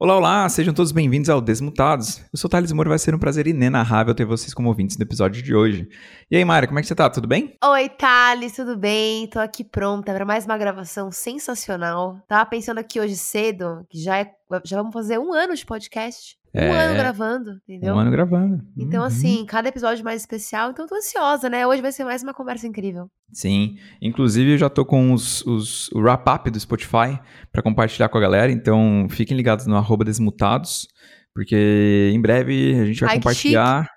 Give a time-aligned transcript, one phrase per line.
[0.00, 2.18] Olá, olá, sejam todos bem-vindos ao Desmutados.
[2.32, 4.96] Eu sou o Thales Moura e vai ser um prazer inenarrável ter vocês como ouvintes
[4.96, 5.88] no episódio de hoje.
[6.30, 7.10] E aí, Mara, como é que você tá?
[7.10, 7.56] Tudo bem?
[7.64, 9.26] Oi, Thales, tudo bem?
[9.26, 12.16] Tô aqui pronta para mais uma gravação sensacional.
[12.28, 14.32] Tava pensando aqui hoje cedo, que já, é,
[14.64, 16.37] já vamos fazer um ano de podcast.
[16.54, 16.86] Um É.
[16.86, 17.94] ano gravando, entendeu?
[17.94, 18.62] Um ano gravando.
[18.76, 19.06] Então, Uhum.
[19.06, 21.66] assim, cada episódio mais especial, então tô ansiosa, né?
[21.66, 23.10] Hoje vai ser mais uma conversa incrível.
[23.32, 27.18] Sim, inclusive eu já tô com os, os- o wrap-up do Spotify
[27.52, 30.86] pra compartilhar com a galera, então fiquem ligados no arroba Desmutados,
[31.34, 33.88] porque em breve a gente vai Ai, compartilhar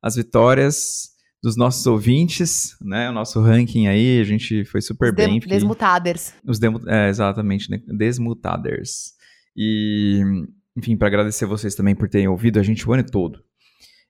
[0.00, 1.08] as vitórias
[1.42, 3.10] dos nossos ouvintes, né?
[3.10, 5.48] O nosso ranking aí, a gente foi super dem- bem.
[5.48, 6.32] Desmutaders.
[6.46, 7.78] Os demo, é, exatamente, né?
[7.98, 9.12] Desmutaders.
[9.56, 10.22] E,
[10.76, 13.42] enfim, para agradecer vocês também por terem ouvido a gente o ano todo.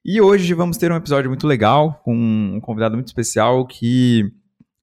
[0.03, 4.31] E hoje vamos ter um episódio muito legal, com um convidado muito especial que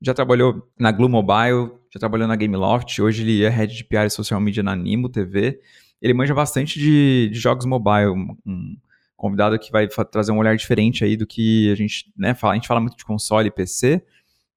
[0.01, 4.07] já trabalhou na Glue Mobile, já trabalhou na Gameloft, hoje ele é head de PR
[4.07, 5.61] e social media na Nimo TV.
[6.03, 8.11] Ele manja bastante de, de jogos mobile,
[8.45, 8.77] um,
[9.17, 12.53] convidado que vai trazer um olhar diferente aí do que a gente, né, fala.
[12.53, 14.05] A gente fala muito de console e PC,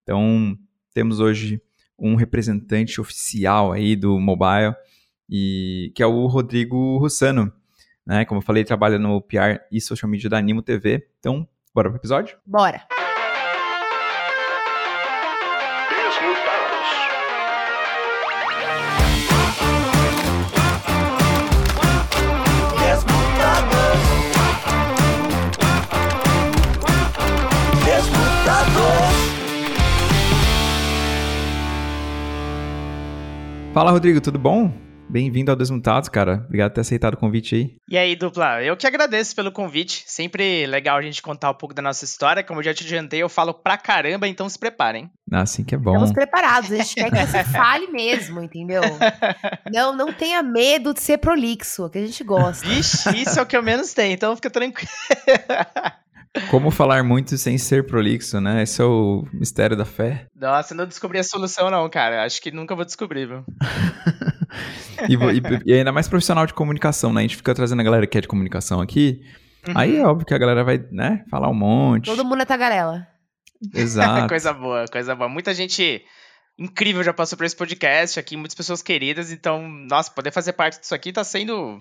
[0.04, 0.58] então
[0.94, 1.62] temos hoje
[1.98, 4.76] um representante oficial aí do mobile,
[5.30, 7.52] e que é o Rodrigo Russano.
[8.06, 8.24] Né?
[8.26, 11.08] Como eu falei, ele trabalha no PR e social media da Animo TV.
[11.20, 12.38] Então, bora pro episódio?
[12.46, 12.82] Bora.
[33.74, 34.87] Fala, Rodrigo, tudo bom?
[35.10, 36.44] Bem-vindo ao Desmutados, cara.
[36.46, 37.76] Obrigado por ter aceitado o convite aí.
[37.90, 40.04] E aí, dupla, eu que agradeço pelo convite.
[40.06, 42.44] Sempre legal a gente contar um pouco da nossa história.
[42.44, 45.10] Como eu já te adiantei, eu falo pra caramba, então se preparem.
[45.32, 45.92] Ah, Assim que é bom.
[45.92, 48.82] Estamos preparados, a gente quer que você fale mesmo, entendeu?
[49.72, 52.68] Não, não tenha medo de ser prolixo, que a gente gosta.
[52.68, 54.90] Vixe, isso é o que eu menos tenho, então fica tranquilo.
[56.50, 58.64] Como falar muito sem ser prolixo, né?
[58.64, 60.26] Esse é o mistério da fé.
[60.36, 62.24] Nossa, eu não descobri a solução, não, cara.
[62.24, 63.44] Acho que nunca vou descobrir, viu?
[65.08, 67.20] E, e- e ainda mais profissional de comunicação, né?
[67.20, 69.22] A gente fica trazendo a galera que é de comunicação aqui.
[69.76, 72.06] Aí é óbvio que a galera vai, né, falar um monte.
[72.06, 73.06] Todo mundo é tagarela.
[73.74, 74.28] Exato.
[74.30, 75.30] coisa boa, coisa boa.
[75.30, 76.04] Muita gente
[76.58, 79.32] incrível já passou por esse podcast aqui, muitas pessoas queridas.
[79.32, 81.80] Então, nossa, poder fazer parte disso aqui tá sendo.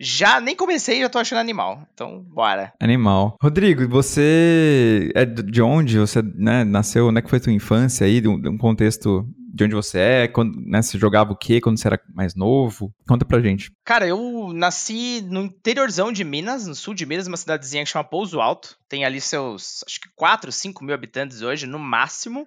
[0.00, 1.86] Já nem comecei, já tô achando animal.
[1.92, 2.72] Então, bora.
[2.80, 3.36] Animal.
[3.42, 5.98] Rodrigo, você é de de onde?
[5.98, 7.08] Você né, nasceu?
[7.08, 8.20] Onde é que foi tua infância aí?
[8.20, 10.28] De um, de um contexto de onde você é?
[10.28, 12.94] Quando, né, você jogava o quê quando você era mais novo?
[13.08, 13.72] Conta pra gente.
[13.84, 18.04] Cara, eu nasci no interiorzão de Minas, no sul de Minas, uma cidadezinha que chama
[18.04, 18.76] Pouso Alto.
[18.88, 22.46] Tem ali seus, acho que 4, 5 mil habitantes hoje, no máximo.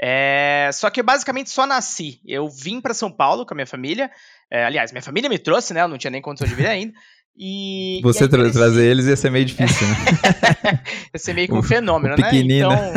[0.00, 2.20] É, Só que eu basicamente só nasci.
[2.26, 4.10] Eu vim pra São Paulo com a minha família.
[4.50, 5.82] É, aliás, minha família me trouxe, né?
[5.82, 6.92] Eu não tinha nem condição de vir ainda.
[7.36, 8.54] E, Você e tra- cresci.
[8.58, 9.94] trazer eles ia ser meio difícil, né?
[11.12, 12.30] Ia ser meio que O- um fenômeno, o né?
[12.32, 12.70] Então...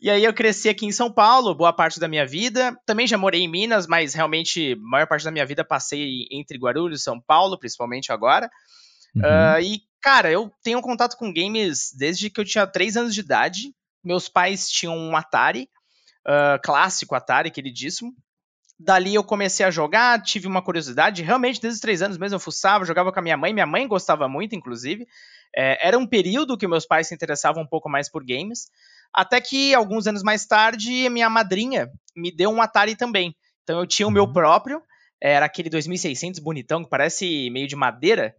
[0.00, 2.76] e aí eu cresci aqui em São Paulo, boa parte da minha vida.
[2.84, 6.58] Também já morei em Minas, mas realmente, a maior parte da minha vida passei entre
[6.58, 8.50] Guarulhos e São Paulo, principalmente agora.
[9.14, 9.22] Uhum.
[9.24, 13.20] Ah, e, cara, eu tenho contato com games desde que eu tinha 3 anos de
[13.20, 13.72] idade.
[14.04, 15.68] Meus pais tinham um Atari,
[16.26, 18.12] ah, clássico Atari, queridíssimo.
[18.78, 22.40] Dali eu comecei a jogar, tive uma curiosidade, realmente desde os 3 anos mesmo eu
[22.40, 25.06] fuçava, jogava com a minha mãe, minha mãe gostava muito, inclusive.
[25.54, 28.68] É, era um período que meus pais se interessavam um pouco mais por games,
[29.12, 33.36] até que alguns anos mais tarde, minha madrinha me deu um Atari também.
[33.62, 34.32] Então eu tinha o meu Uhum.
[34.32, 34.82] próprio,
[35.20, 38.34] era aquele 2600 bonitão, que parece meio de madeira,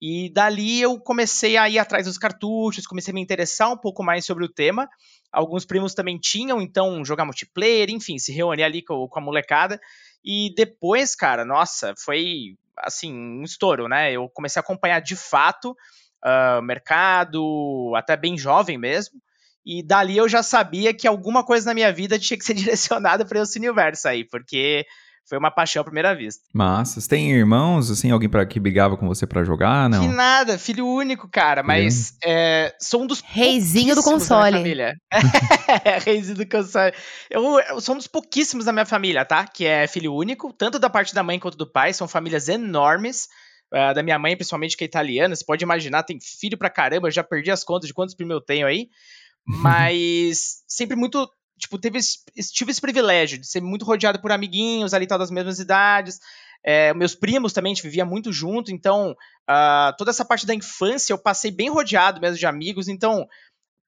[0.00, 4.02] e dali eu comecei a ir atrás dos cartuchos, comecei a me interessar um pouco
[4.02, 4.88] mais sobre o tema.
[5.32, 9.80] Alguns primos também tinham, então jogar multiplayer, enfim, se reunir ali com, com a molecada.
[10.24, 14.12] E depois, cara, nossa, foi assim, um estouro, né?
[14.12, 15.76] Eu comecei a acompanhar de fato
[16.22, 19.20] ah, o mercado, até bem jovem mesmo.
[19.66, 23.24] E dali eu já sabia que alguma coisa na minha vida tinha que ser direcionada
[23.24, 24.86] para esse universo aí, porque
[25.28, 26.42] foi uma paixão à primeira vista.
[26.54, 27.00] Massa.
[27.00, 29.90] Você tem irmãos, assim, alguém pra, que brigava com você pra jogar?
[29.90, 30.12] Que Não.
[30.12, 34.56] nada, filho único, cara, mas é, sou um dos Reizinho do pouquíssimos da minha console.
[34.56, 34.94] família.
[35.84, 36.92] é, reizinho do console.
[37.28, 39.46] Eu, eu sou um dos pouquíssimos da minha família, tá?
[39.46, 43.28] Que é filho único, tanto da parte da mãe quanto do pai, são famílias enormes.
[43.72, 47.08] ah, da minha mãe, principalmente, que é italiana, você pode imaginar, tem filho pra caramba,
[47.08, 48.88] eu já perdi as contas de quantos primos eu tenho aí.
[49.46, 51.28] Mas sempre muito.
[51.58, 52.18] Tipo, teve, esse-
[52.52, 56.18] tive esse privilégio de ser muito rodeado por amiguinhos ali, tal, das mesmas idades.
[56.64, 59.14] É, meus primos também, a gente vivia muito junto, então
[59.46, 63.26] ah, toda essa parte da infância eu passei bem rodeado mesmo de amigos, então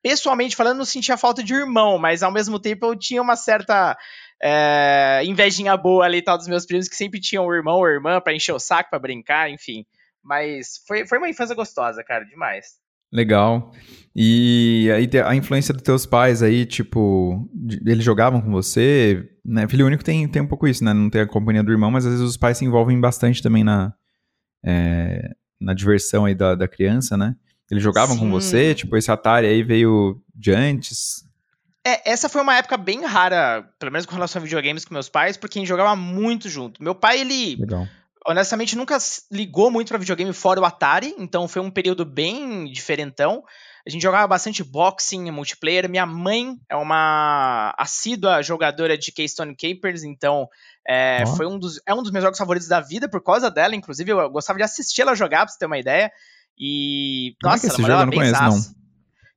[0.02, 3.96] pessoalmente falando, não sentia falta de irmão, mas ao mesmo tempo eu tinha uma certa
[4.42, 8.20] é, invejinha boa ali tal dos meus primos que sempre tinham um irmão ou irmã
[8.20, 9.84] para encher o saco, para brincar, enfim.
[10.22, 12.79] Mas foi, foi uma infância gostosa, cara, demais.
[13.12, 13.72] Legal.
[14.14, 17.48] E aí a influência dos teus pais aí, tipo,
[17.86, 19.68] eles jogavam com você, né?
[19.68, 20.92] Filho único tem, tem um pouco isso, né?
[20.92, 23.62] Não tem a companhia do irmão, mas às vezes os pais se envolvem bastante também
[23.62, 23.92] na,
[24.64, 25.30] é,
[25.60, 27.36] na diversão aí da, da criança, né?
[27.70, 28.22] Eles jogavam Sim.
[28.22, 31.24] com você, tipo, esse Atari aí veio de antes.
[31.86, 35.08] É, essa foi uma época bem rara, pelo menos com relação a videogames com meus
[35.08, 36.82] pais, porque a gente jogava muito junto.
[36.82, 37.56] Meu pai, ele.
[37.56, 37.86] Legal
[38.26, 38.98] honestamente nunca
[39.30, 43.42] ligou muito para videogame fora o Atari, então foi um período bem diferentão.
[43.86, 45.88] A gente jogava bastante boxing, multiplayer.
[45.88, 50.48] Minha mãe é uma assídua jogadora de Keystone Capers, então
[50.86, 51.36] é, oh.
[51.36, 53.74] foi um dos, é um dos meus jogos favoritos da vida por causa dela.
[53.74, 56.12] Inclusive, eu gostava de assistir ela jogar, pra você ter uma ideia.
[56.58, 57.34] E.
[57.40, 58.80] Como nossa, é que esse ela jogo eu não conheço, não.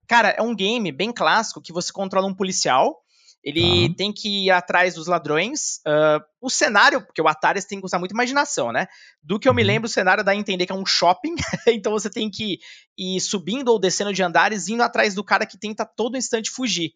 [0.08, 3.03] Cara, é um game bem clássico que você controla um policial
[3.44, 3.96] ele tá.
[3.98, 5.82] tem que ir atrás dos ladrões.
[5.86, 8.88] Uh, o cenário, porque o Atari tem que usar muita imaginação, né?
[9.22, 9.56] Do que eu uhum.
[9.58, 11.36] me lembro, o cenário dá a entender que é um shopping.
[11.68, 12.60] então você tem que
[12.98, 16.94] ir subindo ou descendo de andares, indo atrás do cara que tenta todo instante fugir.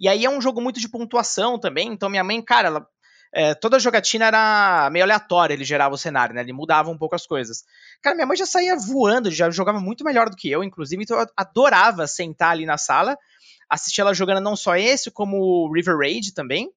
[0.00, 1.88] E aí é um jogo muito de pontuação também.
[1.88, 2.86] Então minha mãe, cara, ela,
[3.34, 6.40] é, toda jogatina era meio aleatória, ele gerava o cenário, né?
[6.40, 7.64] Ele mudava um pouco as coisas.
[8.02, 11.18] Cara, minha mãe já saía voando, já jogava muito melhor do que eu, inclusive, então
[11.18, 13.16] eu adorava sentar ali na sala
[13.72, 16.70] assisti ela jogando não só esse, como River Raid também,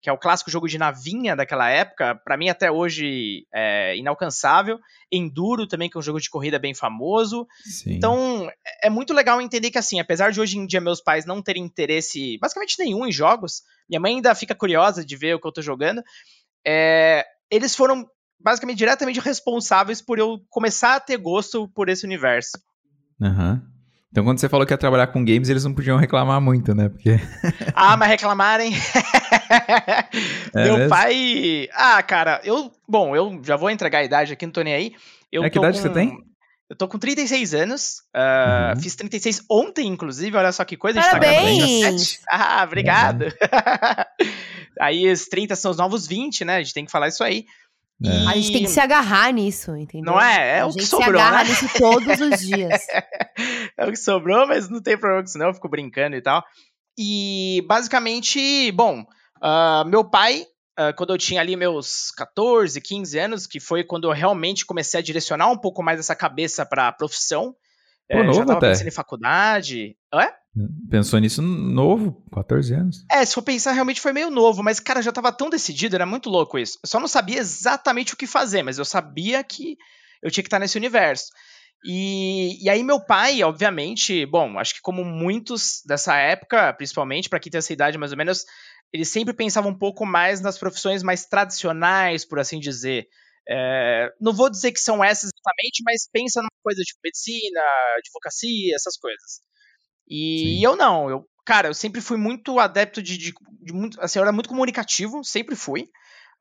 [0.00, 4.78] que é o clássico jogo de navinha daquela época, para mim até hoje é inalcançável.
[5.12, 7.46] Enduro também, que é um jogo de corrida bem famoso.
[7.64, 7.94] Sim.
[7.94, 11.26] Então, é, é muito legal entender que, assim, apesar de hoje em dia meus pais
[11.26, 15.40] não terem interesse basicamente nenhum em jogos, minha mãe ainda fica curiosa de ver o
[15.40, 16.02] que eu tô jogando,
[16.66, 18.08] é, eles foram
[18.40, 22.52] basicamente diretamente responsáveis por eu começar a ter gosto por esse universo.
[23.20, 23.52] Aham.
[23.52, 23.77] Uhum.
[24.10, 26.88] Então, quando você falou que ia trabalhar com games, eles não podiam reclamar muito, né?
[26.88, 27.16] Porque...
[27.74, 28.72] ah, mas reclamarem.
[30.54, 30.88] é Meu mesmo?
[30.88, 31.68] pai.
[31.74, 32.72] Ah, cara, eu.
[32.88, 34.92] Bom, eu já vou entregar a idade aqui, não tô nem aí.
[35.30, 35.82] Eu é que idade com...
[35.82, 36.18] você tem?
[36.70, 38.02] Eu tô com 36 anos.
[38.14, 38.82] Uh, uhum.
[38.82, 40.36] Fiz 36 ontem, inclusive.
[40.36, 41.00] Olha só que coisa.
[41.00, 42.18] Parabéns!
[42.18, 43.22] Tá ah, obrigado.
[43.22, 44.26] Uhum.
[44.80, 46.56] aí os 30 são os novos 20, né?
[46.56, 47.46] A gente tem que falar isso aí.
[48.04, 48.26] É.
[48.28, 50.12] A gente tem que se agarrar nisso, entendeu?
[50.12, 50.58] Não é?
[50.58, 52.10] É o que sobrou, A gente se agarra né?
[52.10, 52.86] nisso todos os dias.
[53.76, 56.22] é o que sobrou, mas não tem problema com isso não, eu fico brincando e
[56.22, 56.44] tal.
[56.96, 59.04] E, basicamente, bom,
[59.42, 60.46] uh, meu pai,
[60.78, 65.00] uh, quando eu tinha ali meus 14, 15 anos, que foi quando eu realmente comecei
[65.00, 67.54] a direcionar um pouco mais essa cabeça para a profissão,
[68.10, 68.70] Pô, é, novo já tava até.
[68.70, 69.96] pensando em faculdade.
[70.14, 70.32] É?
[70.90, 73.04] Pensou nisso novo, 14 anos.
[73.10, 76.06] É, se for pensar, realmente foi meio novo, mas, cara, já tava tão decidido, era
[76.06, 76.78] muito louco isso.
[76.82, 79.76] Eu só não sabia exatamente o que fazer, mas eu sabia que
[80.22, 81.26] eu tinha que estar nesse universo.
[81.84, 87.38] E, e aí, meu pai, obviamente, bom, acho que como muitos dessa época, principalmente para
[87.38, 88.44] quem tem essa idade mais ou menos,
[88.92, 93.06] ele sempre pensava um pouco mais nas profissões mais tradicionais, por assim dizer.
[93.50, 97.60] É, não vou dizer que são essas exatamente, mas pensa numa coisa tipo medicina,
[97.96, 99.40] advocacia, essas coisas.
[100.06, 104.18] E, eu não, eu, cara, eu sempre fui muito adepto de, de, de muito, assim,
[104.18, 105.88] eu era muito comunicativo, sempre fui.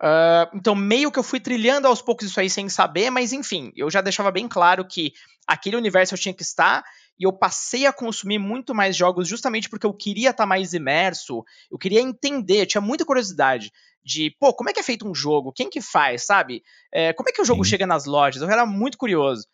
[0.01, 3.71] Uh, então, meio que eu fui trilhando aos poucos isso aí sem saber, mas enfim,
[3.75, 5.11] eu já deixava bem claro que
[5.47, 6.83] aquele universo eu tinha que estar,
[7.19, 11.43] e eu passei a consumir muito mais jogos justamente porque eu queria estar mais imerso,
[11.71, 13.71] eu queria entender, eu tinha muita curiosidade
[14.03, 15.51] de, pô, como é que é feito um jogo?
[15.51, 16.63] Quem que faz, sabe?
[16.93, 17.71] É, como é que o jogo Sim.
[17.71, 18.41] chega nas lojas?
[18.41, 19.45] Eu era muito curioso.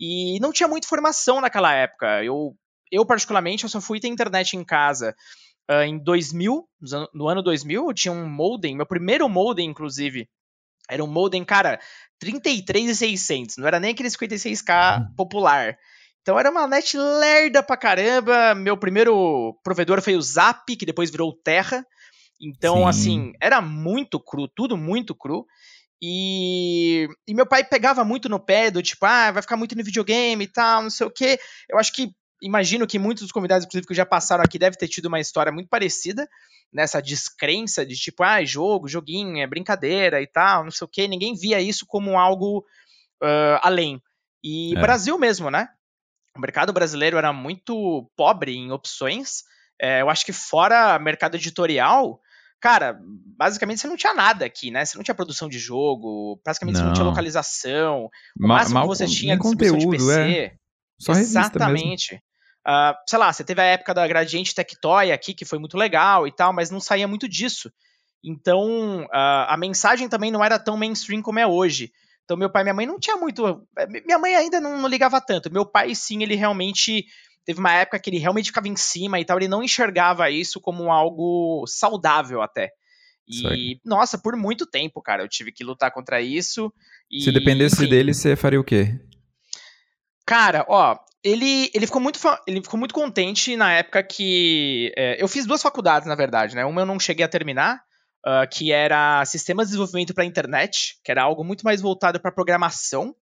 [0.00, 2.24] E não tinha muita informação naquela época.
[2.24, 2.56] Eu
[2.90, 5.14] eu, particularmente, eu só fui ter internet em casa
[5.70, 6.68] uh, em 2000,
[7.14, 10.28] no ano 2000, eu tinha um modem, meu primeiro modem, inclusive,
[10.88, 11.80] era um modem, cara,
[12.18, 15.14] 33,600, não era nem aquele 56k uhum.
[15.14, 15.78] popular.
[16.22, 18.54] Então era uma net lerda pra caramba.
[18.54, 21.84] Meu primeiro provedor foi o Zap, que depois virou Terra.
[22.40, 22.88] Então, Sim.
[22.88, 25.46] assim, era muito cru, tudo muito cru.
[26.02, 29.84] E, e, meu pai pegava muito no pé do tipo, ah, vai ficar muito no
[29.84, 31.38] videogame e tal, não sei o quê.
[31.68, 32.10] Eu acho que
[32.42, 35.52] imagino que muitos dos convidados, inclusive, que já passaram aqui, devem ter tido uma história
[35.52, 36.26] muito parecida
[36.72, 41.06] nessa descrença de tipo, ah, jogo, joguinho, é brincadeira e tal, não sei o quê.
[41.06, 42.64] Ninguém via isso como algo
[43.22, 44.00] uh, além.
[44.42, 44.80] E é.
[44.80, 45.68] Brasil mesmo, né?
[46.40, 49.44] O mercado brasileiro era muito pobre em opções.
[49.78, 52.18] É, eu acho que fora mercado editorial,
[52.58, 52.98] cara,
[53.36, 54.82] basicamente você não tinha nada aqui, né?
[54.82, 56.80] Você não tinha produção de jogo, praticamente não.
[56.80, 58.04] você não tinha localização.
[58.06, 60.20] O Ma máximo que você tinha conteúdo, de PC.
[60.20, 60.54] É.
[60.98, 62.14] Só Exatamente.
[62.66, 66.26] Uh, sei lá, você teve a época da Gradiente Tectoy aqui, que foi muito legal
[66.26, 67.70] e tal, mas não saía muito disso.
[68.24, 71.92] Então, uh, a mensagem também não era tão mainstream como é hoje.
[72.30, 73.66] Então, meu pai e minha mãe não tinha muito.
[73.76, 75.52] Eh, minha mãe ainda não, não, ligava tanto.
[75.52, 77.04] Meu pai, sim, ele realmente
[77.44, 80.60] teve uma época que ele realmente ficava em cima e tal, ele não enxergava isso
[80.60, 82.70] como algo saudável até.
[83.26, 86.72] E, nossa, por muito tempo, cara, eu tive que lutar contra isso.
[87.10, 88.94] E, Se dependesse enfim, dele, você faria o quê?
[90.24, 94.92] Cara, ó, ele, ele, ficou muito, ele ficou muito contente na época que.
[94.96, 96.64] É, eu fiz duas faculdades, na verdade, né?
[96.64, 97.82] Uma eu não cheguei a terminar,
[98.26, 102.20] uh, que era Sistemas de Desenvolvimento para a Internet, que era algo muito mais voltado
[102.20, 103.14] para programação.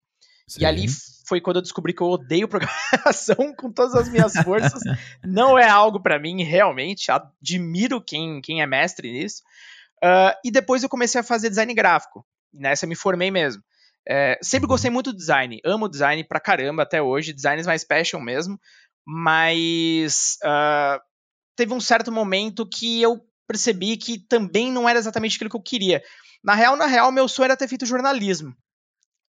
[0.47, 0.63] Sim.
[0.63, 0.87] E ali
[1.27, 4.81] foi quando eu descobri que eu odeio programação com todas as minhas forças.
[5.23, 7.11] não é algo para mim, realmente.
[7.11, 9.43] Admiro quem, quem é mestre nisso.
[10.03, 12.25] Uh, e depois eu comecei a fazer design gráfico.
[12.53, 13.63] Nessa eu me formei mesmo.
[14.09, 14.71] É, sempre uhum.
[14.71, 15.61] gostei muito do design.
[15.65, 17.35] Amo design pra caramba até hoje.
[17.35, 18.59] Design mais passion mesmo.
[19.05, 21.01] Mas uh,
[21.55, 25.63] teve um certo momento que eu percebi que também não era exatamente aquilo que eu
[25.63, 26.03] queria.
[26.45, 28.55] Na real, na real, meu sonho era ter feito jornalismo.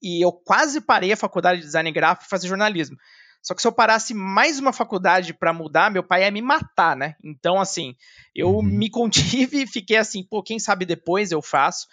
[0.01, 2.97] E eu quase parei a faculdade de design gráfico para fazer jornalismo.
[3.41, 6.95] Só que se eu parasse mais uma faculdade para mudar, meu pai ia me matar,
[6.95, 7.15] né?
[7.23, 7.95] Então, assim,
[8.35, 8.61] eu uhum.
[8.61, 11.87] me contive e fiquei assim, pô, quem sabe depois eu faço.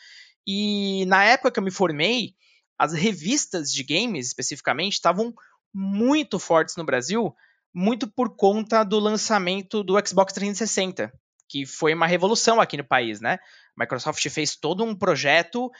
[0.46, 2.34] E na época que eu me formei,
[2.76, 5.32] as revistas de games, especificamente, estavam
[5.72, 7.34] muito fortes no Brasil,
[7.72, 11.12] muito por conta do lançamento do Xbox 360,
[11.48, 13.38] que foi uma revolução aqui no país, né?
[13.76, 15.70] A Microsoft fez todo um projeto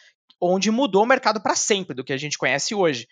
[0.40, 3.08] onde mudou o mercado para sempre do que a gente conhece hoje.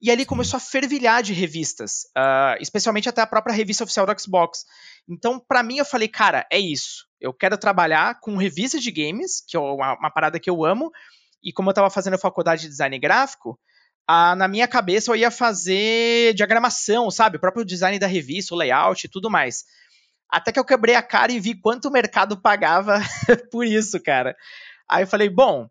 [0.00, 4.20] E ali começou a fervilhar de revistas, uh, especialmente até a própria revista oficial do
[4.20, 4.64] Xbox.
[5.08, 7.06] Então, para mim, eu falei, cara, é isso.
[7.18, 10.90] Eu quero trabalhar com revistas de games, que é uma, uma parada que eu amo.
[11.42, 13.58] E como eu estava fazendo faculdade de design gráfico,
[14.10, 17.38] uh, na minha cabeça eu ia fazer diagramação, sabe?
[17.38, 19.64] O próprio design da revista, o layout e tudo mais.
[20.30, 23.00] Até que eu quebrei a cara e vi quanto o mercado pagava
[23.50, 24.36] por isso, cara.
[24.88, 25.68] Aí eu falei, bom,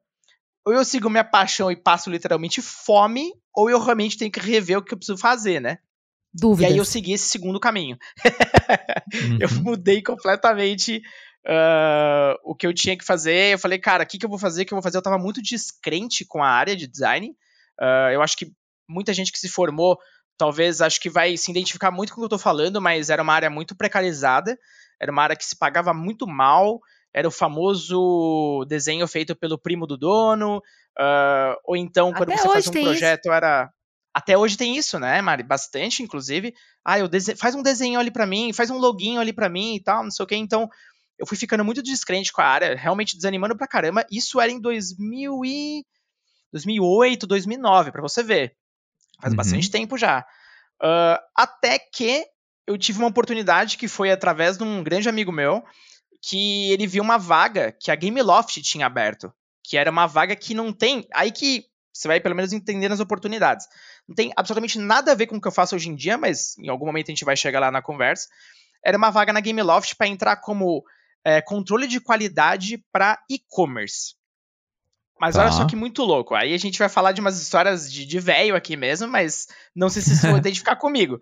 [0.66, 4.78] ou eu sigo minha paixão e passo literalmente fome, ou eu realmente tenho que rever
[4.78, 5.78] o que eu preciso fazer, né?
[6.34, 6.70] Dúvidas.
[6.70, 7.98] E aí eu segui esse segundo caminho.
[9.14, 9.38] uhum.
[9.40, 11.02] Eu mudei completamente
[11.46, 13.54] uh, o que eu tinha que fazer.
[13.54, 14.64] Eu falei, cara, o que, que eu vou fazer?
[14.64, 14.98] O que eu vou fazer?
[14.98, 17.30] Eu tava muito descrente com a área de design.
[17.80, 18.52] Uh, eu acho que
[18.88, 19.98] muita gente que se formou,
[20.38, 23.22] talvez, acho que vai se identificar muito com o que eu tô falando, mas era
[23.22, 24.58] uma área muito precarizada.
[25.00, 26.80] Era uma área que se pagava muito mal
[27.16, 32.48] era o famoso desenho feito pelo primo do dono, uh, ou então quando Até você
[32.50, 33.32] faz um projeto isso.
[33.32, 33.72] era
[34.14, 35.42] até hoje tem isso, né, Mari?
[35.44, 36.54] Bastante, inclusive.
[36.84, 37.36] Ah, eu dese...
[37.38, 40.12] faz um desenho ali para mim, faz um login ali para mim e tal, não
[40.12, 40.36] sei o que.
[40.36, 40.70] Então,
[41.18, 44.06] eu fui ficando muito descrente com a área, realmente desanimando pra caramba.
[44.12, 45.86] Isso era em 2000 e...
[46.52, 48.56] 2008, 2009, para você ver.
[49.22, 49.38] Faz uhum.
[49.38, 50.26] bastante tempo já.
[50.82, 52.26] Uh, até que
[52.68, 55.64] eu tive uma oportunidade que foi através de um grande amigo meu,
[56.22, 59.32] que ele viu uma vaga que a Gameloft tinha aberto,
[59.64, 63.00] que era uma vaga que não tem, aí que você vai pelo menos entender as
[63.00, 63.68] oportunidades.
[64.08, 66.58] Não tem absolutamente nada a ver com o que eu faço hoje em dia, mas
[66.58, 68.28] em algum momento a gente vai chegar lá na conversa.
[68.84, 70.84] Era uma vaga na Gameloft para entrar como
[71.24, 74.16] é, controle de qualidade para e-commerce.
[75.20, 75.44] Mas tá.
[75.44, 76.36] olha só que muito louco.
[76.36, 79.90] Aí a gente vai falar de umas histórias de, de velho aqui mesmo, mas não
[79.90, 81.22] sei se vocês vão identificar comigo.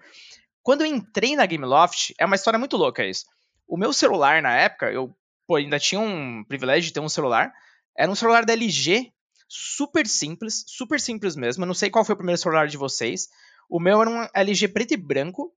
[0.62, 3.26] Quando eu entrei na Gameloft, é uma história muito louca isso.
[3.68, 5.14] O meu celular, na época, eu
[5.48, 7.52] pô, ainda tinha um privilégio de ter um celular.
[7.98, 9.12] Era um celular da LG,
[9.48, 11.64] super simples, super simples mesmo.
[11.64, 13.28] Eu não sei qual foi o primeiro celular de vocês.
[13.70, 15.54] O meu era um LG preto e branco,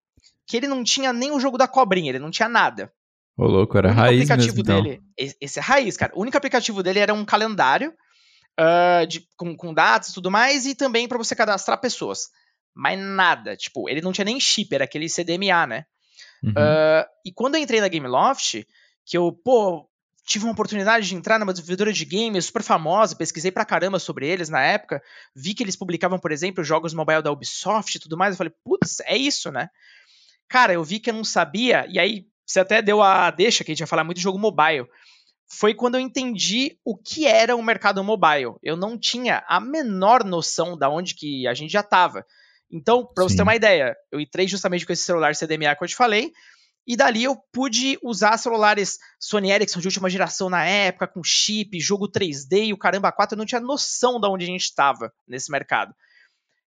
[0.47, 2.93] que ele não tinha nem o jogo da cobrinha, ele não tinha nada.
[3.37, 4.83] Ô, louco, era raiz aplicativo mesmo, então.
[4.83, 5.03] dele,
[5.41, 6.13] Esse é raiz, cara.
[6.15, 7.93] O único aplicativo dele era um calendário
[8.59, 12.29] uh, de, com, com datas e tudo mais, e também para você cadastrar pessoas.
[12.75, 15.87] Mas nada, tipo, ele não tinha nem chip, era aquele CDMA, né?
[16.43, 16.51] Uhum.
[16.51, 18.67] Uh, e quando eu entrei na Gameloft,
[19.05, 19.89] que eu, pô,
[20.27, 24.29] tive uma oportunidade de entrar numa desenvolvedora de games super famosa, pesquisei pra caramba sobre
[24.29, 25.03] eles na época,
[25.35, 28.53] vi que eles publicavam, por exemplo, jogos mobile da Ubisoft e tudo mais, eu falei,
[28.65, 29.71] putz, é isso, né?
[30.49, 33.71] Cara, eu vi que eu não sabia, e aí você até deu a deixa que
[33.71, 34.87] a gente ia falar muito de jogo mobile.
[35.49, 38.57] Foi quando eu entendi o que era o mercado mobile.
[38.63, 42.25] Eu não tinha a menor noção da onde que a gente já estava.
[42.71, 45.89] Então, para você ter uma ideia, eu entrei justamente com esse celular CDMA que eu
[45.89, 46.33] te falei,
[46.87, 51.79] e dali eu pude usar celulares Sony Ericsson de última geração na época, com chip,
[51.81, 55.13] jogo 3D e o caramba 4, eu não tinha noção de onde a gente estava
[55.27, 55.95] nesse mercado.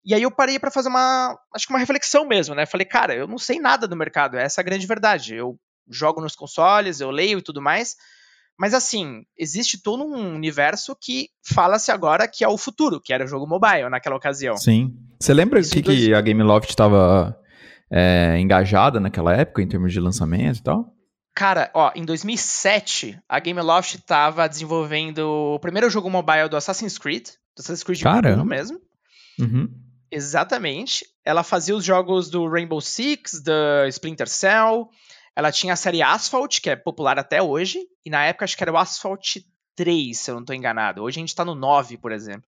[0.04, 2.64] E aí eu parei para fazer uma, acho que uma reflexão mesmo, né?
[2.64, 5.34] Falei, cara, eu não sei nada do mercado, essa é a grande verdade.
[5.34, 7.96] Eu jogo nos consoles, eu leio e tudo mais,
[8.58, 13.24] mas assim, existe todo um universo que fala-se agora que é o futuro, que era
[13.24, 14.56] o jogo mobile naquela ocasião.
[14.56, 14.94] Sim.
[15.20, 15.98] Você lembra que, dois...
[15.98, 17.38] que a Gameloft estava
[17.90, 20.92] é, engajada naquela época em termos de lançamento e tal?
[21.34, 25.18] Cara, ó, em 2007, a Gameloft estava desenvolvendo
[25.54, 28.42] o primeiro jogo mobile do Assassin's Creed, do Assassin's Creed Caramba.
[28.42, 28.80] 1 mesmo.
[29.38, 29.68] Uhum.
[30.10, 31.04] Exatamente.
[31.22, 34.88] ela fazia os jogos do Rainbow Six, da Splinter Cell,
[35.36, 38.64] ela tinha a série Asphalt, que é popular até hoje, e na época acho que
[38.64, 39.36] era o Asphalt
[39.76, 41.02] 3, se eu não estou enganado.
[41.02, 42.48] Hoje a gente está no 9, por exemplo.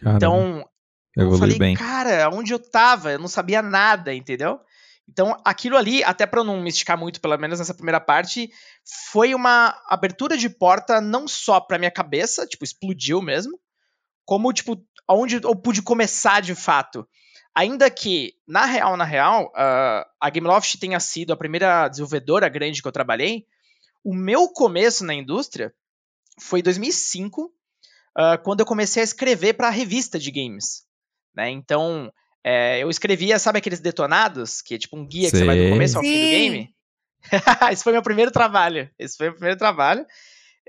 [0.00, 0.16] Caramba.
[0.16, 0.68] Então,
[1.16, 1.76] eu falei, bem.
[1.76, 3.12] cara, onde eu tava?
[3.12, 4.60] Eu não sabia nada, entendeu?
[5.08, 8.50] Então, aquilo ali, até para não me esticar muito, pelo menos nessa primeira parte,
[9.10, 13.58] foi uma abertura de porta não só para minha cabeça, tipo, explodiu mesmo,
[14.26, 14.76] como, tipo,
[15.08, 17.08] onde eu pude começar de fato.
[17.58, 22.80] Ainda que, na real, na real, uh, a Gameloft tenha sido a primeira desenvolvedora grande
[22.80, 23.48] que eu trabalhei,
[24.04, 25.74] o meu começo na indústria
[26.40, 27.50] foi em 2005, uh,
[28.44, 30.86] quando eu comecei a escrever para a revista de games.
[31.34, 31.50] Né?
[31.50, 32.12] Então,
[32.44, 34.62] é, eu escrevia, sabe aqueles detonados?
[34.62, 35.30] Que é tipo um guia Sim.
[35.32, 36.12] que você vai do começo ao Sim.
[36.12, 36.74] fim do game?
[37.72, 38.88] Esse foi meu primeiro trabalho.
[38.96, 40.06] Esse foi meu primeiro trabalho.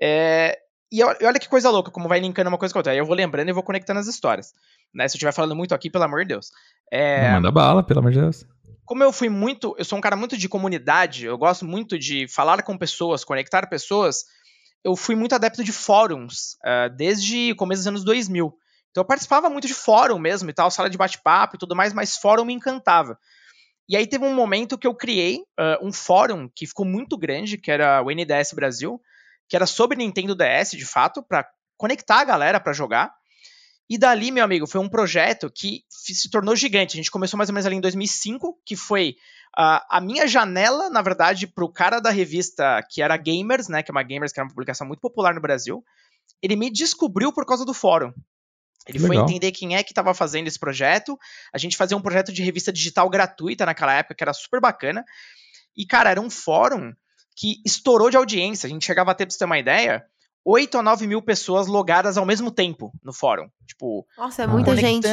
[0.01, 0.59] É,
[0.91, 2.91] e olha que coisa louca, como vai linkando uma coisa com outra.
[2.91, 4.53] Aí eu vou lembrando e vou conectando as histórias.
[4.93, 5.07] Né?
[5.07, 6.51] Se eu estiver falando muito aqui, pelo amor de Deus.
[6.91, 8.45] É, manda bala, pelo amor de Deus.
[8.85, 9.75] Como eu fui muito.
[9.77, 13.67] Eu sou um cara muito de comunidade, eu gosto muito de falar com pessoas, conectar
[13.67, 14.25] pessoas.
[14.83, 18.51] Eu fui muito adepto de fóruns uh, desde o começo dos anos 2000.
[18.89, 21.93] Então eu participava muito de fórum mesmo e tal, sala de bate-papo e tudo mais,
[21.93, 23.19] mas fórum me encantava.
[23.87, 27.57] E aí teve um momento que eu criei uh, um fórum que ficou muito grande,
[27.57, 28.99] que era o NDS Brasil,
[29.49, 33.11] que era sobre Nintendo DS, de fato, para conectar a galera para jogar.
[33.89, 36.95] E dali, meu amigo, foi um projeto que se tornou gigante.
[36.95, 39.15] A gente começou mais ou menos ali em 2005, que foi
[39.57, 43.81] uh, a minha janela, na verdade, para o cara da revista que era Gamers, né,
[43.81, 45.83] que é uma Gamers, que era uma publicação muito popular no Brasil.
[46.39, 48.13] Ele me descobriu por causa do fórum.
[48.87, 51.17] Ele foi entender quem é que estava fazendo esse projeto.
[51.53, 55.03] A gente fazia um projeto de revista digital gratuita naquela época, que era super bacana.
[55.75, 56.93] E, cara, era um fórum
[57.39, 58.67] que estourou de audiência.
[58.67, 60.03] A gente chegava a ter, pra você ter uma ideia,
[60.45, 63.49] 8 a 9 mil pessoas logadas ao mesmo tempo no fórum.
[63.65, 65.07] Tipo, Nossa, é muita gente.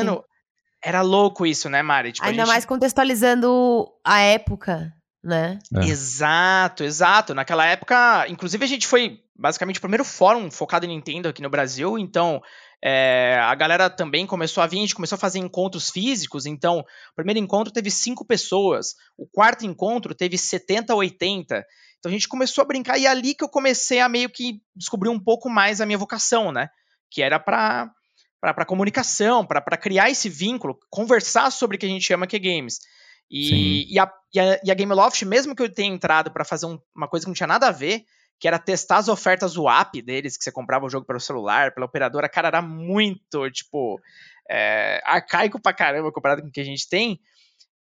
[0.85, 2.13] Era louco isso, né, Mari?
[2.13, 2.49] Tipo, Ainda gente...
[2.49, 4.93] mais contextualizando a época,
[5.23, 5.59] né?
[5.77, 5.85] É.
[5.85, 7.33] Exato, exato.
[7.33, 11.51] Naquela época, inclusive a gente foi basicamente o primeiro fórum focado em Nintendo aqui no
[11.51, 12.41] Brasil, então
[12.83, 16.47] é, a galera também começou a vir, a gente começou a fazer encontros físicos.
[16.47, 21.65] Então, o primeiro encontro teve cinco pessoas, o quarto encontro teve 70, 80.
[22.07, 24.63] Então a gente começou a brincar e é ali que eu comecei a meio que
[24.77, 26.71] descobrir um pouco mais a minha vocação, né?
[27.11, 27.91] Que era para
[28.41, 32.39] para comunicação, para criar esse vínculo, conversar sobre o que a gente chama que é
[32.39, 32.79] games.
[33.29, 36.67] E, e, a, e, a, e a Gameloft, mesmo que eu tenha entrado para fazer
[36.67, 38.05] um, uma coisa que não tinha nada a ver,
[38.39, 41.75] que era testar as ofertas do app deles, que você comprava o jogo pelo celular,
[41.75, 44.01] pela operadora, cara, era muito, tipo,
[44.49, 47.19] é, arcaico pra caramba comparado com o que a gente tem.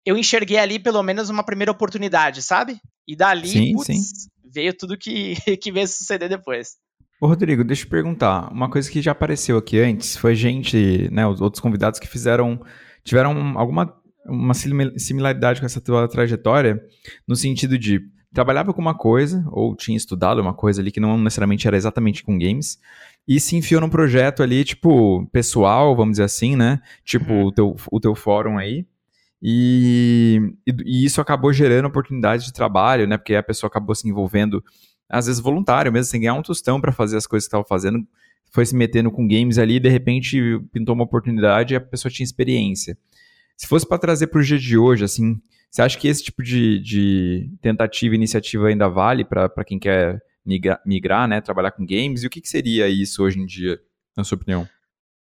[0.04, 2.78] Eu enxerguei ali pelo menos uma primeira oportunidade, sabe?
[3.06, 4.28] E dali, sim, putz, sim.
[4.52, 6.76] veio tudo que, que veio suceder depois.
[7.20, 8.52] Ô, Rodrigo, deixa eu perguntar.
[8.52, 12.60] Uma coisa que já apareceu aqui antes foi gente, né, os outros convidados que fizeram,
[13.02, 13.94] tiveram alguma
[14.26, 16.82] uma similaridade com essa tua trajetória,
[17.28, 18.00] no sentido de
[18.32, 22.24] trabalhava com uma coisa, ou tinha estudado uma coisa ali que não necessariamente era exatamente
[22.24, 22.78] com games,
[23.28, 26.80] e se enfiou num projeto ali, tipo, pessoal, vamos dizer assim, né?
[27.04, 27.46] Tipo, uhum.
[27.46, 28.84] o, teu, o teu fórum aí.
[29.46, 33.18] E, e, e, isso acabou gerando oportunidades de trabalho, né?
[33.18, 34.64] Porque a pessoa acabou se envolvendo,
[35.06, 38.08] às vezes voluntário mesmo, sem ganhar um tostão para fazer as coisas que estava fazendo,
[38.50, 40.40] foi se metendo com games ali, de repente
[40.72, 42.96] pintou uma oportunidade e a pessoa tinha experiência.
[43.54, 45.38] Se fosse para trazer para o dia de hoje, assim,
[45.70, 50.22] você acha que esse tipo de, de tentativa e iniciativa ainda vale para quem quer
[50.46, 52.22] migrar, migrar, né, trabalhar com games?
[52.22, 53.78] E o que, que seria isso hoje em dia,
[54.16, 54.66] na sua opinião?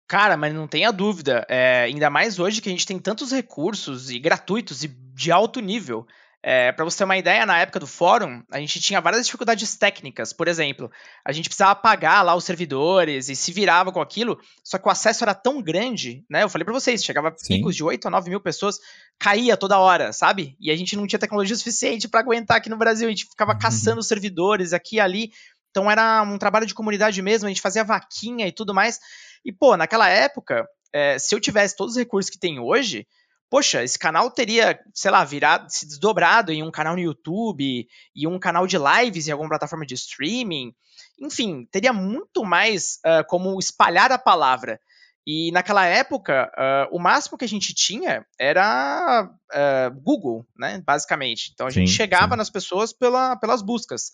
[0.09, 1.44] Cara, mas não tenha dúvida.
[1.51, 5.61] É, ainda mais hoje que a gente tem tantos recursos e gratuitos e de alto
[5.61, 6.07] nível.
[6.42, 9.77] É, para você ter uma ideia, na época do fórum, a gente tinha várias dificuldades
[9.77, 10.33] técnicas.
[10.33, 10.90] Por exemplo,
[11.23, 14.90] a gente precisava pagar lá os servidores e se virava com aquilo, só que o
[14.90, 16.42] acesso era tão grande, né?
[16.42, 18.79] Eu falei para vocês, chegava picos de 8 a 9 mil pessoas,
[19.18, 20.57] caía toda hora, sabe?
[20.59, 23.53] E a gente não tinha tecnologia suficiente para aguentar aqui no Brasil, a gente ficava
[23.53, 23.59] uhum.
[23.59, 25.33] caçando servidores aqui e ali.
[25.71, 29.01] Então era um trabalho de comunidade mesmo, a gente fazia vaquinha e tudo mais.
[29.44, 33.07] E, pô, naquela época, é, se eu tivesse todos os recursos que tem hoje,
[33.51, 38.27] poxa, esse canal teria, sei lá, virado, se desdobrado em um canal no YouTube e
[38.27, 40.72] um canal de lives em alguma plataforma de streaming.
[41.20, 44.81] Enfim, teria muito mais uh, como espalhar a palavra.
[45.27, 50.83] E naquela época, uh, o máximo que a gente tinha era uh, Google, né?
[50.87, 51.51] Basicamente.
[51.53, 52.38] Então a sim, gente chegava sim.
[52.38, 54.12] nas pessoas pela, pelas buscas.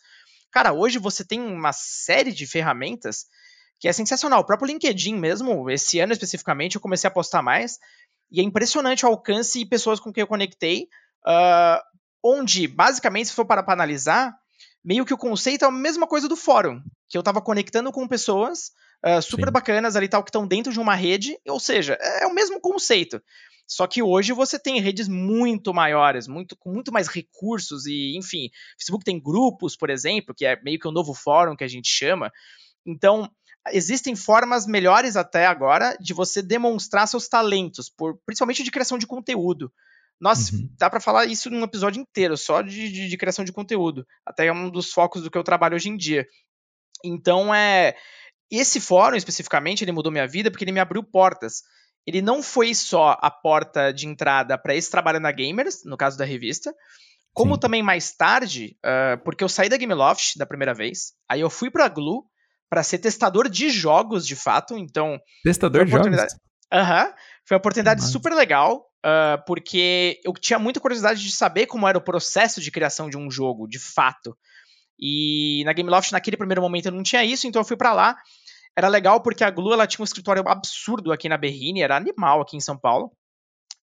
[0.51, 3.27] Cara, hoje você tem uma série de ferramentas
[3.79, 4.41] que é sensacional.
[4.41, 7.79] O próprio LinkedIn mesmo, esse ano especificamente, eu comecei a postar mais.
[8.31, 10.89] E é impressionante o alcance e pessoas com quem eu conectei,
[11.27, 11.81] uh,
[12.23, 14.35] onde, basicamente, se for para, analisar,
[14.85, 18.09] meio que o conceito é a mesma coisa do fórum, que eu estava conectando com
[18.09, 18.73] pessoas
[19.05, 19.53] uh, super Sim.
[19.53, 22.61] bacanas ali tal, que estão dentro de uma rede, ou seja, é, é o mesmo
[22.61, 23.23] conceito.
[23.67, 28.51] Só que hoje você tem redes muito maiores, muito, com muito mais recursos e, enfim,
[28.79, 31.69] Facebook tem grupos, por exemplo, que é meio que o um novo fórum que a
[31.69, 32.31] gente chama.
[32.87, 33.31] Então,
[33.73, 39.07] existem formas melhores até agora de você demonstrar seus talentos, por, principalmente de criação de
[39.07, 39.73] conteúdo.
[40.21, 40.69] Nossa, uhum.
[40.79, 44.07] dá para falar isso num episódio inteiro, só de, de, de, criação de conteúdo.
[44.25, 46.27] Até é um dos focos do que eu trabalho hoje em dia.
[47.05, 47.97] Então, é.
[48.51, 51.63] Esse fórum, especificamente, ele mudou minha vida porque ele me abriu portas.
[52.07, 56.19] Ele não foi só a porta de entrada para esse trabalho na Gamers, no caso
[56.19, 56.73] da revista,
[57.33, 57.61] como Sim.
[57.61, 61.71] também mais tarde, uh, porque eu saí da Gameloft da primeira vez, aí eu fui
[61.71, 62.23] pra Glue
[62.75, 64.77] para ser testador de jogos, de fato.
[64.77, 65.21] Então.
[65.45, 66.37] Testador de jogos?
[66.73, 67.05] Aham.
[67.05, 67.13] Uhum,
[67.47, 68.13] foi uma oportunidade Nossa.
[68.13, 72.73] super legal, uh, porque eu tinha muita curiosidade de saber como era o processo de
[72.73, 74.37] criação de um jogo, de fato.
[74.99, 78.17] E na Gameloft, naquele primeiro momento, eu não tinha isso, então eu fui para lá.
[78.77, 82.41] Era legal porque a Glu ela tinha um escritório absurdo aqui na Berrine, era animal
[82.41, 83.13] aqui em São Paulo.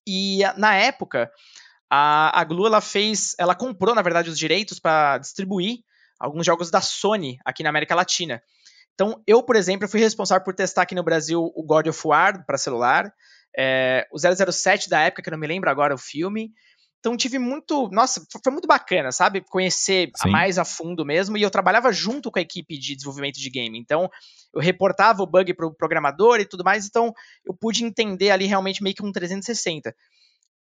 [0.05, 1.31] E na época,
[1.89, 5.79] a, a Glu ela fez, ela comprou na verdade os direitos para distribuir
[6.21, 8.41] alguns jogos da Sony aqui na América Latina.
[8.93, 12.45] Então, eu, por exemplo, fui responsável por testar aqui no Brasil o God of War
[12.45, 13.11] para celular,
[13.57, 16.51] é, o 007 da época, que eu não me lembro agora o filme.
[17.01, 19.41] Então tive muito, nossa, foi muito bacana, sabe?
[19.41, 20.29] Conhecer Sim.
[20.29, 21.35] mais a fundo mesmo.
[21.35, 23.77] E eu trabalhava junto com a equipe de desenvolvimento de game.
[23.77, 24.07] Então
[24.53, 26.85] eu reportava o bug para o programador e tudo mais.
[26.85, 27.11] Então
[27.43, 29.95] eu pude entender ali realmente meio que um 360.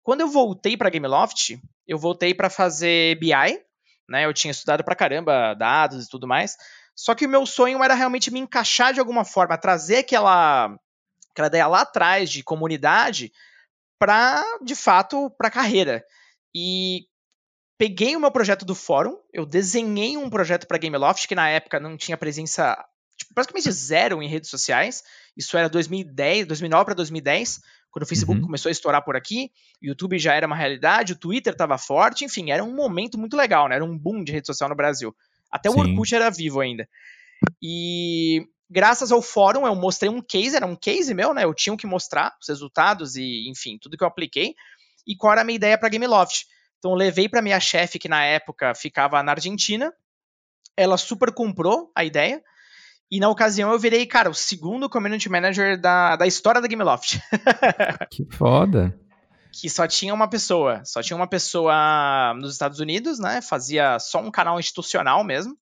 [0.01, 3.61] Quando eu voltei para Gameloft, eu voltei para fazer BI,
[4.09, 4.25] né?
[4.25, 6.57] Eu tinha estudado para caramba dados e tudo mais.
[6.95, 10.75] Só que o meu sonho era realmente me encaixar de alguma forma, trazer aquela,
[11.31, 13.31] aquela ideia lá atrás de comunidade
[13.99, 16.03] para, de fato, para a carreira.
[16.53, 17.05] E
[17.77, 21.79] peguei o meu projeto do fórum, eu desenhei um projeto para Gameloft que na época
[21.79, 22.77] não tinha presença
[23.17, 25.03] tipo, praticamente zero em redes sociais.
[25.35, 28.45] Isso era 2010, 2009 para 2010, quando o Facebook uhum.
[28.45, 29.51] começou a estourar por aqui,
[29.81, 33.35] o YouTube já era uma realidade, o Twitter estava forte, enfim, era um momento muito
[33.35, 33.75] legal, né?
[33.75, 35.15] Era um boom de rede social no Brasil.
[35.51, 35.75] Até Sim.
[35.75, 36.87] o Orkut era vivo ainda.
[37.61, 41.43] E graças ao fórum eu mostrei um case, era um case meu, né?
[41.43, 44.55] Eu tinha que mostrar os resultados e, enfim, tudo que eu apliquei.
[45.05, 46.45] E qual era a minha ideia para Gameloft?
[46.79, 49.93] Então eu levei para minha chefe que na época ficava na Argentina.
[50.77, 52.41] Ela super comprou a ideia.
[53.11, 57.19] E na ocasião eu virei, cara, o segundo community manager da, da história da Gameloft.
[58.09, 58.97] que foda
[59.51, 63.41] que só tinha uma pessoa, só tinha uma pessoa nos Estados Unidos, né?
[63.41, 65.57] Fazia só um canal institucional mesmo.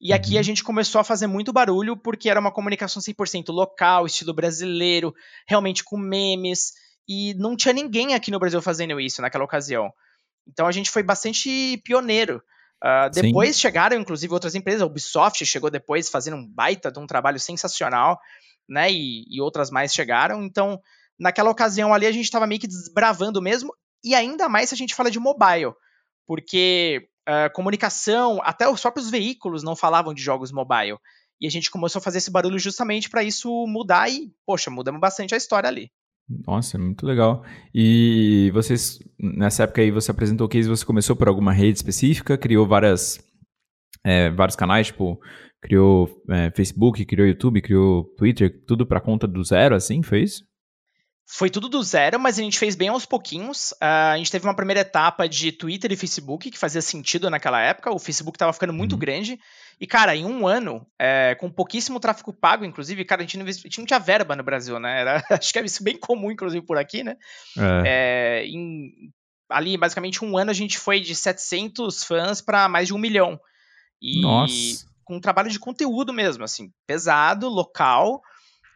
[0.00, 0.42] E aqui a uhum.
[0.42, 5.14] gente começou a fazer muito barulho porque era uma comunicação 100% local, estilo brasileiro,
[5.46, 6.72] realmente com memes,
[7.06, 9.92] e não tinha ninguém aqui no Brasil fazendo isso naquela ocasião.
[10.48, 12.42] Então a gente foi bastante pioneiro.
[12.82, 13.62] Uh, depois Sim.
[13.62, 18.18] chegaram, inclusive, outras empresas, a Ubisoft chegou depois fazendo um baita de um trabalho sensacional,
[18.66, 18.90] né?
[18.90, 20.42] E, e outras mais chegaram.
[20.42, 20.80] Então,
[21.20, 24.78] naquela ocasião ali a gente estava meio que desbravando mesmo, e ainda mais se a
[24.78, 25.74] gente fala de mobile,
[26.26, 30.96] porque uh, comunicação, até os próprios veículos não falavam de jogos mobile.
[31.40, 35.00] E a gente começou a fazer esse barulho justamente para isso mudar e, poxa, mudamos
[35.00, 35.90] bastante a história ali.
[36.46, 37.44] Nossa, muito legal.
[37.74, 42.36] E vocês, nessa época aí, você apresentou o case, você começou por alguma rede específica,
[42.36, 43.18] criou várias,
[44.04, 45.18] é, vários canais, tipo,
[45.62, 50.44] criou é, Facebook, criou YouTube, criou Twitter, tudo para conta do zero, assim, foi isso?
[51.32, 53.70] Foi tudo do zero, mas a gente fez bem aos pouquinhos.
[53.74, 57.60] Uh, a gente teve uma primeira etapa de Twitter e Facebook, que fazia sentido naquela
[57.60, 57.94] época.
[57.94, 58.98] O Facebook estava ficando muito uhum.
[58.98, 59.38] grande.
[59.80, 63.46] E, cara, em um ano, é, com pouquíssimo tráfego pago, inclusive, cara, a gente não,
[63.46, 65.02] a gente não tinha verba no Brasil, né?
[65.02, 67.16] Era, acho que é isso bem comum, inclusive, por aqui, né?
[67.56, 68.42] É.
[68.42, 68.90] É, em,
[69.48, 73.38] ali, basicamente, um ano a gente foi de 700 fãs para mais de um milhão.
[74.02, 74.84] E Nossa.
[75.04, 78.20] com um trabalho de conteúdo mesmo, assim, pesado, local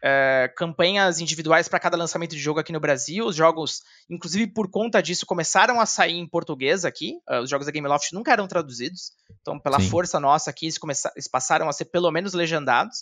[0.07, 3.25] é, campanhas individuais para cada lançamento de jogo aqui no Brasil.
[3.25, 7.15] Os jogos, inclusive por conta disso, começaram a sair em português aqui.
[7.27, 9.13] Uh, os jogos da Gameloft nunca eram traduzidos.
[9.41, 9.89] Então, pela Sim.
[9.89, 10.77] força nossa aqui, eles,
[11.15, 12.99] eles, passaram a ser pelo menos legendados.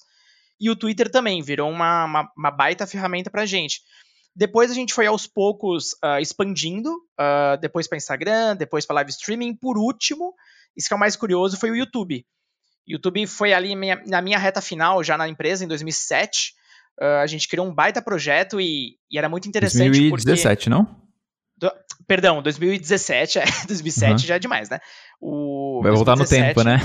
[0.58, 3.82] E o Twitter também virou uma, uma, uma baita ferramenta para a gente.
[4.34, 9.12] Depois a gente foi aos poucos uh, expandindo, uh, depois para Instagram, depois para live
[9.12, 9.58] streaming.
[9.58, 10.34] Por último,
[10.74, 12.26] isso que é o mais curioso, foi o YouTube.
[12.88, 16.63] YouTube foi ali minha, na minha reta final, já na empresa, em 2007.
[17.02, 20.70] Uh, a gente criou um baita projeto e, e era muito interessante 2017, porque...
[20.70, 21.02] não?
[21.58, 21.72] Do,
[22.08, 24.18] perdão, 2017, é, 2007 uhum.
[24.20, 24.80] já é demais, né?
[25.20, 26.80] O, Vai 2017, voltar no tempo, né?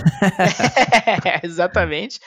[1.42, 2.18] é, exatamente.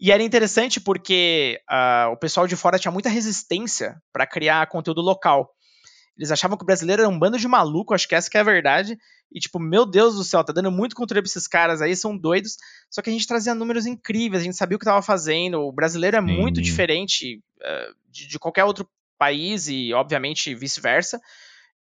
[0.00, 5.00] E era interessante porque uh, o pessoal de fora tinha muita resistência para criar conteúdo
[5.00, 5.50] local.
[6.18, 8.40] Eles achavam que o brasileiro era um bando de maluco, acho que essa que é
[8.40, 8.98] a verdade.
[9.30, 12.16] E tipo, meu Deus do céu, tá dando muito conteúdo pra esses caras aí, são
[12.16, 12.56] doidos.
[12.90, 15.60] Só que a gente trazia números incríveis, a gente sabia o que tava fazendo.
[15.60, 16.26] O brasileiro é Sim.
[16.26, 21.20] muito diferente uh, de, de, qualquer outro país e, obviamente, vice-versa.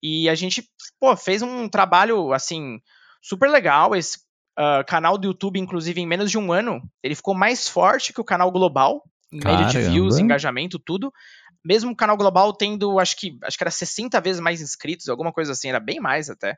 [0.04, 0.68] E a gente,
[1.00, 2.82] pô, fez um trabalho, assim,
[3.22, 3.96] super legal.
[3.96, 4.18] Esse
[4.60, 8.20] uh, canal do YouTube, inclusive, em menos de um ano, ele ficou mais forte que
[8.20, 11.12] o canal global, em média de views, engajamento, tudo.
[11.66, 15.34] Mesmo o canal global tendo, acho que, acho que era 60 vezes mais inscritos, alguma
[15.34, 16.56] coisa assim, era bem mais até.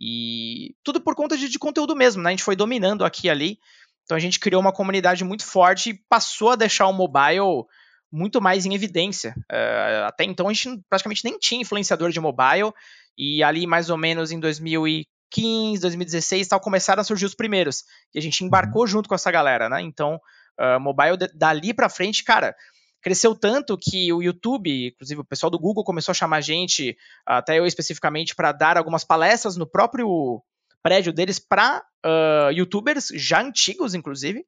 [0.00, 2.28] E tudo por conta de, de conteúdo mesmo, né?
[2.28, 3.58] A gente foi dominando aqui e ali.
[4.04, 7.66] Então a gente criou uma comunidade muito forte e passou a deixar o mobile
[8.12, 9.34] muito mais em evidência.
[9.50, 12.72] Uh, até então a gente praticamente nem tinha influenciador de mobile,
[13.18, 17.84] e ali mais ou menos em 2015, 2016 tal, começaram a surgir os primeiros.
[18.14, 18.86] E a gente embarcou uhum.
[18.86, 19.80] junto com essa galera, né?
[19.80, 20.20] Então,
[20.60, 22.54] uh, mobile dali pra frente, cara,
[23.06, 26.96] cresceu tanto que o YouTube, inclusive o pessoal do Google começou a chamar a gente,
[27.24, 30.42] até eu especificamente, para dar algumas palestras no próprio
[30.82, 34.44] prédio deles para uh, youtubers já antigos, inclusive,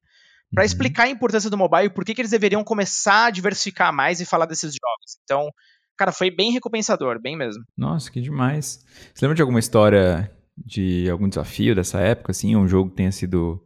[0.52, 0.66] para uhum.
[0.66, 4.20] explicar a importância do mobile e por que, que eles deveriam começar a diversificar mais
[4.20, 5.18] e falar desses jogos.
[5.22, 5.52] Então,
[5.96, 7.62] cara, foi bem recompensador, bem mesmo.
[7.76, 8.84] Nossa, que demais.
[9.14, 12.56] Você lembra de alguma história de algum desafio dessa época, assim?
[12.56, 13.64] Um jogo que tenha sido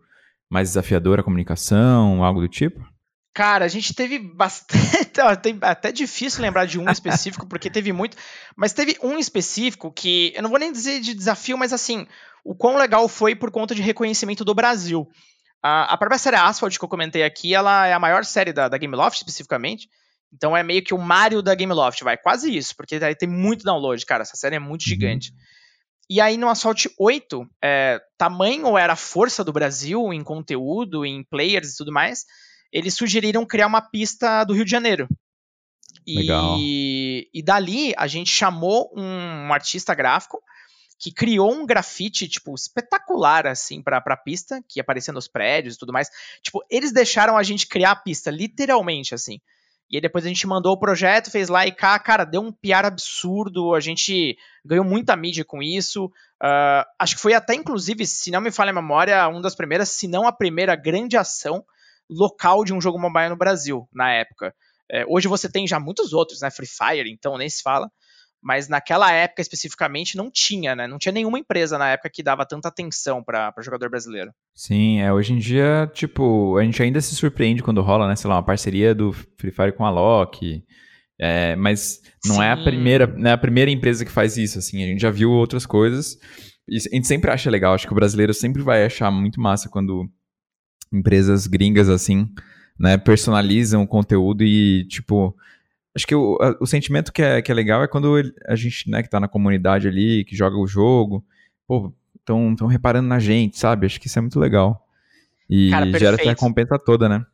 [0.51, 2.93] mais desafiador a comunicação, algo do tipo?
[3.35, 5.07] Cara, a gente teve bastante.
[5.41, 8.17] Tem até difícil lembrar de um específico, porque teve muito.
[8.55, 10.33] Mas teve um específico que.
[10.35, 12.07] Eu não vou nem dizer de desafio, mas assim.
[12.45, 15.09] O quão legal foi por conta de reconhecimento do Brasil.
[15.63, 18.69] A, a própria série Asphalt que eu comentei aqui, ela é a maior série da,
[18.69, 19.89] da Gameloft, especificamente.
[20.33, 22.17] Então é meio que o Mario da Gameloft, vai.
[22.17, 24.23] Quase isso, porque aí tem muito download, cara.
[24.23, 24.89] Essa série é muito uhum.
[24.89, 25.33] gigante.
[26.11, 31.23] E aí no Assault 8, é, tamanho era a força do Brasil em conteúdo, em
[31.23, 32.25] players e tudo mais,
[32.73, 35.09] eles sugeriram criar uma pista do Rio de Janeiro.
[36.59, 40.43] E, e dali a gente chamou um, um artista gráfico
[40.99, 45.79] que criou um grafite, tipo, espetacular, assim, pra, pra pista, que aparecia nos prédios e
[45.79, 46.09] tudo mais.
[46.41, 49.41] Tipo, eles deixaram a gente criar a pista, literalmente, assim.
[49.91, 52.53] E aí depois a gente mandou o projeto, fez lá e cá, cara, deu um
[52.53, 56.07] piar absurdo, a gente ganhou muita mídia com isso.
[56.07, 59.91] Uh, acho que foi até, inclusive, se não me falha a memória, uma das primeiras,
[59.91, 61.65] se não a primeira grande ação
[62.13, 64.55] local de um jogo mobile no Brasil, na época.
[64.91, 66.51] É, hoje você tem já muitos outros, né?
[66.51, 67.91] Free Fire, então nem se fala
[68.43, 70.89] mas naquela época especificamente não tinha, né?
[70.89, 74.33] Não tinha nenhuma empresa na época que dava tanta atenção para jogador brasileiro.
[74.53, 78.29] Sim, é, hoje em dia, tipo, a gente ainda se surpreende quando rola, né, sei
[78.29, 80.65] lá, uma parceria do Free Fire com a Loki,
[81.21, 82.43] é, mas não Sim.
[82.43, 85.11] é a primeira, não é a primeira empresa que faz isso, assim, a gente já
[85.11, 86.19] viu outras coisas,
[86.69, 89.69] e a gente sempre acha legal, acho que o brasileiro sempre vai achar muito massa
[89.69, 90.11] quando
[90.93, 92.29] empresas gringas, assim,
[92.79, 95.37] né, personalizam o conteúdo e, tipo,
[95.95, 98.15] Acho que o, o sentimento que é, que é legal é quando
[98.47, 101.23] a gente, né, que tá na comunidade ali, que joga o jogo,
[101.67, 103.87] pô, estão tão reparando na gente, sabe?
[103.87, 104.87] Acho que isso é muito legal.
[105.51, 107.27] E Cara, gera essa recompensa toda, né?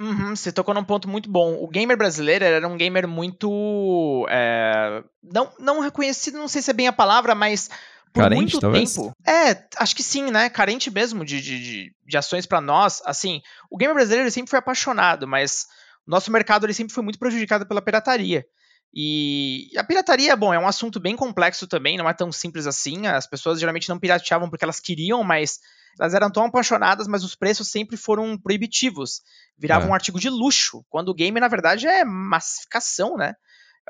[0.00, 1.62] Uhum, você tocou num ponto muito bom.
[1.62, 4.26] O gamer brasileiro era um gamer muito.
[4.28, 7.70] É, não, não reconhecido, não sei se é bem a palavra, mas
[8.12, 8.94] por Carente, muito talvez?
[8.94, 9.16] tempo.
[9.26, 10.50] É, acho que sim, né?
[10.50, 13.00] Carente mesmo de, de, de, ações para nós.
[13.06, 15.66] Assim, o gamer brasileiro sempre foi apaixonado, mas
[16.06, 18.44] nosso mercado ele sempre foi muito prejudicado pela pirataria.
[18.94, 23.06] E a pirataria, bom, é um assunto bem complexo também, não é tão simples assim.
[23.06, 25.58] As pessoas geralmente não pirateavam porque elas queriam, mas
[25.98, 29.22] elas eram tão apaixonadas, mas os preços sempre foram proibitivos.
[29.58, 29.88] Virava é.
[29.88, 33.34] um artigo de luxo, quando o game, na verdade, é massificação, né?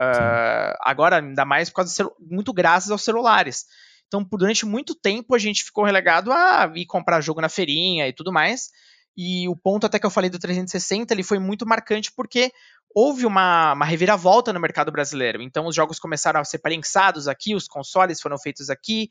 [0.01, 3.67] Uh, agora, ainda mais por causa muito graças aos celulares.
[4.12, 8.07] Então, por durante muito tempo, a gente ficou relegado a ir comprar jogo na feirinha
[8.07, 8.68] e tudo mais.
[9.16, 12.53] E o ponto até que eu falei do 360, ele foi muito marcante porque
[12.94, 15.40] houve uma, uma reviravolta no mercado brasileiro.
[15.40, 19.09] Então os jogos começaram a ser prensados aqui, os consoles foram feitos aqui.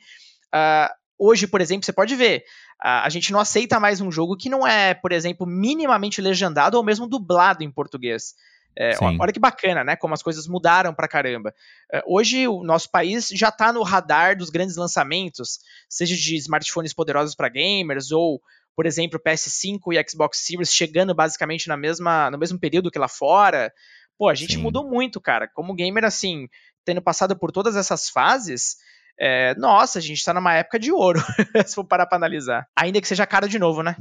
[0.53, 2.43] Uh, hoje, por exemplo, você pode ver,
[2.79, 6.83] a gente não aceita mais um jogo que não é, por exemplo, minimamente legendado ou
[6.83, 8.35] mesmo dublado em português.
[8.77, 9.95] É, olha que bacana, né?
[9.95, 11.53] Como as coisas mudaram pra caramba.
[11.91, 16.93] É, hoje o nosso país já está no radar dos grandes lançamentos, seja de smartphones
[16.93, 18.41] poderosos para gamers ou
[18.75, 22.97] por exemplo, o PS5 e Xbox Series chegando basicamente na mesma, no mesmo período que
[22.97, 23.71] lá fora.
[24.17, 24.61] Pô, a gente Sim.
[24.61, 25.47] mudou muito, cara.
[25.53, 26.47] Como gamer, assim,
[26.85, 28.77] tendo passado por todas essas fases,
[29.19, 31.19] é, nossa, a gente tá numa época de ouro,
[31.65, 32.65] se for parar pra analisar.
[32.75, 33.95] Ainda que seja caro de novo, né?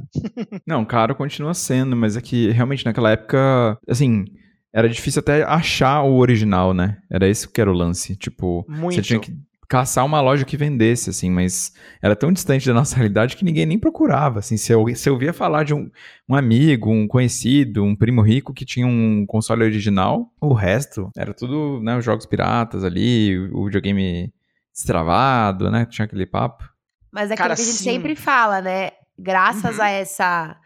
[0.65, 4.25] Não, caro continua sendo, mas é que realmente naquela época, assim,
[4.73, 6.97] era difícil até achar o original, né?
[7.09, 8.15] Era esse que era o lance.
[8.15, 8.95] Tipo, Muito.
[8.95, 9.35] você tinha que
[9.71, 13.65] caçar uma loja que vendesse, assim, mas era tão distante da nossa realidade que ninguém
[13.65, 15.89] nem procurava, assim, se eu, se eu via falar de um,
[16.27, 21.33] um amigo, um conhecido, um primo rico que tinha um console original, o resto era
[21.33, 24.33] tudo, né, os jogos piratas ali, o videogame
[24.73, 26.69] destravado, né, tinha aquele papo.
[27.09, 27.91] Mas é aquilo Cara, que a gente sim.
[27.91, 29.83] sempre fala, né, graças uhum.
[29.83, 30.57] a essa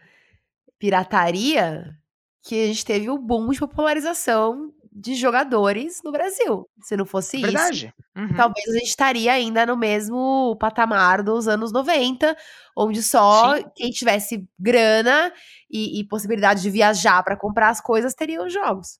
[0.80, 1.94] pirataria
[2.46, 6.66] que a gente teve o boom de popularização de jogadores no Brasil.
[6.80, 7.86] Se não fosse Verdade.
[7.86, 8.34] isso, Uhum.
[8.34, 12.34] talvez a gente estaria ainda no mesmo patamar dos anos 90,
[12.74, 13.64] onde só Sim.
[13.74, 15.30] quem tivesse grana
[15.70, 18.98] e, e possibilidade de viajar para comprar as coisas teria os jogos.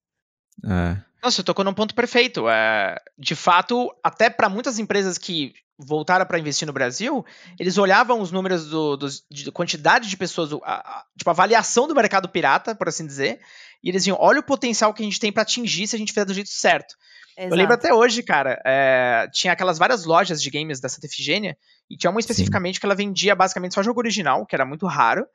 [0.64, 0.98] É.
[1.22, 2.46] Nossa, você tocou num ponto perfeito.
[2.48, 7.24] É, de fato, até para muitas empresas que voltaram para investir no Brasil,
[7.58, 11.86] eles olhavam os números do, dos- de quantidade de pessoas, a, a- tipo, a avaliação
[11.86, 13.40] do mercado pirata, por assim dizer,
[13.82, 16.12] e eles diziam, olha o potencial que a gente tem para atingir se a gente
[16.12, 16.94] fizer do jeito certo.
[17.44, 21.56] Eu lembro até hoje, cara, é, tinha aquelas várias lojas de games da Santa Efigênia,
[21.90, 25.26] e tinha uma especificamente que ela vendia basicamente só jogo original, que era muito raro.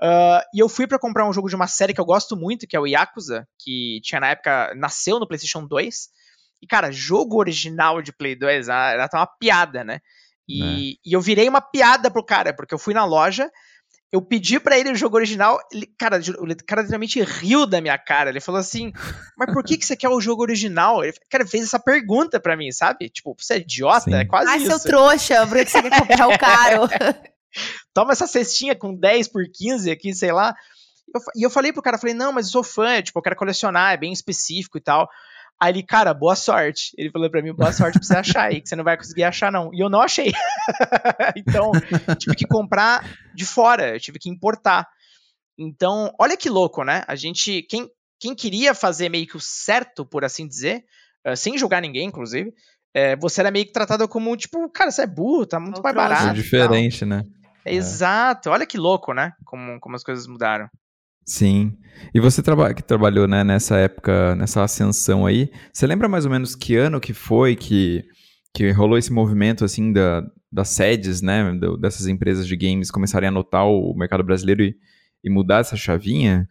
[0.00, 2.66] Ah, e eu fui pra comprar um jogo de uma série que eu gosto muito,
[2.66, 6.08] que é o Yakuza, que tinha na época, nasceu no PlayStation 2.
[6.62, 10.00] E, cara, jogo original de Play 2, ah, ela tá uma piada, né?
[10.48, 13.48] E, e eu virei uma piada pro cara, porque eu fui na loja,
[14.12, 17.96] eu pedi pra ele o jogo original, ele, cara, o cara literalmente riu da minha
[17.96, 18.30] cara.
[18.30, 18.92] Ele falou assim:
[19.38, 21.04] Mas por que, que você quer o jogo original?
[21.04, 23.08] Ele, cara, fez essa pergunta pra mim, sabe?
[23.08, 24.00] Tipo, você é idiota?
[24.00, 24.14] Sim.
[24.14, 24.66] É quase Ai, isso.
[24.66, 26.88] seu trouxa, por que você quer comprar o caro?
[27.94, 30.54] toma essa cestinha com 10 por 15 aqui, sei lá.
[31.14, 33.36] Eu e eu falei pro cara, falei, não, mas eu sou fã, tipo, eu quero
[33.36, 35.08] colecionar, é bem específico e tal.
[35.60, 36.92] Aí ele, cara, boa sorte.
[36.96, 39.24] Ele falou pra mim, boa sorte pra você achar aí, que você não vai conseguir
[39.24, 39.70] achar, não.
[39.74, 40.32] E eu não achei.
[41.36, 41.70] então,
[42.18, 44.88] tive que comprar de fora, eu tive que importar.
[45.58, 47.04] Então, olha que louco, né?
[47.06, 50.82] A gente, quem, quem queria fazer meio que o certo, por assim dizer,
[51.24, 52.54] eh, sem julgar ninguém, inclusive,
[52.94, 55.94] eh, você era meio que tratado como, tipo, cara, você é burro, tá muito mais
[55.94, 56.24] barato.
[56.24, 56.34] Tal.
[56.34, 57.22] diferente, né?
[57.66, 59.32] É, Exato, olha que louco, né?
[59.44, 60.70] Como, como as coisas mudaram.
[61.30, 61.76] Sim.
[62.12, 66.30] E você traba que trabalhou né, nessa época, nessa ascensão aí, você lembra mais ou
[66.30, 68.02] menos que ano que foi que,
[68.52, 73.32] que rolou esse movimento assim da, das sedes, né, dessas empresas de games começarem a
[73.32, 74.74] notar o mercado brasileiro e,
[75.22, 76.48] e mudar essa chavinha?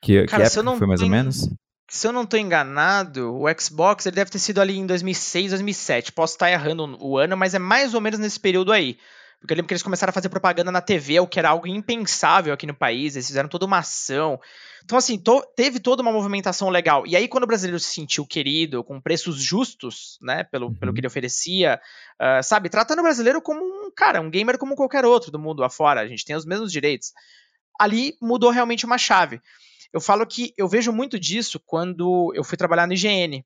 [0.00, 1.48] Que, Cara, que época não foi mais ou tenho- menos?
[1.90, 6.10] Se eu não tô enganado, o Xbox ele deve ter sido ali em 2006, 2007.
[6.12, 8.96] Posso estar errando o ano, mas é mais ou menos nesse período aí.
[9.42, 11.66] Porque eu lembro que eles começaram a fazer propaganda na TV, o que era algo
[11.66, 13.16] impensável aqui no país.
[13.16, 14.38] Eles fizeram toda uma ação.
[14.84, 17.04] Então, assim, to- teve toda uma movimentação legal.
[17.08, 20.94] E aí, quando o brasileiro se sentiu querido, com preços justos, né, pelo, pelo Uhum.
[20.94, 21.80] que ele oferecia,
[22.20, 25.64] ah, sabe, tratando o brasileiro como um cara, um gamer como qualquer outro do mundo
[25.64, 26.00] afora.
[26.00, 27.12] A gente tem os mesmos direitos.
[27.80, 29.40] Ali mudou realmente uma chave.
[29.92, 33.44] Eu falo que eu vejo muito disso quando eu fui trabalhar no IGN.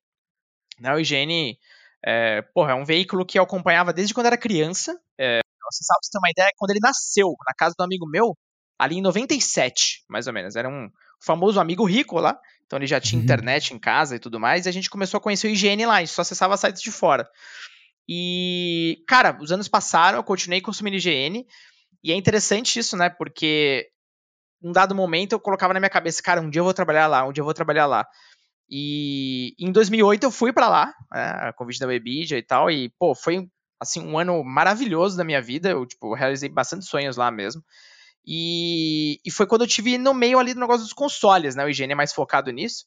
[0.78, 1.58] Né, o IGN,
[2.04, 5.00] é, porra, é um veículo que eu acompanhava desde quando era criança.
[5.18, 8.36] É, você sabe, você ter uma ideia, quando ele nasceu, na casa do amigo meu,
[8.78, 10.56] ali em 97, mais ou menos.
[10.56, 10.88] Era um
[11.24, 13.24] famoso amigo rico lá, então ele já tinha Uhum.
[13.24, 15.96] internet em casa e tudo mais, e a gente começou a conhecer o IGN lá,
[15.96, 17.26] a gente só acessava sites de fora.
[18.08, 21.44] E, cara, os anos passaram, eu continuei consumindo IGN,
[22.04, 23.88] e é interessante isso, né, porque
[24.62, 27.26] num dado momento eu colocava na minha cabeça, cara, um dia eu vou trabalhar lá,
[27.26, 28.06] um dia eu vou trabalhar lá.
[28.68, 32.90] E em 2008 eu fui pra lá, né, a convite da Webidia e tal, e
[32.98, 33.48] pô, foi
[33.80, 37.62] assim um ano maravilhoso da minha vida, eu tipo realizei bastante sonhos lá mesmo.
[38.26, 41.64] E, e foi quando eu tive no meio ali do negócio dos consoles, né?
[41.64, 42.86] O IGN é mais focado nisso.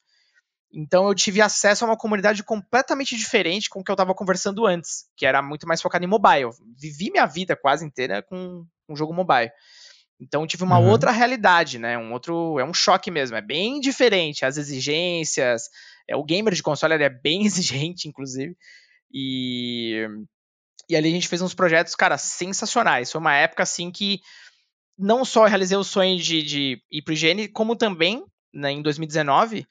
[0.72, 4.68] Então eu tive acesso a uma comunidade completamente diferente com o que eu estava conversando
[4.68, 6.44] antes, que era muito mais focado em mobile.
[6.44, 9.52] Eu vivi minha vida quase inteira com um jogo mobile.
[10.20, 10.90] Então eu tive uma Uhum.
[10.90, 11.98] outra realidade, né?
[11.98, 15.64] Um outro, é um choque mesmo, é bem diferente as exigências.
[16.08, 18.56] É o gamer de console ele é bem exigente, inclusive.
[19.12, 20.06] E
[20.90, 23.12] e ali a gente fez uns projetos, cara, sensacionais.
[23.12, 24.20] Foi uma época assim que
[24.98, 28.24] não só eu realizei o sonho de, de ir pro IGN, como também,
[28.54, 29.66] né, em 2019,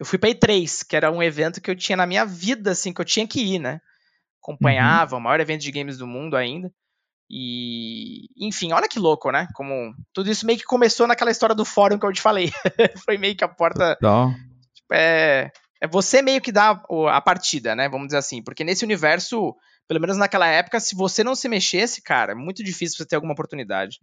[0.00, 2.92] eu fui pra E3, que era um evento que eu tinha na minha vida, assim,
[2.92, 3.80] que eu tinha que ir, né?
[4.42, 6.72] Acompanhava, o maior evento de games do mundo ainda.
[7.30, 9.46] E, enfim, olha que louco, né?
[9.54, 12.50] Como tudo isso meio que começou naquela história do fórum que eu te falei.
[13.04, 13.96] Foi meio que a porta.
[14.00, 14.32] Tal.
[14.92, 17.88] É, é você meio que dá a partida, né?
[17.88, 18.42] Vamos dizer assim.
[18.42, 19.54] Porque nesse universo,
[19.88, 23.16] pelo menos naquela época, se você não se mexesse, cara, é muito difícil você ter
[23.16, 23.98] alguma oportunidade.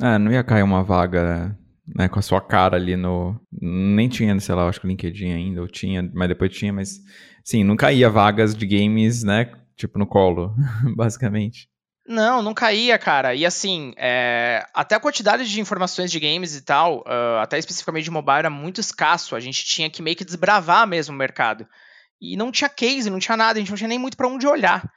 [0.00, 1.56] É, não ia cair uma vaga
[1.94, 3.38] né, com a sua cara ali no.
[3.52, 6.98] Nem tinha, sei lá, acho que o LinkedIn ainda, ou tinha, mas depois tinha, mas.
[7.44, 9.50] Sim, não caía vagas de games, né?
[9.76, 10.54] Tipo no colo,
[10.96, 11.68] basicamente.
[12.06, 13.34] Não, não caía, cara.
[13.34, 18.04] E assim, é, até a quantidade de informações de games e tal, ah, até especificamente
[18.04, 19.36] de mobile, era muito escasso.
[19.36, 21.66] A gente tinha que meio que desbravar mesmo o mercado.
[22.20, 24.46] E não tinha case, não tinha nada, a gente não tinha nem muito pra onde
[24.46, 24.90] olhar.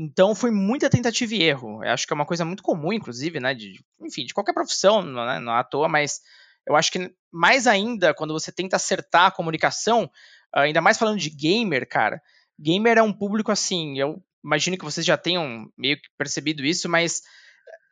[0.00, 1.82] Então foi muita tentativa e erro.
[1.82, 3.52] Eu acho que é uma coisa muito comum, inclusive, né?
[3.52, 6.20] De, enfim, de qualquer profissão, né, não é à toa, mas
[6.64, 10.08] eu acho que mais ainda quando você tenta acertar a comunicação,
[10.54, 12.22] ah, ainda mais falando de gamer, cara.
[12.56, 16.88] Gamer é um público assim, eu imagino que vocês já tenham meio que percebido isso,
[16.88, 17.22] mas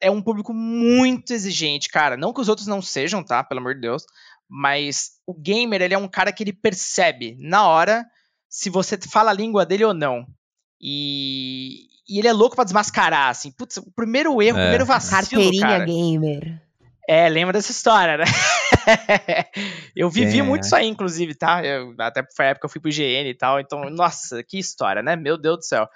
[0.00, 2.16] é um público muito exigente, cara.
[2.16, 3.42] Não que os outros não sejam, tá?
[3.42, 4.04] Pelo amor de Deus.
[4.48, 8.06] Mas o gamer, ele é um cara que ele percebe na hora
[8.48, 10.24] se você fala a língua dele ou não.
[10.80, 13.50] E, e ele é louco para desmascarar, assim.
[13.50, 14.60] Putz, o primeiro erro, é.
[14.60, 15.84] o primeiro vacilo, Carteirinha cara.
[15.84, 16.62] gamer.
[17.08, 18.24] É, lembra dessa história, né?
[19.94, 20.42] eu vivi é.
[20.42, 21.64] muito isso aí, inclusive, tá?
[21.64, 24.58] Eu, até foi a época que eu fui pro IGN e tal, então, nossa, que
[24.58, 25.14] história, né?
[25.14, 25.88] Meu Deus do céu.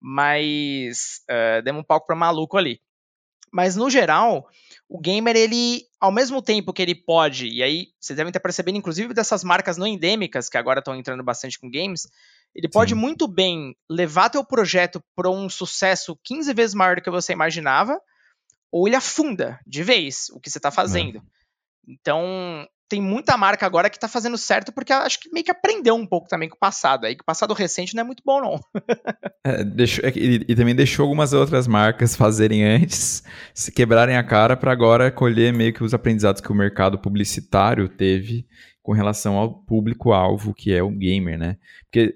[0.00, 2.80] Mas uh, demos um palco pra maluco ali.
[3.52, 4.48] Mas, no geral,
[4.88, 8.78] o gamer, ele, ao mesmo tempo que ele pode, e aí vocês devem estar percebendo,
[8.78, 12.06] inclusive, dessas marcas não endêmicas, que agora estão entrando bastante com games,
[12.54, 13.00] ele pode Sim.
[13.00, 18.00] muito bem levar teu projeto para um sucesso 15 vezes maior do que você imaginava,
[18.70, 21.18] ou ele afunda de vez o que você está fazendo.
[21.18, 21.22] É.
[21.88, 25.94] Então, tem muita marca agora que está fazendo certo porque acho que meio que aprendeu
[25.94, 27.06] um pouco também com o passado.
[27.06, 28.60] Aí que o passado recente não é muito bom, não.
[29.44, 33.22] é, deixou, é, e, e, também deixou algumas outras marcas fazerem antes,
[33.54, 37.88] se quebrarem a cara para agora colher meio que os aprendizados que o mercado publicitário
[37.88, 38.46] teve
[38.82, 41.56] com relação ao público-alvo, que é o gamer, né?
[41.84, 42.14] Porque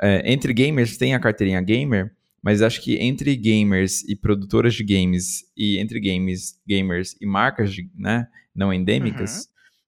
[0.00, 2.12] é, entre gamers tem a carteirinha gamer,
[2.42, 7.72] mas acho que entre gamers e produtoras de games e entre games, gamers e marcas
[7.72, 9.44] de, né, não endêmicas, uhum.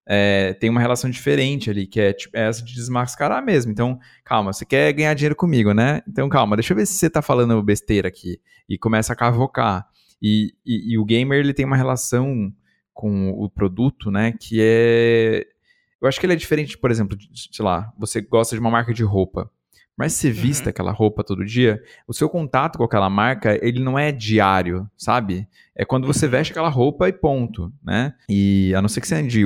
[0.06, 3.72] é, tem uma relação diferente ali, que é, tipo, é essa de desmascarar mesmo.
[3.72, 6.02] Então, calma, você quer ganhar dinheiro comigo, né?
[6.06, 8.38] Então, calma, deixa eu ver se você tá falando besteira aqui.
[8.68, 9.86] E começa a cavocar.
[10.20, 12.52] E, e, e o gamer, ele tem uma relação
[12.92, 15.46] com o produto, né, que é...
[16.00, 18.70] Eu acho que ele é diferente, por exemplo, de, sei lá, você gosta de uma
[18.70, 19.50] marca de roupa.
[19.96, 20.70] Mas se vista uhum.
[20.70, 25.46] aquela roupa todo dia, o seu contato com aquela marca, ele não é diário, sabe?
[25.76, 26.30] É quando você uhum.
[26.32, 28.14] veste aquela roupa e ponto, né?
[28.28, 29.44] E a não ser que você ande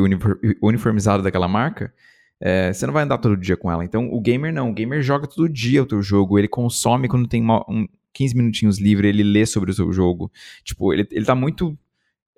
[0.62, 1.92] uniformizado daquela marca,
[2.40, 3.84] é, você não vai andar todo dia com ela.
[3.84, 4.70] Então, o gamer não.
[4.70, 6.38] O gamer joga todo dia o teu jogo.
[6.38, 10.30] Ele consome quando tem uma, um, 15 minutinhos livre, ele lê sobre o seu jogo.
[10.62, 11.76] Tipo, ele, ele tá muito.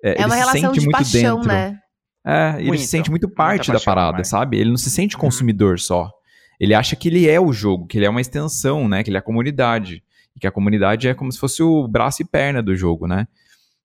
[0.03, 1.47] É, é uma relação de paixão, dentro.
[1.47, 1.79] né?
[2.25, 4.57] É, ele se sente muito parte da parada, sabe?
[4.57, 5.21] Ele não se sente uhum.
[5.21, 5.77] consumidor uhum.
[5.77, 6.18] só
[6.59, 9.03] ele acha que ele é o jogo, que ele é uma extensão, né?
[9.03, 10.03] Que ele é a comunidade.
[10.35, 13.27] E que a comunidade é como se fosse o braço e perna do jogo, né?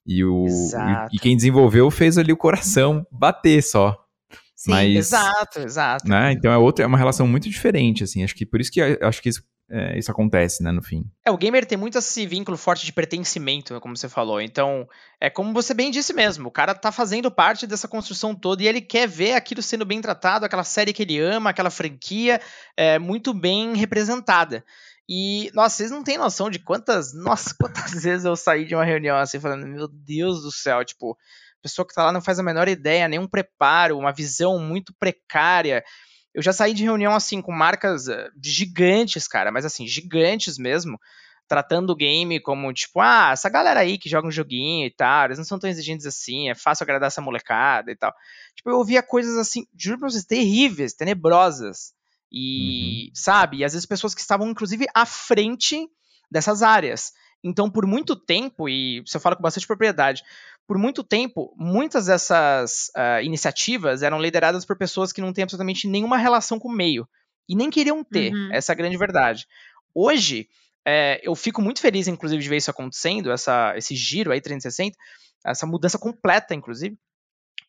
[0.07, 3.97] E, o, e, e, quem desenvolveu fez ali o coração bater só.
[4.55, 6.09] Sim, Mas, exato, exato.
[6.09, 6.33] Né?
[6.33, 8.23] Então é outra, é uma relação muito diferente, assim.
[8.23, 11.05] Acho que por isso que acho que isso é, isso acontece, né, no fim.
[11.25, 14.41] É, o gamer tem muito esse vínculo forte de pertencimento, como você falou.
[14.41, 14.87] Então,
[15.21, 18.69] é como você bem disse mesmo, o cara tá fazendo parte dessa construção toda e
[18.69, 22.41] ele quer ver aquilo sendo bem tratado, aquela série que ele ama, aquela franquia
[22.77, 24.65] é, muito bem representada.
[25.09, 28.85] E, nossa, vocês não têm noção de quantas, nossa, quantas vezes eu saí de uma
[28.85, 32.39] reunião assim, falando, meu Deus do céu, tipo, a pessoa que tá lá não faz
[32.39, 35.83] a menor ideia, nenhum preparo, uma visão muito precária.
[36.35, 40.99] Eu já saí de reunião assim com marcas uh, gigantes, cara, mas assim, gigantes mesmo,
[41.47, 45.27] tratando o game como tipo, ah, essa galera aí que joga um joguinho e tal,
[45.27, 48.13] eles não são tão exigentes assim, é fácil agradar essa molecada e tal.
[48.57, 51.93] Tipo, eu ouvia coisas assim, juro pra vocês, terríveis, tenebrosas.
[52.33, 53.11] E, uhum.
[53.15, 55.87] sabe, e às vezes pessoas que estavam inclusive à frente
[56.31, 57.13] dessas áreas.
[57.45, 60.23] Então, por muito tempo, e você fala com bastante propriedade,
[60.67, 65.87] por muito tempo, muitas dessas uh, iniciativas eram lideradas por pessoas que não têm absolutamente
[65.87, 67.07] nenhuma relação com o meio.
[67.49, 68.49] E nem queriam ter, uhum.
[68.53, 69.47] essa é a grande verdade.
[69.95, 70.49] Hoje,
[70.87, 74.97] é, eu fico muito feliz, inclusive, de ver isso acontecendo, essa, esse giro aí 360,
[75.45, 76.99] essa mudança completa, inclusive,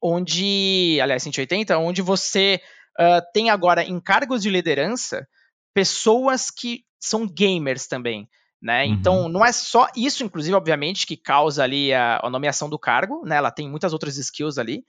[0.01, 2.61] onde, aliás, 180, onde você
[2.99, 5.27] uh, tem agora em cargos de liderança
[5.73, 8.29] pessoas que são gamers também.
[8.65, 8.83] Né?
[8.83, 8.93] Uhum.
[8.93, 13.23] Então, não é só isso, inclusive, obviamente, que causa ali a, a, nomeação do cargo,
[13.23, 13.35] né?
[13.35, 14.83] Ela tem muitas outras skills ali,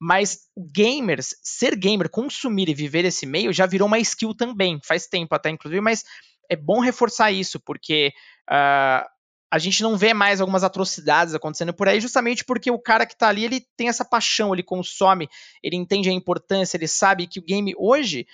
[0.00, 0.40] mas
[0.74, 5.32] gamers, ser gamer, consumir e viver esse meio já virou uma skill também, faz tempo
[5.32, 6.02] até, inclusive, mas
[6.50, 8.12] é bom reforçar isso, porque
[8.50, 9.06] uh,
[9.48, 13.16] a gente não vê mais algumas atrocidades acontecendo por aí, justamente porque o cara que
[13.16, 15.28] tá ali, ele tem essa paixão, ele consome,
[15.62, 18.26] ele entende a importância, ele sabe que o game hoje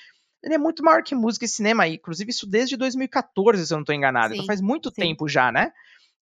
[0.46, 3.82] ele é muito maior que música e cinema, inclusive isso desde 2014, se eu não
[3.82, 4.26] estou enganado.
[4.26, 4.94] Então sim, então faz muito sim.
[4.94, 5.72] tempo já, né?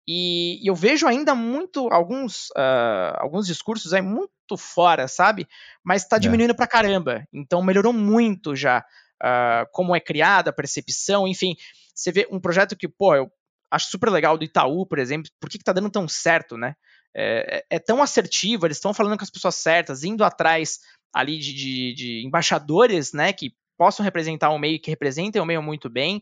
[0.07, 5.45] E, e, eu vejo ainda muito alguns, uh, alguns discursos aí muito fora, sabe?
[5.84, 6.19] Mas está é.
[6.19, 6.55] diminuindo é.
[6.55, 7.28] pra caramba.
[7.34, 11.55] Então melhorou muito já uh, como é criada a percepção, enfim.
[11.93, 13.30] Você vê um projeto que, pô, eu
[13.69, 16.76] acho super legal do Itaú, por exemplo, por que, que tá dando tão certo, né?
[17.13, 20.80] É, é, é tão assertivo, eles estão falando com as pessoas certas, indo atrás
[21.13, 23.53] ali de, de, de embaixadores, né, que
[23.84, 26.21] possam representar um meio que representem o meio muito bem.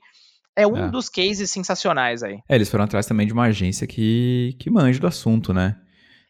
[0.55, 0.89] É um é.
[0.89, 2.39] dos cases sensacionais aí.
[2.49, 5.77] É, eles foram atrás também de uma agência que, que manja do assunto, né?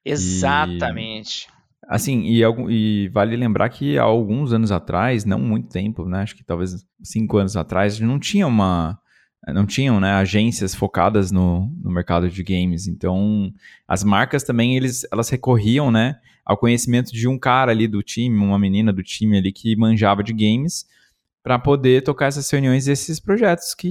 [0.03, 1.47] Exatamente.
[1.47, 6.21] E, assim, e, e, vale lembrar que há alguns anos atrás, não muito tempo, né?
[6.21, 8.99] Acho que talvez cinco anos atrás, não tinha uma.
[9.47, 12.87] Não tinham né, agências focadas no, no mercado de games.
[12.87, 13.51] Então,
[13.87, 18.37] as marcas também eles, elas recorriam né, ao conhecimento de um cara ali do time,
[18.37, 20.85] uma menina do time ali que manjava de games
[21.43, 23.89] para poder tocar essas reuniões e esses projetos que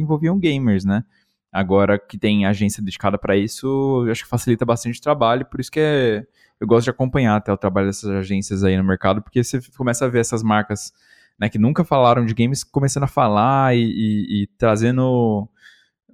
[0.00, 1.04] envolviam gamers, né?
[1.52, 5.70] Agora que tem agência dedicada para isso, acho que facilita bastante o trabalho, por isso
[5.70, 6.24] que é,
[6.60, 10.04] eu gosto de acompanhar até o trabalho dessas agências aí no mercado, porque você começa
[10.04, 10.92] a ver essas marcas
[11.38, 15.48] né, que nunca falaram de games começando a falar e, e, e trazendo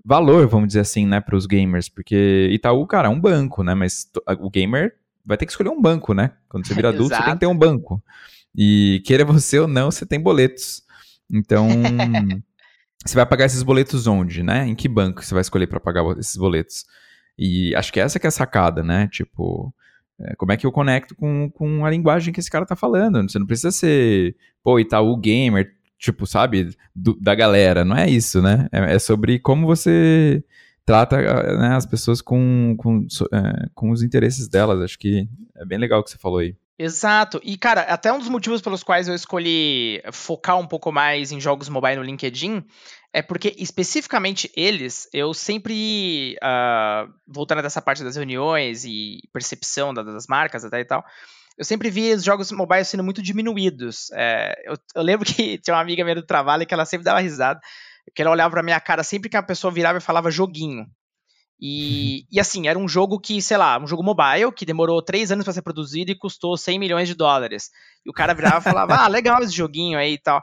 [0.02, 3.74] valor, vamos dizer assim, né, para os gamers, porque Itaú, cara, é um banco, né,
[3.74, 4.94] mas o gamer
[5.26, 6.30] vai ter que escolher um banco, né?
[6.48, 8.00] Quando você vira adulto, você tem que ter um banco.
[8.56, 10.82] E queira você ou não, você tem boletos.
[11.30, 11.68] Então,
[13.04, 14.66] você vai pagar esses boletos onde, né?
[14.66, 16.84] Em que banco você vai escolher para pagar esses boletos?
[17.38, 19.08] E acho que essa que é a sacada, né?
[19.08, 19.74] Tipo,
[20.18, 23.22] é, como é que eu conecto com, com a linguagem que esse cara tá falando?
[23.28, 27.84] Você não precisa ser, pô, Itaú Gamer, tipo, sabe, do, da galera.
[27.84, 28.68] Não é isso, né?
[28.72, 30.42] É, é sobre como você
[30.86, 31.18] trata
[31.58, 34.80] né, as pessoas com, com, é, com os interesses delas.
[34.80, 36.56] Acho que é bem legal o que você falou aí.
[36.78, 37.40] Exato.
[37.42, 41.40] E, cara, até um dos motivos pelos quais eu escolhi focar um pouco mais em
[41.40, 42.62] jogos mobile no LinkedIn
[43.14, 50.26] é porque, especificamente eles, eu sempre, uh, voltando dessa parte das reuniões e percepção das
[50.26, 51.02] marcas até e tal,
[51.56, 54.10] eu sempre vi os jogos mobile sendo muito diminuídos.
[54.12, 57.20] É, eu, eu, lembro que tinha uma amiga minha do trabalho que ela sempre dava
[57.20, 57.58] risada,
[58.14, 60.86] que ela olhava pra minha cara sempre que a pessoa virava e falava joguinho.
[61.58, 65.32] E, e, assim, era um jogo que, sei lá, um jogo mobile que demorou três
[65.32, 67.70] anos para ser produzido e custou 100 milhões de dólares.
[68.04, 70.42] E o cara virava e falava, ah, legal esse joguinho aí e tal.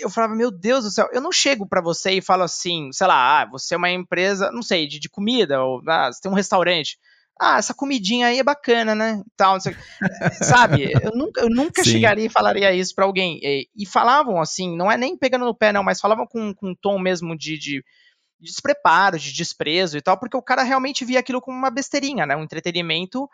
[0.00, 3.06] Eu falava, meu Deus do céu, eu não chego para você e falo assim, sei
[3.06, 6.30] lá, ah, você é uma empresa, não sei, de, de comida, ou ah, você tem
[6.30, 6.98] um restaurante.
[7.40, 9.22] Ah, essa comidinha aí é bacana, né?
[9.36, 9.58] Tal,
[10.42, 10.90] sabe?
[11.02, 13.38] Eu nunca, eu nunca chegaria e falaria isso para alguém.
[13.42, 16.70] E, e, falavam assim, não é nem pegando no pé, não, mas falavam com, com
[16.70, 17.84] um tom mesmo de, de
[18.40, 22.26] de despreparo, de desprezo e tal, porque o cara realmente via aquilo como uma besteirinha,
[22.26, 22.36] né?
[22.36, 23.28] Um entretenimento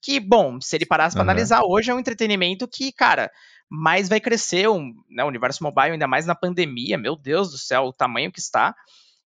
[0.00, 1.22] que, bom, se ele parasse uhum.
[1.22, 3.30] para analisar hoje, é um entretenimento que, cara,
[3.68, 7.58] mais vai crescer, um, né, o universo mobile, ainda mais na pandemia, meu Deus do
[7.58, 8.74] céu, o tamanho que está.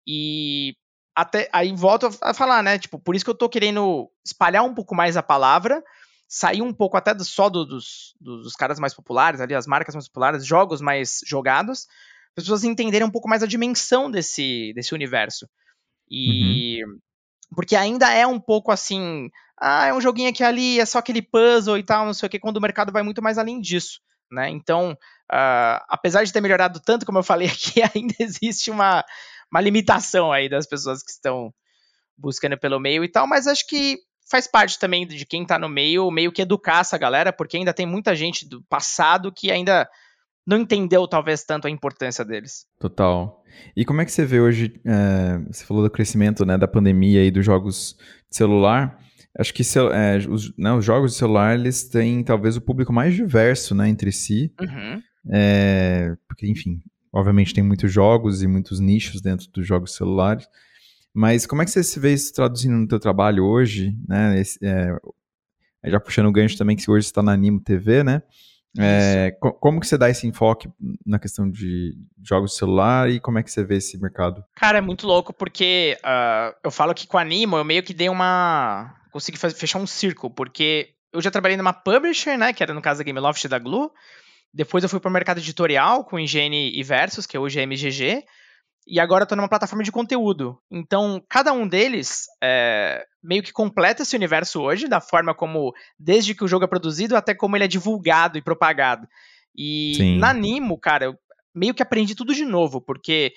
[0.05, 0.76] E
[1.15, 2.78] até aí volto a falar, né?
[2.78, 5.82] Tipo, por isso que eu tô querendo espalhar um pouco mais a palavra,
[6.28, 9.95] sair um pouco até do, só do, dos, dos caras mais populares, ali, as marcas
[9.95, 11.88] mais populares, jogos mais jogados,
[12.38, 15.47] as pessoas entenderem um pouco mais a dimensão desse, desse universo.
[16.09, 16.83] E.
[16.83, 16.99] Uhum.
[17.55, 19.29] Porque ainda é um pouco assim.
[19.57, 22.29] Ah, é um joguinho aqui ali, é só aquele puzzle e tal, não sei o
[22.29, 24.01] que, quando o mercado vai muito mais além disso.
[24.29, 24.49] Né?
[24.49, 24.91] Então,
[25.31, 29.05] uh, apesar de ter melhorado tanto, como eu falei aqui, ainda existe uma,
[29.49, 31.53] uma limitação aí das pessoas que estão
[32.17, 33.97] buscando pelo meio e tal, mas acho que
[34.29, 37.73] faz parte também de quem está no meio, meio que educar essa galera, porque ainda
[37.73, 39.88] tem muita gente do passado que ainda
[40.45, 42.65] não entendeu talvez tanto a importância deles.
[42.79, 43.43] Total.
[43.75, 47.23] E como é que você vê hoje, é, você falou do crescimento né, da pandemia
[47.23, 47.97] e dos jogos
[48.29, 48.99] de celular,
[49.39, 53.13] acho que é, os, né, os, jogos de celular, eles têm talvez o público mais
[53.13, 55.01] diverso né, entre si, uhum.
[55.31, 56.81] é, porque enfim,
[57.11, 60.47] obviamente tem muitos jogos e muitos nichos dentro dos jogos celulares,
[61.13, 64.59] mas como é que você se vê isso traduzindo no teu trabalho hoje, né, esse,
[64.61, 64.95] é,
[65.85, 68.21] já puxando o gancho também que hoje você está na Animo TV, né,
[68.78, 70.69] é, como que você dá esse enfoque
[71.05, 74.43] na questão de jogos de celular e como é que você vê esse mercado?
[74.55, 77.93] Cara, é muito louco porque uh, eu falo que com a Animo eu meio que
[77.93, 78.95] dei uma...
[79.11, 82.99] consegui fechar um círculo, porque eu já trabalhei numa publisher, né, que era no caso
[82.99, 83.91] da Gameloft da Glu,
[84.53, 87.63] depois eu fui para o mercado editorial com Higiene e Versus, que é hoje é
[87.63, 88.23] MGG,
[88.88, 90.59] e agora eu tô numa plataforma de conteúdo.
[90.69, 96.36] Então, cada um deles é, meio que completa esse universo hoje, da forma como, desde
[96.36, 99.07] que o jogo é produzido até como ele é divulgado e propagado.
[99.57, 100.17] E Sim.
[100.19, 101.15] na Nimo, cara, eu
[101.53, 103.33] meio que aprendi tudo de novo, porque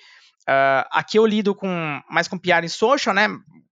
[0.47, 3.27] uh, aqui eu lido com mais com PR em social, né?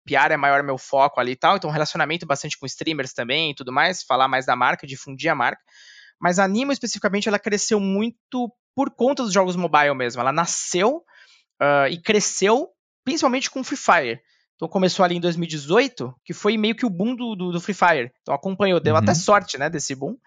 [0.06, 3.56] PR é maior meu foco ali e tal, então relacionamento bastante com streamers também e
[3.56, 5.62] tudo mais, falar mais da marca, difundir a marca.
[6.20, 10.22] Mas a Nimo especificamente, ela cresceu muito por conta dos jogos mobile mesmo.
[10.22, 11.04] Ela nasceu
[11.62, 12.70] uh, e cresceu
[13.04, 14.22] principalmente com Free Fire.
[14.56, 17.74] Então começou ali em 2018, que foi meio que o boom do, do, do Free
[17.74, 18.12] Fire.
[18.22, 19.00] Então acompanhou, deu uhum.
[19.00, 20.18] até sorte, né, desse boom.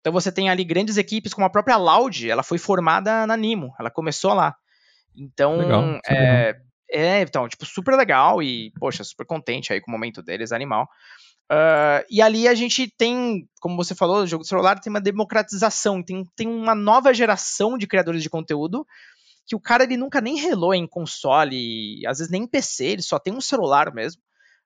[0.00, 3.74] Então você tem ali grandes equipes como a própria Loud, ela foi formada na Nimo,
[3.78, 4.54] ela começou lá.
[5.16, 6.54] Então, legal, é,
[6.90, 10.88] é, então, tipo, super legal e, poxa, super contente aí com o momento deles, animal.
[11.50, 15.00] Uh, e ali a gente tem, como você falou, o jogo de celular tem uma
[15.00, 18.86] democratização, tem, tem uma nova geração de criadores de conteúdo
[19.46, 23.02] que o cara ele nunca nem relou em console, às vezes nem em PC, ele
[23.02, 24.22] só tem um celular mesmo.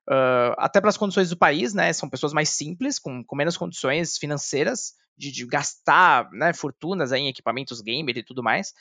[0.08, 1.92] Uh, até pelas condições do país, né?
[1.92, 7.28] São pessoas mais simples, com, com menos condições financeiras de, de gastar né, fortunas em
[7.28, 8.72] equipamentos gamer e tudo mais.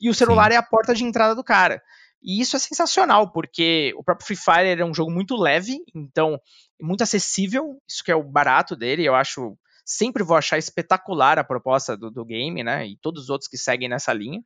[0.00, 0.54] E o celular Sim.
[0.54, 1.82] é a porta de entrada do cara.
[2.22, 6.40] E isso é sensacional, porque o próprio Free Fire é um jogo muito leve, então
[6.80, 11.44] muito acessível, isso que é o barato dele, eu acho sempre vou achar espetacular a
[11.44, 12.86] proposta do, do game, né?
[12.86, 14.40] E todos os outros que seguem nessa linha.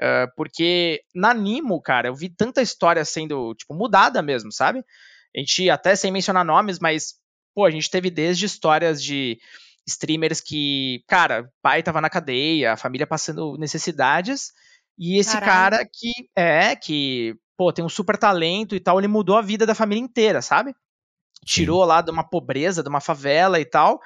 [0.00, 4.84] Uh, porque na Nimo, cara, eu vi tanta história sendo, tipo, mudada mesmo, sabe?
[5.34, 7.14] A gente, até sem mencionar nomes, mas,
[7.54, 9.38] pô, a gente teve desde histórias de
[9.86, 14.52] streamers que, cara, pai tava na cadeia, a família passando necessidades,
[14.98, 15.76] e esse Caralho.
[15.76, 19.64] cara que, é, que, pô, tem um super talento e tal, ele mudou a vida
[19.64, 20.74] da família inteira, sabe?
[21.44, 21.88] Tirou Sim.
[21.88, 23.96] lá de uma pobreza, de uma favela e tal,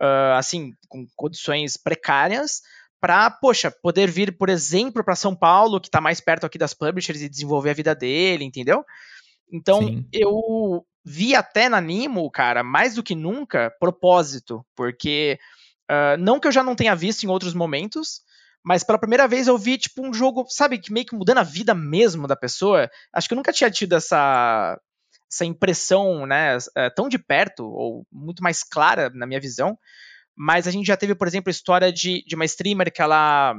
[0.00, 2.60] uh, assim, com condições precárias,
[3.00, 6.74] para, poxa, poder vir, por exemplo, para São Paulo, que está mais perto aqui das
[6.74, 8.84] publishers e desenvolver a vida dele, entendeu?
[9.52, 10.06] Então, Sim.
[10.12, 15.38] eu vi até na Nimo, cara, mais do que nunca, propósito, porque
[15.90, 18.20] uh, não que eu já não tenha visto em outros momentos,
[18.62, 21.42] mas pela primeira vez eu vi, tipo, um jogo, sabe, que meio que mudando a
[21.42, 22.90] vida mesmo da pessoa.
[23.12, 24.78] Acho que eu nunca tinha tido essa,
[25.32, 29.78] essa impressão, né, eh, tão de perto, ou muito mais clara na minha visão,
[30.36, 33.54] mas a gente já teve, por exemplo, a história de, de uma streamer que ela,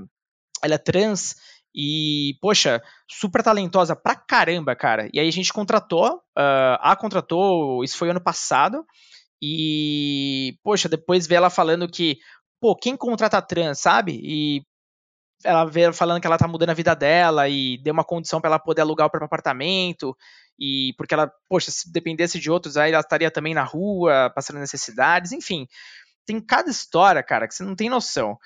[0.63, 1.35] ela é trans
[1.75, 5.09] e, poxa, super talentosa pra caramba, cara.
[5.13, 8.85] E aí a gente contratou, uh, a contratou, isso foi ano passado,
[9.41, 12.17] e, poxa, depois vê ela falando que,
[12.59, 14.19] pô, quem contrata trans, sabe?
[14.21, 14.63] E
[15.43, 18.49] ela vê falando que ela tá mudando a vida dela e deu uma condição para
[18.49, 20.15] ela poder alugar o próprio apartamento
[20.59, 24.59] e porque ela, poxa, se dependesse de outros, aí ela estaria também na rua, passando
[24.59, 25.67] necessidades, enfim
[26.25, 28.37] tem cada história, cara, que você não tem noção.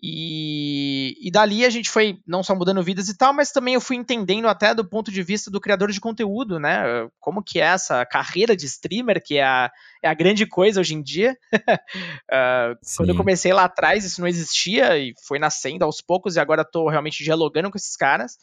[0.00, 3.80] E, e dali a gente foi não só mudando vidas e tal, mas também eu
[3.80, 7.08] fui entendendo até do ponto de vista do criador de conteúdo, né?
[7.18, 9.70] Como que é essa carreira de streamer, que é a,
[10.00, 11.36] é a grande coisa hoje em dia.
[11.52, 16.40] uh, quando eu comecei lá atrás, isso não existia e foi nascendo aos poucos, e
[16.40, 18.38] agora tô realmente dialogando com esses caras.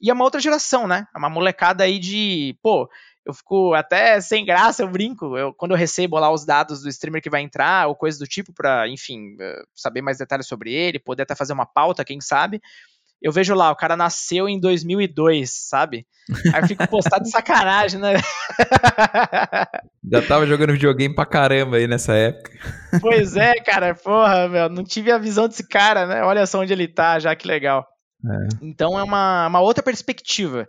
[0.00, 1.08] E é uma outra geração, né?
[1.12, 2.88] É uma molecada aí de, pô,
[3.28, 5.36] eu fico até sem graça, eu brinco.
[5.36, 8.26] Eu, quando eu recebo lá os dados do streamer que vai entrar, ou coisa do
[8.26, 12.22] tipo, para, enfim, eh, saber mais detalhes sobre ele, poder até fazer uma pauta, quem
[12.22, 12.58] sabe.
[13.20, 16.06] Eu vejo lá, o cara nasceu em 2002, sabe?
[16.54, 18.14] Aí eu fico postado de sacanagem, né?
[20.10, 22.50] Já tava jogando videogame pra caramba aí nessa época.
[22.98, 26.22] Pois é, cara, porra, meu, não tive a visão desse cara, né?
[26.22, 27.86] Olha só onde ele tá, já que legal.
[28.24, 28.48] É.
[28.62, 30.66] Então é uma, uma outra perspectiva.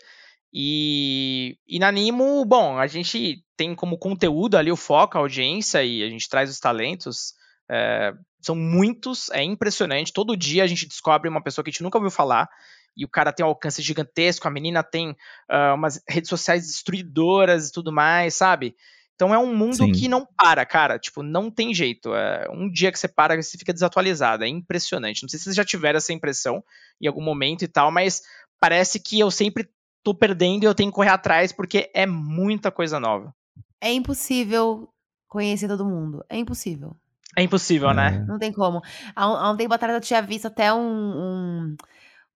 [0.51, 5.83] E, e na Nimo, bom, a gente tem como conteúdo ali o foco, a audiência,
[5.83, 7.33] e a gente traz os talentos.
[7.69, 10.13] É, são muitos, é impressionante.
[10.13, 12.49] Todo dia a gente descobre uma pessoa que a gente nunca ouviu falar,
[12.97, 17.69] e o cara tem um alcance gigantesco, a menina tem uh, umas redes sociais destruidoras
[17.69, 18.75] e tudo mais, sabe?
[19.15, 19.91] Então é um mundo Sim.
[19.91, 20.97] que não para, cara.
[20.97, 22.15] Tipo, não tem jeito.
[22.15, 24.45] É um dia que você para, você fica desatualizado.
[24.45, 25.21] É impressionante.
[25.21, 26.63] Não sei se vocês já tiveram essa impressão
[27.01, 28.21] em algum momento e tal, mas
[28.61, 29.69] parece que eu sempre
[30.03, 33.33] tô perdendo e eu tenho que correr atrás porque é muita coisa nova.
[33.81, 34.89] É impossível
[35.27, 36.23] conhecer todo mundo.
[36.29, 36.95] É impossível.
[37.37, 38.15] É impossível, né?
[38.15, 38.25] é.
[38.25, 38.81] Não tem como.
[39.15, 41.75] Há um, há um, tempo atrás eu tinha visto até um, um,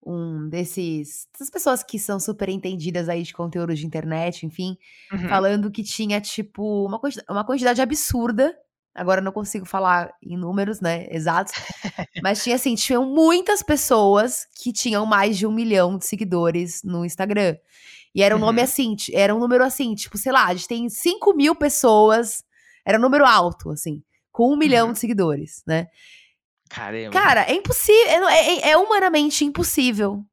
[0.06, 1.28] um desses.
[1.34, 4.78] Essas pessoas que são super entendidas aí de conteúdo de internet, enfim,
[5.12, 5.28] uhum.
[5.28, 8.56] falando que tinha, tipo, uma uma quantidade absurda
[8.96, 11.54] Agora eu não consigo falar em números, né, exatos.
[12.22, 17.04] mas tinha assim, tinham muitas pessoas que tinham mais de um milhão de seguidores no
[17.04, 17.56] Instagram.
[18.14, 18.46] E era um uhum.
[18.46, 22.44] nome assim, era um número assim, tipo, sei lá, a gente tem 5 mil pessoas.
[22.86, 24.94] Era um número alto, assim, com um milhão uhum.
[24.94, 25.88] de seguidores, né?
[26.70, 27.12] Caramba.
[27.12, 30.24] Cara, é impossível, é, é, é humanamente impossível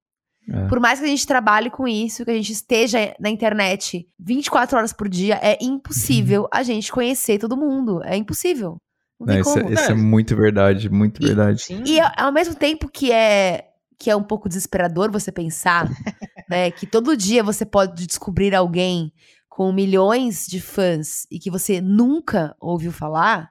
[0.48, 0.66] é.
[0.66, 4.76] Por mais que a gente trabalhe com isso, que a gente esteja na internet 24
[4.76, 8.02] horas por dia, é impossível a gente conhecer todo mundo.
[8.04, 8.76] É impossível.
[9.18, 11.82] Não, Não isso, é, isso, é, muito verdade, muito e, verdade.
[11.86, 13.66] E ao mesmo tempo que é
[13.98, 15.86] que é um pouco desesperador você pensar,
[16.48, 19.12] né, que todo dia você pode descobrir alguém
[19.46, 23.50] com milhões de fãs e que você nunca ouviu falar,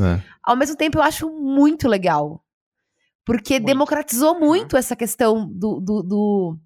[0.00, 0.20] é.
[0.42, 2.43] ao mesmo tempo eu acho muito legal.
[3.24, 3.66] Porque muito.
[3.66, 6.58] democratizou muito essa questão do, do, do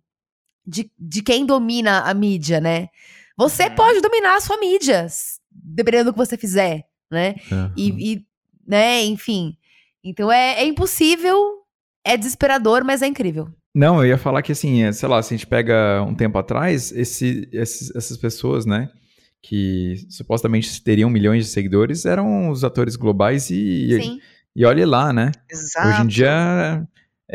[0.67, 2.89] de, de, quem domina a mídia, né?
[3.37, 3.75] Você uhum.
[3.75, 5.07] pode dominar a sua mídia,
[5.51, 7.37] dependendo do que você fizer, né?
[7.51, 7.73] Uhum.
[7.77, 8.27] E, e,
[8.67, 9.57] né, enfim.
[10.03, 11.63] Então é, é impossível,
[12.05, 13.49] é desesperador, mas é incrível.
[13.75, 16.37] Não, eu ia falar que assim, é, sei lá, se a gente pega um tempo
[16.39, 18.91] atrás, esse, esses, essas pessoas, né,
[19.41, 24.21] que supostamente teriam milhões de seguidores, eram os atores globais e, Sim.
[24.59, 25.31] E olhe lá, né?
[25.49, 25.87] Exato.
[25.87, 26.85] Hoje em dia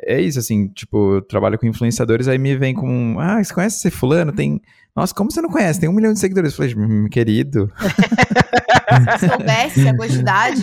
[0.05, 3.77] é isso, assim, tipo, eu trabalho com influenciadores, aí me vem com, ah, você conhece
[3.77, 4.33] esse fulano?
[4.33, 4.61] Tem,
[4.93, 5.79] nossa, como você não conhece?
[5.79, 6.51] Tem um milhão de seguidores.
[6.51, 7.71] Eu falei, hum, querido.
[9.19, 10.61] Se soubesse a quantidade.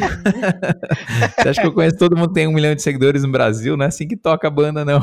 [1.39, 3.75] você acha que eu conheço todo mundo que tem um milhão de seguidores no Brasil?
[3.75, 5.01] Não é assim que toca a banda, não.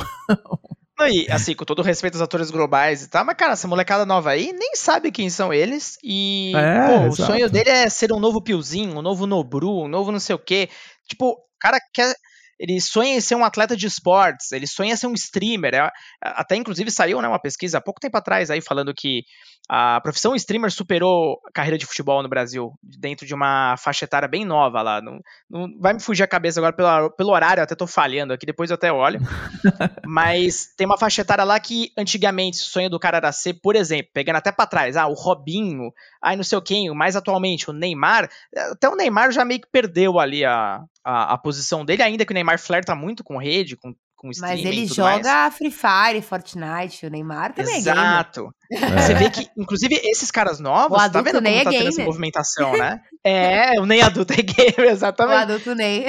[0.99, 4.05] Não, e assim, com todo respeito aos atores globais e tal, mas, cara, essa molecada
[4.05, 5.97] nova aí nem sabe quem são eles.
[6.03, 9.87] E, é, pô, o sonho dele é ser um novo Piozinho, um novo Nobru, um
[9.87, 10.69] novo não sei o quê.
[11.07, 12.15] Tipo, cara quer
[12.59, 15.75] ele sonha em ser um atleta de esportes, ele sonha em ser um streamer.
[15.75, 15.91] É,
[16.23, 19.23] até inclusive saiu né, uma pesquisa há pouco tempo atrás aí falando que
[19.69, 24.27] a profissão streamer superou a carreira de futebol no Brasil, dentro de uma faixa etária
[24.27, 25.01] bem nova lá.
[25.01, 28.45] Não, não vai me fugir a cabeça agora pelo, pelo horário, até tô falhando aqui,
[28.45, 29.19] depois eu até olho.
[30.07, 33.75] Mas tem uma faixa etária lá que antigamente o sonho do cara era ser, por
[33.75, 35.91] exemplo, pegando até para trás, ah, o Robinho,
[36.21, 38.29] aí não sei o quem, mais atualmente o Neymar.
[38.71, 42.31] Até o Neymar já meio que perdeu ali a, a, a posição dele, ainda que
[42.31, 45.55] o Neymar flerta muito com rede, com com Mas ele joga mais.
[45.55, 48.51] Free Fire, Fortnite, o Neymar também Exato.
[48.71, 48.97] é Exato.
[48.99, 52.03] Você vê que, inclusive, esses caras novos, o tá vendo como é tá tendo essa
[52.03, 52.99] movimentação, né?
[53.23, 55.37] é, o nem adulto é gamer, exatamente.
[55.37, 56.07] O adulto nem.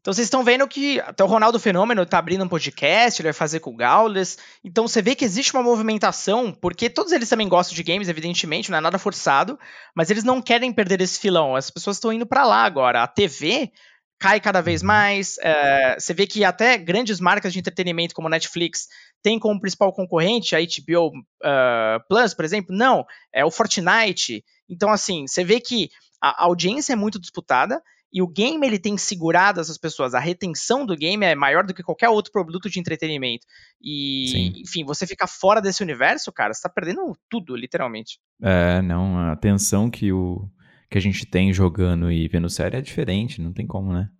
[0.00, 3.32] então vocês estão vendo que até o Ronaldo Fenômeno tá abrindo um podcast, ele vai
[3.32, 4.38] fazer com o Gaules.
[4.64, 8.70] Então você vê que existe uma movimentação, porque todos eles também gostam de games, evidentemente,
[8.70, 9.58] não é nada forçado,
[9.92, 11.56] mas eles não querem perder esse filão.
[11.56, 13.02] As pessoas estão indo para lá agora.
[13.02, 13.72] A TV
[14.20, 15.38] cai cada vez mais.
[15.38, 18.86] É, você vê que até grandes marcas de entretenimento como Netflix
[19.22, 21.12] têm como principal concorrente a HBO uh,
[21.42, 22.76] eh, Plus, por exemplo.
[22.76, 24.44] Não, é o Fortnite.
[24.68, 25.90] Então, assim, você vê que
[26.20, 30.14] a audiência é muito disputada e o game ele tem segurado essas pessoas.
[30.14, 33.46] A retenção do game é maior do que qualquer outro produto de entretenimento.
[33.80, 34.52] E, Sim.
[34.62, 38.18] enfim, você ficar fora desse universo, cara, você tá perdendo tudo, literalmente.
[38.42, 40.48] É, não, a atenção que o
[40.90, 44.10] que a gente tem jogando e vendo série é diferente, não tem como, né?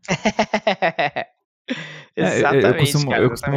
[2.17, 3.57] exatamente, é, eu, costumo, cara, eu, costumo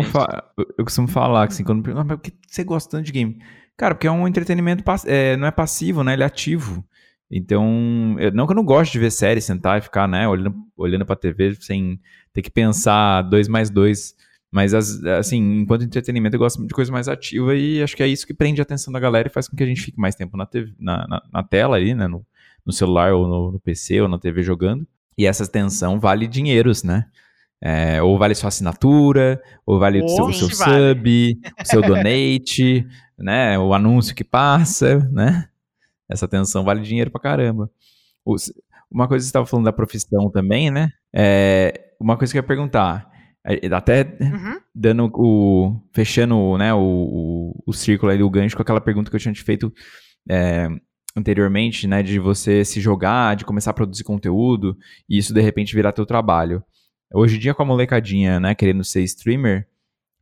[0.79, 3.39] eu, costumo falar assim, quando perguntam, ah, mas por que você gosta tanto de game?
[3.77, 6.13] Cara, porque é um entretenimento, é, não é passivo, né?
[6.13, 6.83] Ele é ativo.
[7.29, 10.55] Então, eu, não que eu não gosto de ver série, sentar e ficar, né, olhando,
[10.77, 11.99] olhando pra TV sem
[12.31, 14.15] ter que pensar dois mais dois.
[14.51, 18.27] Mas, assim, enquanto entretenimento, eu gosto de coisa mais ativa e acho que é isso
[18.27, 20.37] que prende a atenção da galera e faz com que a gente fique mais tempo
[20.37, 22.23] na, TV, na, na, na tela aí, né, no,
[22.65, 24.87] no celular ou no, no, PC ou na TV jogando.
[25.17, 27.05] E essa extensão vale dinheiros, né?
[27.61, 32.85] É, ou vale sua assinatura, ou vale o seu, o seu sub, o seu donate,
[33.17, 33.57] né?
[33.57, 35.47] O anúncio que passa, né?
[36.09, 37.69] Essa atenção vale dinheiro pra caramba.
[38.91, 40.91] uma coisa que você estava falando da profissão também, né?
[41.13, 43.09] É, uma coisa que eu ia perguntar,
[43.45, 44.59] é, até uhum.
[44.73, 45.79] dando o.
[45.93, 49.33] fechando né, o, o, o círculo aí do gancho com aquela pergunta que eu tinha
[49.33, 49.71] te feito
[50.29, 50.67] é,
[51.15, 55.75] anteriormente, né, de você se jogar, de começar a produzir conteúdo e isso de repente
[55.75, 56.63] virar teu trabalho.
[57.13, 59.67] Hoje em dia com a molecadinha, né, querendo ser streamer,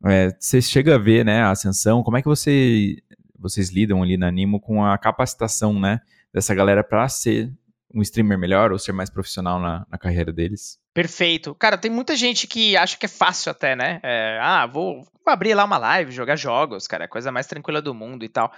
[0.04, 2.96] é, você chega a ver, né, a ascensão, como é que você
[3.38, 6.00] vocês lidam ali na Animo com a capacitação, né,
[6.32, 7.52] dessa galera para ser
[7.94, 10.78] um streamer melhor ou ser mais profissional na, na, carreira deles?
[10.94, 11.54] Perfeito.
[11.54, 14.00] Cara, tem muita gente que acha que é fácil até, né?
[14.02, 17.46] É, ah, vou, vou, abrir lá uma live, jogar jogos, cara, é a coisa mais
[17.46, 18.52] tranquila do mundo e tal.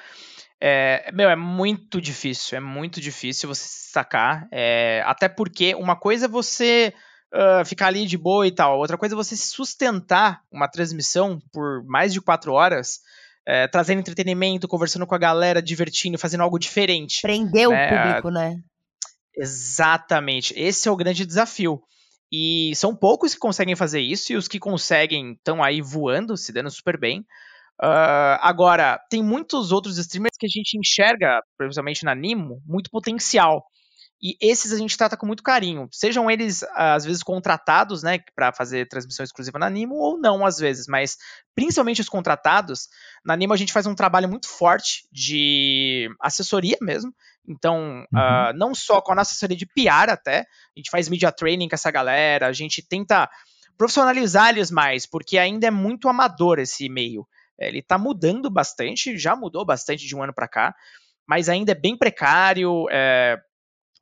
[0.66, 4.48] É, meu, é muito difícil, é muito difícil você sacar.
[4.50, 6.94] É, até porque uma coisa é você
[7.34, 11.84] uh, ficar ali de boa e tal, outra coisa é você sustentar uma transmissão por
[11.84, 13.00] mais de quatro horas.
[13.46, 17.20] É, trazendo entretenimento, conversando com a galera, divertindo, fazendo algo diferente.
[17.20, 17.86] Prender né?
[17.86, 18.56] o público, né?
[19.36, 20.54] Exatamente.
[20.56, 21.78] Esse é o grande desafio.
[22.32, 26.54] E são poucos que conseguem fazer isso, e os que conseguem estão aí voando, se
[26.54, 27.22] dando super bem.
[27.82, 33.64] Uh, agora, tem muitos outros streamers que a gente enxerga, principalmente na Nimo, muito potencial.
[34.22, 35.86] E esses a gente trata com muito carinho.
[35.92, 40.56] Sejam eles, às vezes, contratados, né, para fazer transmissão exclusiva na Nimo, ou não, às
[40.56, 40.86] vezes.
[40.88, 41.16] Mas,
[41.54, 42.88] principalmente os contratados,
[43.24, 47.12] na Nimo a gente faz um trabalho muito forte de assessoria mesmo.
[47.46, 48.18] Então, uhum.
[48.18, 51.68] uh, não só com a nossa assessoria de PR até, a gente faz media training
[51.68, 53.28] com essa galera, a gente tenta
[53.76, 57.26] profissionalizar eles mais, porque ainda é muito amador esse meio.
[57.58, 60.74] É, ele está mudando bastante, já mudou bastante de um ano para cá,
[61.26, 62.86] mas ainda é bem precário.
[62.90, 63.38] É,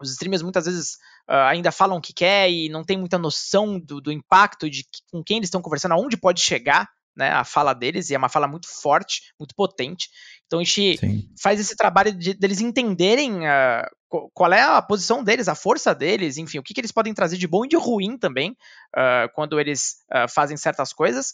[0.01, 0.95] os streamers muitas vezes
[1.29, 4.83] uh, ainda falam o que quer e não tem muita noção do, do impacto de
[4.83, 8.19] que, com quem eles estão conversando, aonde pode chegar né, a fala deles, e é
[8.19, 10.09] uma fala muito forte, muito potente.
[10.47, 11.29] Então a gente Sim.
[11.41, 16.37] faz esse trabalho de, deles entenderem uh, qual é a posição deles, a força deles,
[16.37, 18.51] enfim, o que, que eles podem trazer de bom e de ruim também
[18.97, 19.97] uh, quando eles
[20.29, 21.33] fazem certas coisas.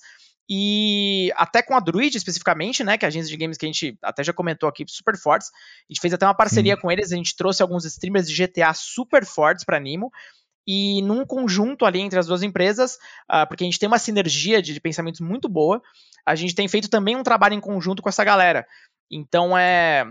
[0.51, 3.69] E até com a Druid especificamente, né, que é a agência de games que a
[3.69, 5.51] gente até já comentou aqui, super fortes.
[5.51, 6.81] A gente fez até uma parceria Sim.
[6.81, 10.11] com eles, a gente trouxe alguns streamers de GTA super fortes para Nimo.
[10.67, 12.97] E num conjunto ali entre as duas empresas,
[13.31, 15.81] uh, porque a gente tem uma sinergia de, de pensamentos muito boa,
[16.27, 18.67] a gente tem feito também um trabalho em conjunto com essa galera.
[19.11, 20.05] Então é.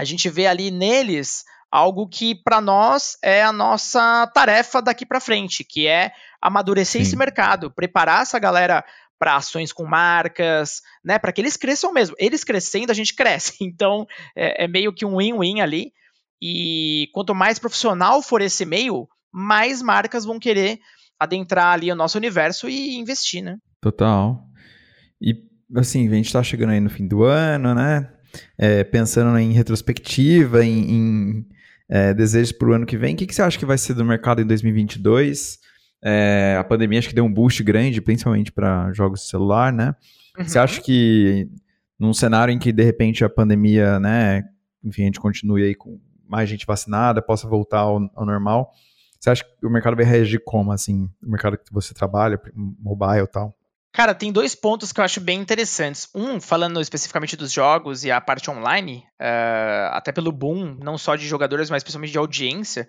[0.00, 5.20] A gente vê ali neles algo que para nós é a nossa tarefa daqui para
[5.20, 7.08] frente, que é amadurecer Sim.
[7.08, 8.84] esse mercado, preparar essa galera
[9.18, 11.18] para ações com marcas, né?
[11.18, 12.14] Para que eles cresçam mesmo.
[12.18, 13.54] Eles crescendo, a gente cresce.
[13.60, 15.92] Então é, é meio que um win-win ali.
[16.40, 20.78] E quanto mais profissional for esse meio, mais marcas vão querer
[21.18, 23.58] adentrar ali o nosso universo e investir, né?
[23.80, 24.40] Total.
[25.20, 25.34] E,
[25.76, 28.08] assim, a gente tá chegando aí no fim do ano, né?
[28.56, 31.46] É, pensando em retrospectiva, em, em
[31.88, 33.94] é, desejos para o ano que vem, o que, que você acha que vai ser
[33.94, 35.58] do mercado em 2022?
[36.02, 39.94] É, a pandemia acho que deu um boost grande, principalmente para jogos de celular, né?
[40.38, 40.44] Uhum.
[40.44, 41.48] Você acha que
[41.98, 44.44] num cenário em que de repente a pandemia, né,
[44.84, 48.72] enfim, a gente continue aí com mais gente vacinada, possa voltar ao, ao normal,
[49.18, 53.24] você acha que o mercado vai reagir como, assim, o mercado que você trabalha, mobile
[53.24, 53.56] e tal?
[53.92, 56.08] Cara, tem dois pontos que eu acho bem interessantes.
[56.14, 61.16] Um, falando especificamente dos jogos e a parte online, uh, até pelo boom, não só
[61.16, 62.88] de jogadores, mas principalmente de audiência,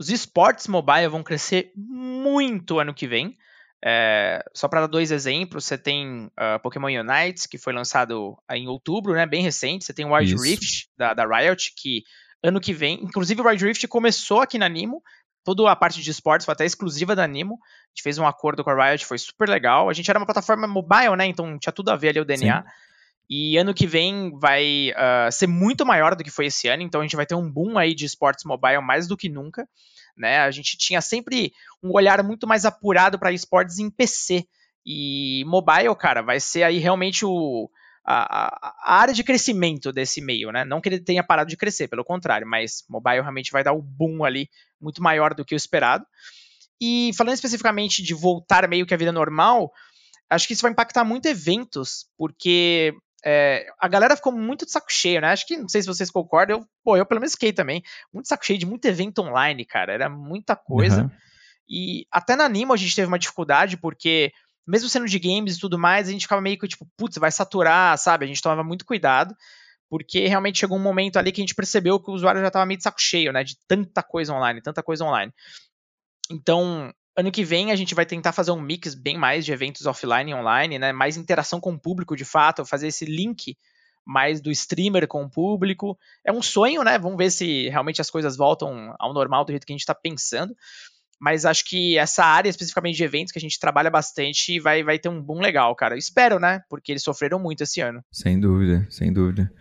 [0.00, 3.36] os esportes mobile vão crescer muito ano que vem.
[3.84, 8.66] É, só para dar dois exemplos, você tem uh, Pokémon Unite, que foi lançado em
[8.66, 9.84] outubro, né, bem recente.
[9.84, 10.42] Você tem o Wild Isso.
[10.42, 12.02] Rift, da, da Riot, que
[12.42, 15.02] ano que vem, inclusive o Wild Rift começou aqui na Nimo,
[15.44, 17.58] toda a parte de esportes foi até exclusiva da Nimo.
[17.62, 19.90] A gente fez um acordo com a Riot, foi super legal.
[19.90, 22.62] A gente era uma plataforma mobile, né, então tinha tudo a ver ali o DNA.
[22.62, 22.68] Sim.
[23.32, 27.00] E ano que vem vai uh, ser muito maior do que foi esse ano, então
[27.00, 29.68] a gente vai ter um boom aí de esportes mobile mais do que nunca.
[30.16, 30.40] Né?
[30.40, 34.44] A gente tinha sempre um olhar muito mais apurado para esportes em PC.
[34.84, 37.70] E mobile, cara, vai ser aí realmente o,
[38.04, 38.48] a,
[38.82, 40.64] a, área de crescimento desse meio, né?
[40.64, 43.78] Não que ele tenha parado de crescer, pelo contrário, mas mobile realmente vai dar o
[43.78, 44.50] um boom ali
[44.80, 46.04] muito maior do que o esperado.
[46.80, 49.70] E falando especificamente de voltar meio que à vida normal,
[50.28, 52.94] acho que isso vai impactar muito eventos, porque
[53.24, 55.28] é, a galera ficou muito de saco cheio, né?
[55.28, 58.28] Acho que, não sei se vocês concordam, eu, pô, eu pelo menos fiquei também, muito
[58.28, 61.02] saco cheio de muito evento online, cara, era muita coisa.
[61.02, 61.10] Uhum.
[61.68, 64.32] E até na Animo a gente teve uma dificuldade, porque
[64.66, 67.30] mesmo sendo de games e tudo mais, a gente ficava meio que tipo, putz, vai
[67.30, 68.24] saturar, sabe?
[68.24, 69.34] A gente tomava muito cuidado,
[69.88, 72.66] porque realmente chegou um momento ali que a gente percebeu que o usuário já estava
[72.66, 73.44] meio de saco cheio, né?
[73.44, 75.32] De tanta coisa online, tanta coisa online.
[76.30, 79.86] Então, Ano que vem a gente vai tentar fazer um mix bem mais de eventos
[79.86, 80.92] offline e online, né?
[80.92, 83.56] Mais interação com o público, de fato, fazer esse link
[84.04, 85.98] mais do streamer com o público.
[86.24, 86.98] É um sonho, né?
[86.98, 89.94] Vamos ver se realmente as coisas voltam ao normal do jeito que a gente está
[89.94, 90.54] pensando.
[91.20, 94.98] Mas acho que essa área especificamente de eventos que a gente trabalha bastante vai, vai
[94.98, 95.98] ter um boom legal, cara.
[95.98, 96.62] Espero, né?
[96.68, 98.02] Porque eles sofreram muito esse ano.
[98.10, 99.52] Sem dúvida, sem dúvida.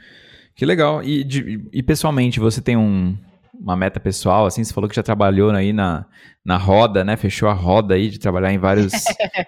[0.56, 1.04] Que legal.
[1.04, 3.18] E, de, e pessoalmente, você tem um,
[3.60, 6.06] uma meta pessoal, assim, você falou que já trabalhou aí na,
[6.46, 7.18] na roda, né?
[7.18, 8.94] Fechou a roda aí de trabalhar em vários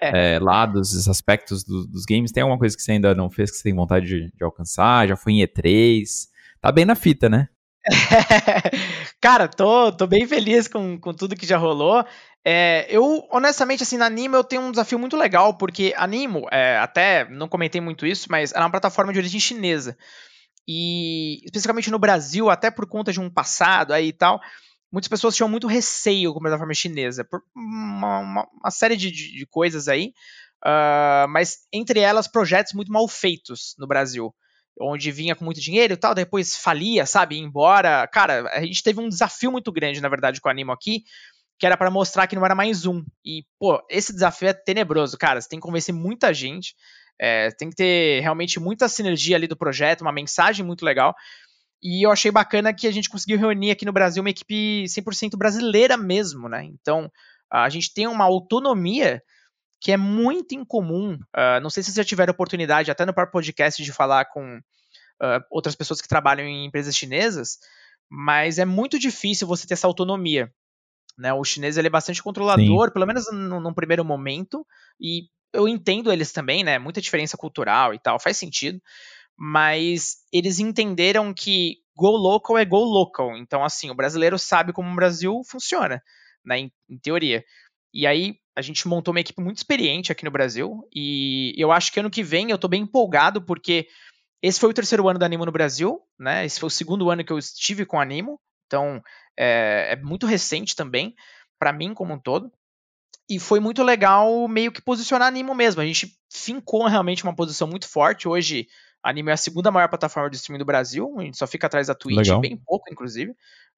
[0.00, 2.30] é, lados, aspectos do, dos games.
[2.30, 5.08] Tem alguma coisa que você ainda não fez que você tem vontade de, de alcançar?
[5.08, 6.04] Já foi em E3?
[6.60, 7.48] Tá bem na fita, né?
[9.20, 12.04] Cara, tô, tô bem feliz com, com tudo que já rolou.
[12.44, 16.76] É, eu, honestamente, assim, na Animo eu tenho um desafio muito legal, porque Animo, é,
[16.78, 19.96] até não comentei muito isso, mas é uma plataforma de origem chinesa.
[20.66, 24.40] E especificamente no Brasil, até por conta de um passado aí e tal,
[24.92, 29.10] muitas pessoas tinham muito receio com a plataforma chinesa, por uma, uma, uma série de,
[29.10, 30.12] de, coisas aí,
[30.64, 34.32] uh, mas entre elas projetos muito mal feitos no Brasil,
[34.80, 38.06] onde vinha com muito dinheiro e tal, depois falia, sabe, embora.
[38.08, 41.04] Cara, a gente teve um desafio muito grande, na verdade, com o Animo aqui,
[41.58, 43.04] que era para mostrar que não era mais um.
[43.24, 45.40] E, pô, esse desafio é tenebroso, cara.
[45.40, 46.74] Você tem que convencer muita gente.
[47.20, 51.14] É, tem que ter realmente muita sinergia ali do projeto, uma mensagem muito legal.
[51.82, 55.36] E eu achei bacana que a gente conseguiu reunir aqui no Brasil uma equipe 100%
[55.36, 56.64] brasileira mesmo, né?
[56.64, 57.10] Então,
[57.50, 59.22] a gente tem uma autonomia
[59.80, 61.14] que é muito incomum.
[61.14, 64.58] Uh, não sei se vocês já tiveram oportunidade, até no próprio podcast, de falar com
[64.58, 67.58] uh, outras pessoas que trabalham em empresas chinesas,
[68.08, 70.52] mas é muito difícil você ter essa autonomia.
[71.18, 71.32] Né?
[71.32, 72.92] O chinês ele é bastante controlador, Sim.
[72.92, 74.64] pelo menos num primeiro momento,
[75.00, 76.78] e eu entendo eles também, né?
[76.78, 78.80] Muita diferença cultural e tal, faz sentido.
[79.36, 83.36] Mas eles entenderam que go local é go local.
[83.36, 86.02] Então, assim, o brasileiro sabe como o Brasil funciona,
[86.44, 86.60] né?
[86.60, 87.44] Em, em teoria.
[87.92, 90.86] E aí, a gente montou uma equipe muito experiente aqui no Brasil.
[90.94, 93.88] E eu acho que ano que vem eu tô bem empolgado, porque
[94.42, 96.44] esse foi o terceiro ano da Animo no Brasil, né?
[96.44, 98.40] Esse foi o segundo ano que eu estive com a Animo.
[98.66, 99.02] Então,
[99.38, 101.14] é, é muito recente também,
[101.58, 102.50] para mim como um todo.
[103.28, 105.80] E foi muito legal meio que posicionar a Animo mesmo.
[105.80, 108.28] A gente fincou realmente uma posição muito forte.
[108.28, 108.66] Hoje,
[109.02, 111.14] a Animo é a segunda maior plataforma de streaming do Brasil.
[111.18, 112.40] A gente só fica atrás da Twitch, legal.
[112.40, 113.32] bem pouco, inclusive.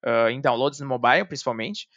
[0.05, 1.87] Uh, em downloads no mobile, principalmente.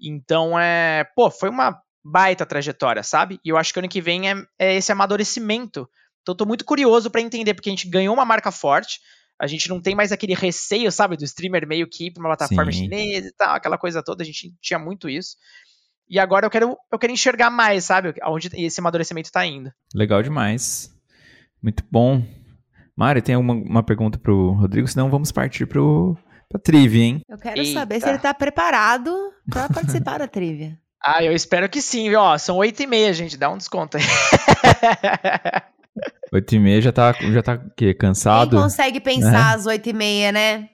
[0.00, 1.04] Então, é.
[1.14, 3.40] Pô, foi uma baita trajetória, sabe?
[3.44, 5.88] E eu acho que ano que vem é, é esse amadurecimento.
[6.22, 9.00] Então, tô muito curioso para entender, porque a gente ganhou uma marca forte.
[9.40, 12.36] A gente não tem mais aquele receio, sabe, do streamer meio que ir pra uma
[12.36, 12.84] plataforma Sim.
[12.84, 14.22] chinesa e tal, aquela coisa toda.
[14.22, 15.36] A gente tinha muito isso.
[16.10, 18.14] E agora eu quero, eu quero enxergar mais, sabe?
[18.22, 19.70] Aonde esse amadurecimento tá indo.
[19.94, 20.90] Legal demais.
[21.62, 22.22] Muito bom.
[22.96, 26.16] Mário, tem uma, uma pergunta pro Rodrigo, senão vamos partir pro,
[26.48, 27.20] pra trivia, hein?
[27.28, 27.80] Eu quero Eita.
[27.80, 29.14] saber se ele tá preparado
[29.50, 30.76] para participar da trivia.
[31.00, 32.18] Ah, eu espero que sim, viu?
[32.18, 33.36] Ó, são 8 e meia, gente.
[33.36, 34.02] Dá um desconto aí.
[36.34, 37.94] 8 e meia já tá, já tá o quê?
[37.94, 38.50] Cansado?
[38.50, 40.68] Quem consegue pensar às 8 e meia, né?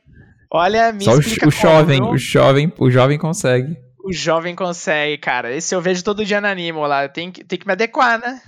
[0.50, 2.10] Olha, me Só o, o como, jovem, viu?
[2.10, 3.76] o jovem, o jovem consegue.
[4.04, 5.56] O jovem consegue, cara.
[5.56, 7.08] Esse eu vejo todo dia na Animo lá.
[7.08, 8.38] Tem que, tem que me adequar, né?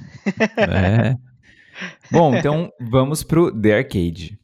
[0.59, 1.15] É.
[2.13, 4.39] Bom, então vamos pro The Arcade.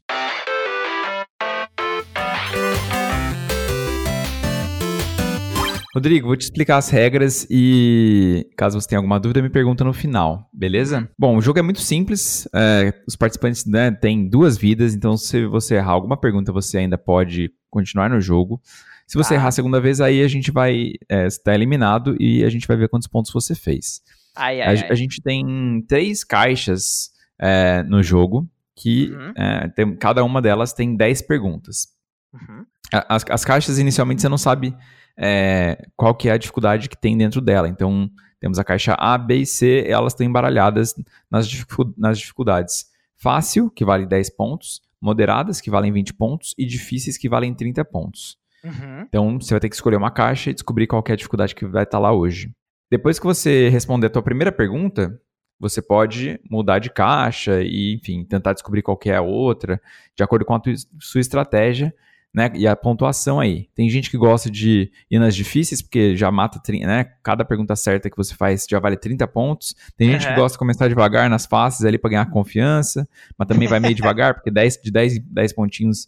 [5.93, 9.93] Rodrigo, vou te explicar as regras e caso você tenha alguma dúvida, me pergunta no
[9.93, 11.07] final, beleza?
[11.19, 15.45] Bom, o jogo é muito simples, é, os participantes né, têm duas vidas, então se
[15.45, 18.59] você errar alguma pergunta, você ainda pode continuar no jogo.
[19.07, 19.35] Se você Tá.
[19.35, 22.77] errar a segunda vez, aí a gente vai é, estar eliminado e a gente vai
[22.77, 24.01] ver quantos pontos você fez.
[24.35, 24.95] Ai, A, ai, a ai.
[24.95, 29.33] gente tem três caixas é, no jogo, que Uhum.
[29.35, 31.87] é, tem- cada uma delas tem 10 perguntas.
[32.33, 32.65] Uhum.
[32.93, 34.73] A- As, as caixas, inicialmente, você não sabe
[35.17, 37.67] é, qual que é a dificuldade que tem dentro dela.
[37.67, 40.95] Então, temos a caixa A, B e C, elas estão embaralhadas
[41.29, 42.85] nas, dificu- nas dificuldades.
[43.15, 47.85] Fácil, que vale 10 pontos, moderadas, que valem 20 pontos, e difíceis, que valem 30
[47.85, 48.37] pontos.
[48.63, 49.05] Uhum.
[49.07, 51.53] Então, você vai ter que escolher uma caixa e descobrir qual que é a dificuldade
[51.55, 52.51] que vai estar lá hoje.
[52.89, 55.19] Depois que você responder a tua primeira pergunta,
[55.59, 59.81] você pode mudar de caixa e, enfim, tentar descobrir qual que é a outra,
[60.15, 61.93] de acordo com a tua- sua estratégia,
[62.33, 62.51] né?
[62.55, 63.67] E a pontuação aí.
[63.75, 67.03] Tem gente que gosta de ir nas difíceis, porque já mata, né?
[67.21, 69.75] Cada pergunta certa que você faz já vale 30 pontos.
[69.95, 70.39] Tem gente que Uhum.
[70.39, 73.07] gosta de começar devagar nas fáceis ali para ganhar confiança,
[73.37, 76.07] mas também vai meio devagar, porque 10, de 10, 10 pontinhos,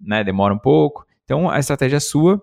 [0.00, 1.04] né, demora um pouco.
[1.24, 2.40] Então, a estratégia é sua.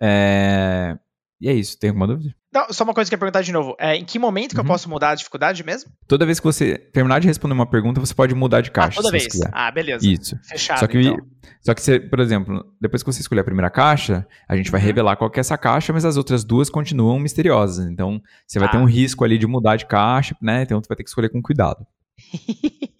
[0.00, 0.96] É,
[1.40, 1.78] E é isso.
[1.78, 2.34] Tem alguma dúvida?
[2.52, 3.76] Não, só uma coisa que eu ia perguntar de novo.
[3.78, 4.68] É, em que momento que eu Uhum.
[4.68, 5.90] posso mudar a dificuldade mesmo?
[6.08, 8.98] Toda vez que você terminar de responder uma pergunta, você pode mudar de caixa.
[8.98, 9.28] ah, toda vez.
[9.52, 10.04] Ah, beleza.
[10.08, 10.36] Isso.
[10.42, 11.16] Fechado, Só que, então.
[11.62, 14.80] só que você, por exemplo, depois que você escolher a primeira caixa, a gente vai
[14.80, 14.86] Uhum.
[14.86, 17.86] revelar qual que é essa caixa, mas as outras duas continuam misteriosas.
[17.86, 18.72] Então, você vai Ah.
[18.72, 20.62] ter um risco ali de mudar de caixa, né?
[20.62, 21.86] Então, você vai ter que escolher com cuidado.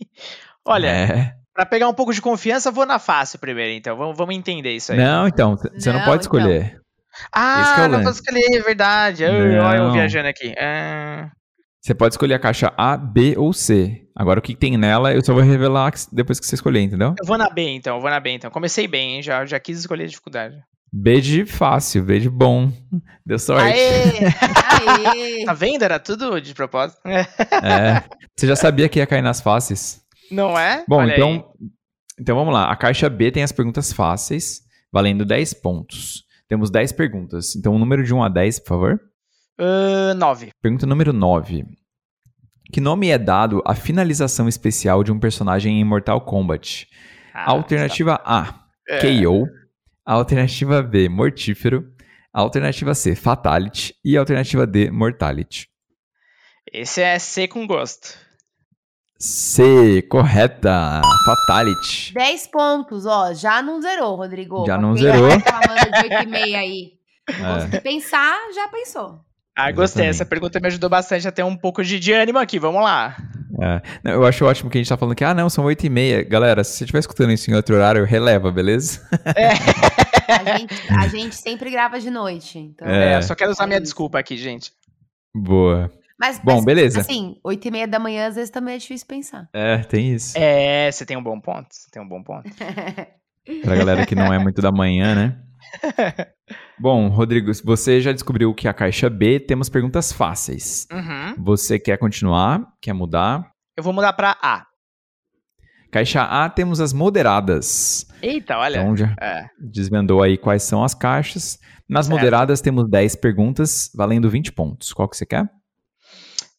[0.64, 1.34] Olha, É.
[1.58, 3.96] pra pegar um pouco de confiança, eu vou na fácil primeiro, então.
[3.96, 4.98] Vamos, vamos entender isso aí.
[4.98, 6.38] Não, então, você não, Não, pode então.
[6.38, 6.70] escolher.
[6.70, 6.78] Que
[7.32, 9.24] Ah, é não posso escolher, é verdade.
[9.24, 9.92] Olha eu Não.
[9.92, 10.54] viajando aqui.
[10.56, 11.28] Ah,
[11.82, 14.04] Você pode escolher a caixa A, B ou C.
[14.14, 17.14] Agora, o que tem nela, eu só vou revelar depois que você escolher, entendeu?
[17.18, 17.96] eu vou na B, então.
[17.96, 18.52] Eu vou na B, então.
[18.52, 19.22] Comecei bem, hein?
[19.22, 20.56] Já, já quis escolher a dificuldade.
[20.92, 22.70] B de fácil, B de bom.
[23.26, 23.64] Deu sorte.
[23.64, 24.02] Aê!
[24.24, 25.44] Aê!
[25.44, 25.82] Tá vendo?
[25.82, 27.00] Era tudo de propósito.
[27.04, 28.04] É.
[28.36, 30.00] Você já sabia que ia cair nas fáceis.
[30.30, 30.84] Não é?
[30.86, 31.18] Bom, Olha aí.
[31.18, 31.52] então,
[32.18, 32.70] então vamos lá.
[32.70, 34.62] A caixa B tem as perguntas fáceis,
[34.92, 36.24] valendo 10 pontos.
[36.48, 37.54] Temos 10 perguntas.
[37.56, 39.00] Então, o número de 1 a 10, por favor.
[39.58, 40.50] Ah, nove.
[40.62, 41.66] Pergunta número 9.
[42.72, 46.86] Que nome é dado à finalização especial de um personagem em Mortal Kombat?
[47.34, 48.64] Ah, Alternativa A, tá.
[48.88, 49.00] É.
[49.00, 49.46] KO.
[50.04, 51.92] Alternativa B, Mortífero.
[52.32, 53.94] Alternativa C, Fatality.
[54.04, 55.68] E alternativa D, Mortality.
[56.72, 58.14] Esse é C com gosto.
[59.20, 61.00] C, correta.
[61.24, 62.14] Fatality.
[62.14, 63.34] 10 pontos, ó.
[63.34, 64.64] Já não zerou, Rodrigo.
[64.66, 65.28] Já não zerou.
[65.40, 66.98] tá reclamando de 8 e meia aí.
[67.28, 67.60] É.
[67.68, 69.20] Se pensar, já pensou.
[69.54, 70.04] Ah, gostei.
[70.04, 70.08] Exatamente.
[70.08, 72.58] Essa pergunta me ajudou bastante a ter um pouco de, de ânimo aqui.
[72.58, 73.18] Vamos lá.
[73.60, 73.82] É.
[74.02, 75.90] Não, eu acho ótimo que a gente tá falando que, ah, não, são 8 e
[75.90, 76.24] meia.
[76.24, 79.06] Galera, se você estiver escutando isso em outro horário, releva, beleza?
[80.28, 82.58] A gente, a gente sempre grava de noite.
[82.58, 82.86] Então...
[82.86, 83.14] É.
[83.14, 84.72] É, eu só quero usar é minha desculpa aqui, gente.
[85.34, 85.90] Boa.
[86.18, 87.00] Mas, Bom, mas, beleza.
[87.00, 89.48] Assim, 8 e meia da manhã, às vezes também é difícil pensar.
[89.52, 90.36] É, tem isso.
[90.36, 91.68] É, você tem um bom ponto.
[91.70, 92.48] Você tem um bom ponto.
[93.62, 95.40] Pra galera que não é muito da manhã, né?
[96.78, 100.86] Bom, Rodrigo, você já descobriu que a caixa B temos perguntas fáceis.
[100.92, 101.34] Uhum.
[101.44, 102.62] Você quer continuar?
[102.80, 103.50] Quer mudar?
[103.76, 104.64] Eu vou mudar pra A.
[105.90, 108.06] Caixa A temos as moderadas.
[108.22, 108.78] Eita, olha.
[108.80, 109.46] Então já É.
[109.58, 111.58] desvendou aí quais são as caixas.
[111.88, 112.16] Nas Certo.
[112.18, 114.92] moderadas temos 10 perguntas, valendo 20 pontos.
[114.92, 115.48] Qual que você quer?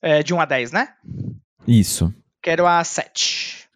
[0.01, 0.89] É, de 1 a 10, né?
[1.67, 2.13] Isso.
[2.41, 3.67] Quero a 7.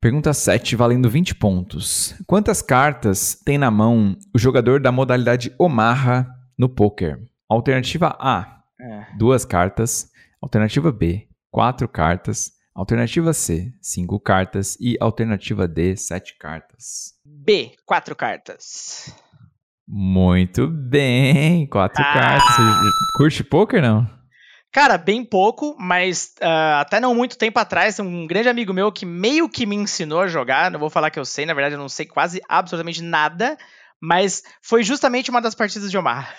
[0.00, 2.14] Pergunta 7, valendo 20 pontos.
[2.26, 6.26] Quantas cartas tem na mão o jogador da modalidade Omaha
[6.58, 7.18] no poker?
[7.48, 9.06] Alternativa A, É.
[9.16, 10.10] duas cartas.
[10.42, 12.52] Alternativa B, quatro cartas.
[12.74, 14.76] Alternativa C, cinco cartas.
[14.80, 17.14] E alternativa D, sete cartas.
[17.24, 19.14] B, 4 cartas.
[19.86, 22.12] Muito bem, quatro Ah!
[22.14, 22.56] cartas.
[22.56, 24.08] Você curte poker, não?
[24.74, 29.06] Cara, bem pouco, mas ah, até não muito tempo atrás, um grande amigo meu que
[29.06, 30.68] meio que me ensinou a jogar.
[30.68, 33.56] Não vou falar que eu sei, na verdade eu não sei quase absolutamente nada,
[34.02, 36.34] mas foi justamente uma das partidas de Omar.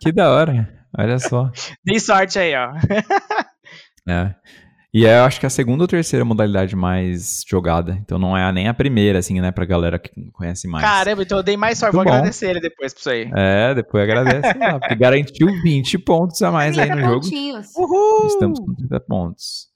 [0.00, 1.50] Que da hora, olha só.
[1.84, 2.70] Dei sorte aí, ó.
[4.08, 4.32] É.
[4.92, 7.96] E é, eu acho que é a segunda ou terceira modalidade mais jogada.
[8.02, 9.52] Então não é nem a primeira, assim, né?
[9.52, 10.84] Pra galera que conhece mais.
[10.84, 11.94] Caramba, então eu dei mais sorte.
[11.94, 12.10] Vou bom.
[12.10, 13.30] agradecer ele depois por isso aí.
[13.36, 17.20] É, depois agradece lá, porque garantiu 20 pontos a mais aí 30 no jogo.
[17.22, 17.68] pontinhos.
[17.76, 18.26] Uhul!
[18.26, 19.68] Estamos com 30 pontos.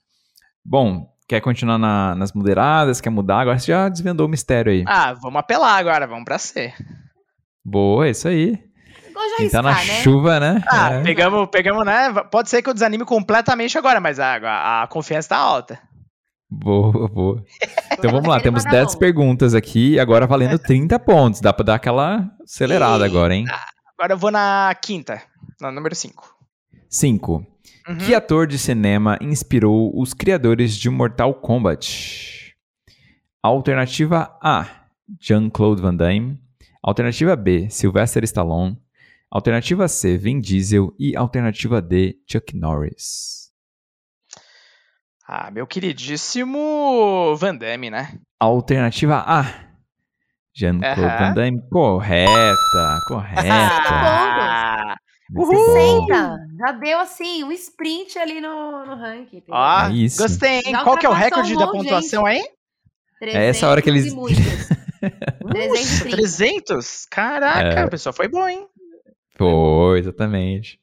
[0.65, 3.01] Bom, quer continuar na- nas moderadas?
[3.01, 3.39] Quer mudar?
[3.41, 4.83] Agora você já desvendou o mistério aí.
[4.85, 6.73] Ah, vamos apelar agora, vamos pra C.
[7.65, 8.59] Boa, isso aí.
[9.31, 10.03] De Quem tá na arriscar, né?
[10.03, 10.63] chuva, né?
[10.69, 11.03] Ah, É.
[11.03, 12.13] pegamos, pegamos, né?
[12.31, 15.79] Pode ser que eu desanime completamente agora, mas a, a, a confiança tá alta.
[16.51, 17.45] Boa, boa.
[17.99, 18.87] Então vamos lá, temos vagabundo.
[18.87, 21.41] 10 perguntas aqui, agora valendo 30 pontos.
[21.41, 23.45] Dá pra dar aquela acelerada agora, hein?
[23.99, 25.23] Agora eu vou na quinta,
[25.61, 26.35] na número 5.
[26.91, 27.47] 5.
[27.89, 27.97] Uhum.
[27.99, 32.55] Que ator de cinema inspirou os criadores de Mortal Kombat?
[33.43, 34.67] Alternativa A,
[35.21, 36.39] Jean-Claude Van Damme.
[36.83, 38.77] Alternativa B, Sylvester Stallone.
[39.35, 40.95] Alternativa C, Vin Diesel.
[40.99, 43.51] E alternativa D, Chuck Norris.
[45.27, 48.19] Ah, meu queridíssimo Van Damme, né?
[48.39, 49.43] Alternativa A,
[50.55, 51.19] Jean-Claude Aham.
[51.29, 51.69] Van Damme.
[51.71, 53.41] Correta, correta.
[53.91, 54.97] Ah,
[55.31, 55.67] Muito Uhul.
[55.67, 56.07] bom.
[56.07, 56.39] 60.
[56.59, 59.43] Já deu assim, um sprint ali no, no ranking.
[59.51, 60.23] ó, É isso.
[60.23, 60.77] gostei, hein?
[60.85, 62.45] Qual que é o recorde da pontuação aí?
[63.23, 64.69] É essa hora que 300 eles- e muitos.
[65.49, 66.17] 330.
[66.17, 67.07] 300?
[67.07, 67.83] Caraca, É.
[67.83, 68.67] a pessoa foi boa, hein?
[69.37, 70.79] Foi, exatamente.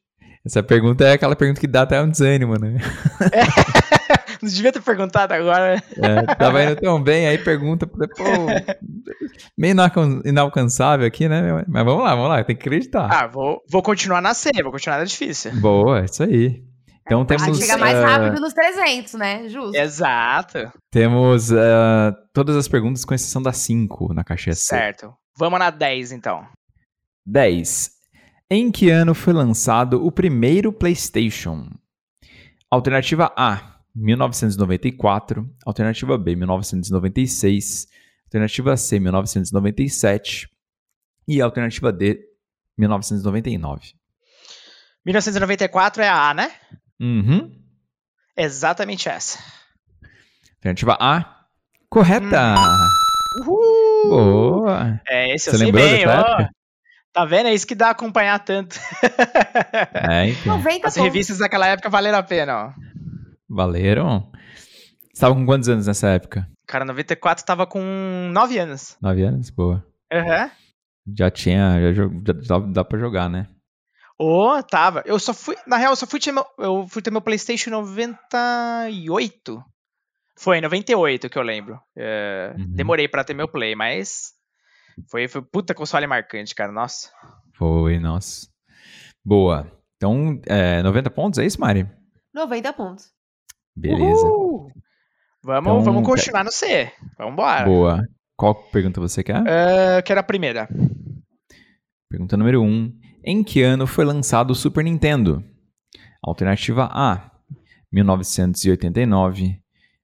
[0.45, 2.77] Essa pergunta é aquela pergunta que dá até um desânimo, né?
[4.41, 5.75] Não devia ter perguntado agora.
[5.97, 7.97] É, tava indo tão bem, aí pergunta, pô,
[9.55, 11.63] meio inalcan- inalcançável aqui, né?
[11.67, 13.07] Mas vamos lá, vamos lá, tem que acreditar.
[13.11, 15.51] Ah, vou, vou continuar na C, vou continuar na difícil.
[15.59, 16.63] Boa, isso aí.
[17.05, 19.47] Então A temos, gente chega mais ah, rápido nos 300, né?
[19.47, 19.75] Justo.
[19.75, 20.71] Exato.
[20.91, 24.61] temos ah, todas as perguntas com exceção da 5 na caixinha C.
[24.61, 25.13] Certo.
[25.37, 26.45] Vamos na 10, então.
[27.27, 28.00] 10.
[28.53, 31.69] Em que ano foi lançado o primeiro PlayStation?
[32.69, 35.49] Alternativa A, 1994.
[35.65, 37.87] Alternativa B, 1996.
[38.25, 40.49] Alternativa C, 1997.
[41.29, 42.19] E alternativa D,
[42.77, 43.93] 1999.
[45.05, 46.51] 1994 é a A, né?
[46.99, 47.57] Uhum.
[48.35, 49.39] Exatamente essa.
[50.57, 51.45] Alternativa A,
[51.89, 52.55] correta!
[53.39, 54.09] Uhul!
[54.09, 55.01] Boa!
[55.07, 56.11] É, esse eu Você sei lembrou bem, ó.
[56.11, 56.60] época?
[57.13, 57.47] Tá vendo?
[57.47, 58.79] É isso que dá a acompanhar tanto.
[59.93, 60.57] É, então.
[60.57, 60.95] 90 As pontos.
[61.03, 62.73] revistas daquela época valeram a pena, ó.
[63.49, 64.31] Valeram?
[65.01, 66.47] Você estava com quantos anos nessa época?
[66.67, 68.97] Cara, 94 tava com 9 anos.
[69.01, 69.49] 9 anos?
[69.49, 69.85] Boa.
[70.11, 70.49] Aham.
[71.17, 72.03] Já tinha, já,
[72.41, 73.47] já dá, pra jogar, né?
[74.17, 75.01] Ô, tava.
[75.05, 75.55] Eu só fui.
[75.67, 79.63] Na real, eu só fui ter meu, eu fui ter meu PlayStation em 98.
[80.37, 81.79] Foi em 98 que eu lembro.
[81.97, 82.71] É, Uhum.
[82.75, 84.33] Demorei pra ter meu Play, mas.
[85.09, 86.71] Foi, foi puta console marcante, cara.
[86.71, 87.09] Nossa.
[87.53, 88.47] Foi, nossa.
[89.23, 89.71] Boa.
[89.97, 91.87] Então, é, 90 pontos, é isso, Mari?
[92.33, 93.11] 90 pontos.
[93.75, 94.25] Beleza.
[94.25, 94.71] Uhul!
[95.43, 96.91] Vamos, Então, vamos continuar no C.
[97.17, 97.65] Vambora.
[97.65, 98.07] Boa.
[98.35, 99.41] Qual pergunta você quer?
[99.41, 100.67] Uh, quero a primeira.
[102.09, 102.65] Pergunta número 1.
[102.65, 102.99] Um.
[103.23, 105.43] Em que ano foi lançado o Super Nintendo?
[106.23, 107.31] Alternativa A,
[107.91, 109.59] 1989.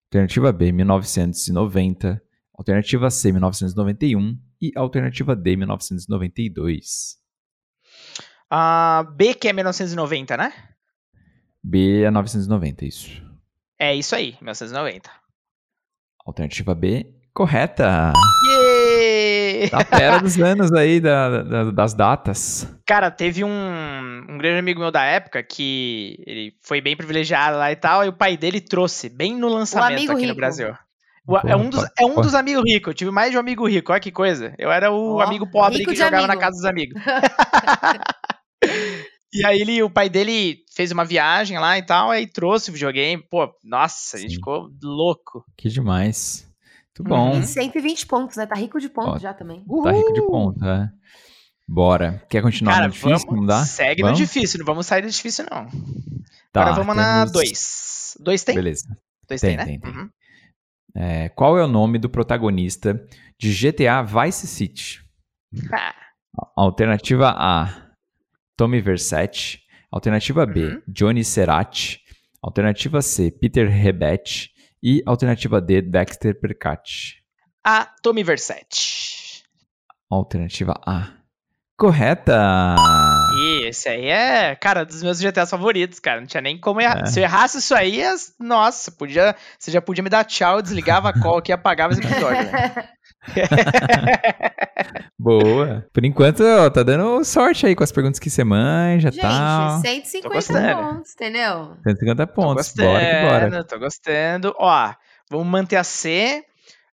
[0.06, 2.22] Alternativa B, 1990.
[2.58, 4.38] Alternativa C, 1991.
[4.62, 7.18] E alternativa D, 1992.
[8.50, 10.54] A B, que é 1990, né?
[11.64, 13.22] B é 990, isso.
[13.80, 15.10] É isso aí, 1990.
[16.26, 18.14] Alternativa B, correta.
[18.50, 19.70] Yay!
[19.70, 22.68] Tá fera dos anos aí, da- da- das datas.
[22.86, 23.50] Cara, teve um,
[24.30, 28.08] um grande amigo meu da época que ele foi bem privilegiado lá e tal, e
[28.08, 30.36] o pai dele trouxe bem no lançamento aqui no rico.
[30.36, 30.74] Brasil.
[31.28, 32.92] O- é um, dos, é um dos amigos ricos.
[32.92, 34.56] Eu tive mais de um amigo rico, olha que coisa.
[34.58, 36.40] Eu era o Ó, amigo pobre que jogava na amigo.
[36.40, 37.02] casa dos amigos.
[39.34, 42.74] e aí ele, o pai dele fez uma viagem lá e tal, aí trouxe o
[42.74, 43.22] videogame.
[43.30, 44.36] Pô, nossa, a gente Sim.
[44.38, 45.44] ficou louco.
[45.58, 46.48] Que demais.
[46.98, 47.34] Muito bom.
[47.34, 47.42] Uhum.
[47.42, 48.46] E 120 pontos, né?
[48.46, 49.64] Tá rico de pontos Ó, já também.
[49.84, 50.32] Tá rico de Uhul!
[50.32, 50.90] ponto, é.
[51.68, 52.24] Bora.
[52.30, 53.18] Quer continuar Cara, no difícil?
[53.20, 53.66] vamos, não dá?
[53.66, 54.20] segue Vamos?
[54.20, 55.66] no difícil, não vamos sair do difícil não.
[56.54, 58.18] Tá, Agora vamos na temos- 2.
[58.22, 58.56] 2 tem?
[58.56, 58.88] Beleza.
[59.28, 59.66] 2 Tem, tem, né?
[59.66, 59.92] tem, tem.
[59.92, 60.10] Uhum.
[61.00, 63.00] É, qual é o nome do protagonista
[63.40, 65.00] de GTA Vice City?
[65.72, 65.94] Ah,
[66.56, 67.92] Alternativa A,
[68.58, 69.60] Tommy Versetti.
[69.92, 70.82] Alternativa B, Uhum.
[70.88, 72.00] Johnny Cerati.
[72.42, 74.50] Alternativa C, Peter Rebet.
[74.84, 77.24] E alternativa D, Dexter Percati.
[77.64, 79.44] A Tommy Versetti.
[80.10, 81.17] Alternativa A.
[81.78, 82.76] Correta!
[83.40, 86.20] E esse aí é, cara, dos meus GTAs favoritos, cara.
[86.20, 87.02] Não tinha nem como errar.
[87.04, 87.06] É.
[87.06, 90.62] Se eu errasse isso aí, as- nossa, podia, você já podia me dar tchau, eu
[90.64, 92.44] desligava a call aqui e apagava esse episódio.
[92.52, 92.90] né?
[95.20, 95.86] Boa.
[95.94, 99.22] Por enquanto, ó, tá dando sorte aí com as perguntas que você manja e Gente,
[99.22, 99.80] tal.
[99.82, 100.76] 150 gostando.
[100.94, 101.78] pontos, entendeu?
[101.84, 102.56] 150 Tô pontos.
[102.74, 103.64] gostando, Bora que bora.
[103.64, 104.56] tô gostando.
[104.58, 104.94] Ó,
[105.30, 106.44] vamos manter a C.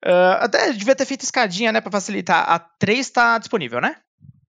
[0.06, 2.44] Ah, até devia ter feito escadinha, né, pra facilitar.
[2.50, 3.96] A 3 tá disponível, né?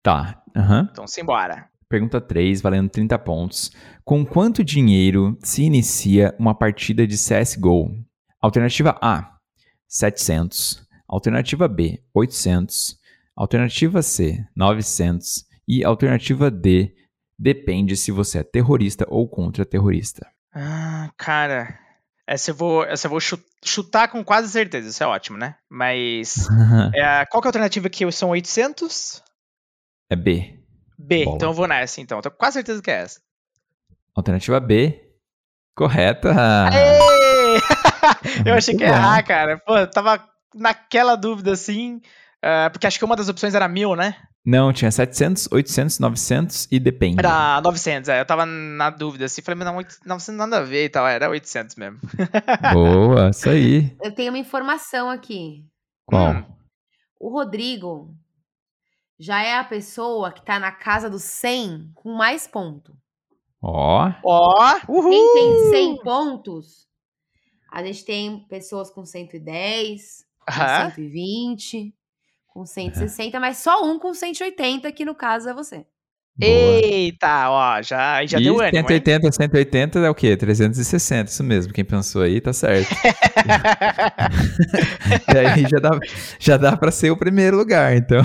[0.05, 0.39] Tá.
[0.55, 0.87] Aham.
[0.91, 1.67] Então simbora.
[1.89, 3.71] Pergunta 3, valendo 30 pontos.
[4.03, 7.89] Com quanto dinheiro se inicia uma partida de CSGO?
[8.39, 9.31] Alternativa A,
[9.87, 10.85] 700.
[11.07, 12.99] Alternativa B, 800.
[13.35, 15.43] Alternativa C, 900.
[15.67, 16.93] E alternativa D,
[17.39, 20.27] depende se você é terrorista ou contra-terrorista.
[20.53, 21.79] Ah, cara.
[22.27, 24.87] Essa eu vou, essa eu vou chu- chutar com quase certeza.
[24.89, 25.55] Isso é ótimo, né?
[25.67, 26.47] Mas.
[26.93, 29.23] é, qual que é a alternativa que são 800?
[30.09, 30.59] É B.
[30.97, 31.25] B.
[31.25, 31.35] Bola.
[31.35, 32.21] Então eu vou nessa, então.
[32.21, 33.19] Tô com quase certeza que é essa.
[34.15, 35.01] Alternativa B,
[35.75, 36.33] correta.
[36.69, 37.59] Aê!
[38.45, 39.57] eu achei que ia errar, cara.
[39.59, 40.23] Pô, eu tava
[40.53, 42.01] naquela dúvida assim.
[42.41, 44.15] ah, porque acho que uma das opções era mil, né?
[44.45, 47.17] Não, tinha 700, 800, 900 e depende.
[47.17, 48.21] Era 900, é.
[48.21, 49.41] Eu tava na dúvida assim.
[49.41, 51.07] Falei, mas não, 800 900 nada a ver e tal.
[51.07, 51.97] Era 800 mesmo.
[52.71, 53.97] Boa, isso aí.
[54.03, 55.65] Eu tenho uma informação aqui.
[56.05, 56.31] Qual?
[56.31, 56.45] Hum.
[57.19, 58.15] O Rodrigo
[59.19, 62.95] já é a pessoa que tá na casa dos 100 com mais ponto.
[63.61, 65.09] Ó, Ó, uhul!
[65.09, 66.87] Quem tem 100 pontos,
[67.71, 70.91] a gente tem pessoas com 110, com Aham.
[70.91, 71.95] 120,
[72.47, 75.85] com 160, mas só um com 180, que no caso é você.
[76.37, 76.51] Boa.
[76.51, 78.87] Eita, ó, já, já e deu ânimo, hein?
[78.87, 80.35] 180, 180 é o quê?
[80.35, 81.73] 360, isso mesmo.
[81.73, 82.89] Quem pensou aí tá certo.
[85.33, 85.99] e aí já dá,
[86.39, 88.21] já dá pra ser o primeiro lugar, então.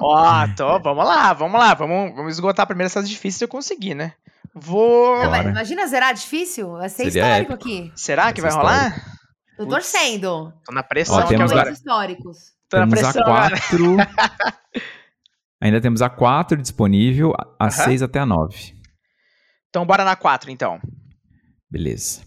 [0.00, 1.74] Ó, tô, vamos lá, vamos lá.
[1.74, 4.12] Vamos, vamos esgotar primeiro essas difíceis se eu conseguir, né?
[4.54, 5.16] Vou.
[5.24, 6.72] Não, imagina zerar difícil?
[6.72, 7.68] Vai ser Seria histórico épico.
[7.68, 7.92] aqui.
[7.96, 9.04] Será que vai Essa rolar?
[9.56, 10.52] Tô torcendo.
[10.64, 11.70] Tô na pressão Ó, aqui agora.
[11.70, 12.52] Históricos.
[12.68, 13.56] Tô na temos pressão a agora.
[15.64, 15.66] 4.
[15.66, 17.70] Ainda temos a 4 disponível, a Aham.
[17.70, 18.74] 6 até a 9.
[19.70, 20.80] Então bora na 4, então.
[21.70, 22.22] Beleza.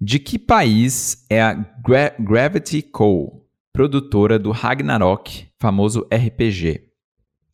[0.00, 6.88] De que país é a Gra- Gravity Co., produtora do Ragnarok, famoso RPG?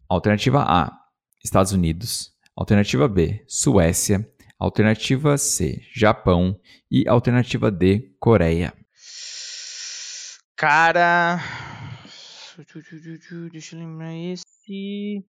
[0.08, 0.92] Alternativa A,
[1.44, 2.32] Estados Unidos.
[2.56, 4.26] Alternativa B, Suécia.
[4.58, 6.58] Alternativa C, Japão.
[6.90, 8.72] E alternativa D, Coreia.
[10.56, 11.40] Cara.
[13.50, 14.12] Deixa eu lembrar
[14.64, 15.24] esse.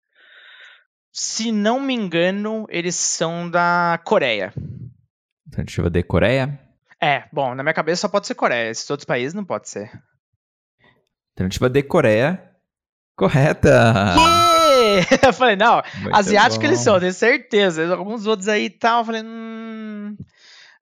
[1.10, 4.52] Se não me engano, eles são da Coreia.
[5.46, 6.58] Alternativa D, Coreia.
[7.00, 8.70] É, bom, na minha cabeça só pode ser Coreia.
[8.70, 9.90] Esses outros países não pode ser.
[11.32, 12.50] Alternativa D, Coreia.
[13.16, 13.68] Correta!
[14.16, 14.52] Yeah!
[15.22, 15.82] Eu falei, não.
[16.00, 16.68] Muito asiático bom.
[16.68, 17.94] eles são, tenho certeza.
[17.94, 20.16] Alguns outros aí e tal, eu falei, hum.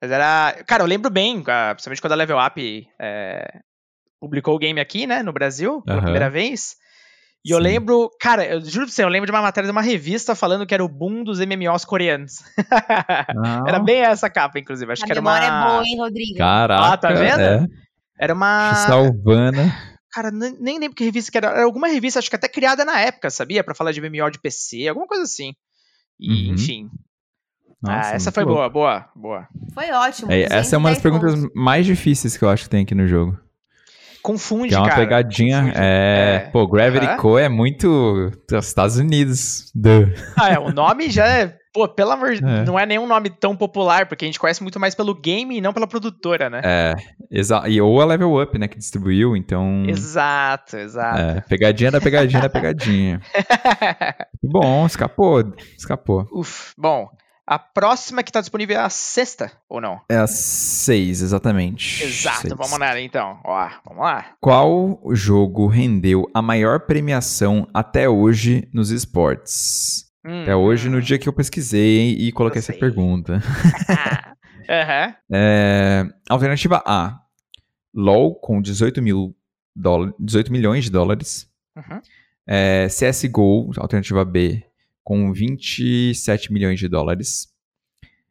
[0.00, 0.64] Mas era.
[0.66, 3.60] Cara, eu lembro bem, ah, principalmente quando a Level Up é,
[4.18, 6.76] publicou o game aqui, né, no Brasil, pela primeira vez.
[7.44, 7.62] E eu Sim.
[7.62, 10.66] lembro, cara, eu juro pra você, eu lembro de uma matéria de uma revista falando
[10.66, 12.42] que era o boom dos MMOs coreanos.
[12.70, 14.92] Ah, Era bem essa capa, inclusive.
[14.92, 15.64] Acho a que era memória uma.
[15.64, 16.36] é boa, hein, Rodrigo?
[16.38, 17.40] Caraca, Ah, tá vendo?
[17.40, 17.66] É.
[18.18, 18.74] Era uma.
[18.86, 19.74] Salvana.
[20.12, 21.48] Cara, nem nem lembro que revista que era.
[21.48, 23.64] Era alguma revista, acho que até criada na época, sabia?
[23.64, 25.54] Pra falar de MMO de PC, alguma coisa assim.
[26.18, 26.54] E, Uhum.
[26.54, 26.90] enfim.
[27.82, 28.56] Nossa, ah, essa foi louco.
[28.58, 29.48] boa, boa, boa.
[29.72, 30.30] Foi ótimo.
[30.30, 31.50] É, essa é uma das 210 perguntas pontos.
[31.54, 33.38] mais difíceis que eu acho que tem aqui no jogo.
[34.22, 35.00] Confunde, Que é uma cara.
[35.00, 35.58] pegadinha.
[35.60, 35.78] Confunde.
[35.78, 36.50] É, É.
[36.50, 37.16] Pô, Gravity Aham.
[37.16, 37.38] Co.
[37.38, 38.30] é muito.
[38.52, 39.70] Estados Unidos.
[39.74, 40.12] Duh.
[40.38, 41.56] Ah, é, o nome já é.
[41.72, 42.64] Pô, pelo amor de É.
[42.64, 45.60] Não é nenhum nome tão popular, porque a gente conhece muito mais pelo game e
[45.60, 46.60] não pela produtora, né?
[46.64, 46.94] É,
[47.30, 49.84] exa e ou a Level Up, né, que distribuiu, então.
[49.86, 51.20] Exato, exato.
[51.20, 53.20] É, pegadinha da pegadinha da pegadinha.
[54.42, 55.44] Bom, escapou.
[55.78, 56.26] Escapou.
[56.32, 57.08] Uf, bom.
[57.50, 60.00] A próxima que tá disponível é a sexta, ou não?
[60.08, 62.04] É a 6, exatamente.
[62.04, 62.54] Exato, Seis.
[62.56, 63.40] vamos nela então.
[63.42, 64.36] Ó, vamos lá.
[64.40, 70.04] Qual jogo rendeu a maior premiação até hoje nos esportes?
[70.24, 73.42] Hum, Até hoje, no dia que eu pesquisei e coloquei essa pergunta.
[74.70, 75.16] Aham.
[75.32, 77.18] É, alternativa A:
[77.92, 79.34] LOL com 18, mil
[79.74, 81.48] dólar, 18 milhões de dólares.
[81.76, 82.00] Uhum.
[82.46, 84.62] É, CSGO, alternativa B,
[85.02, 87.48] com 27 milhões de dólares.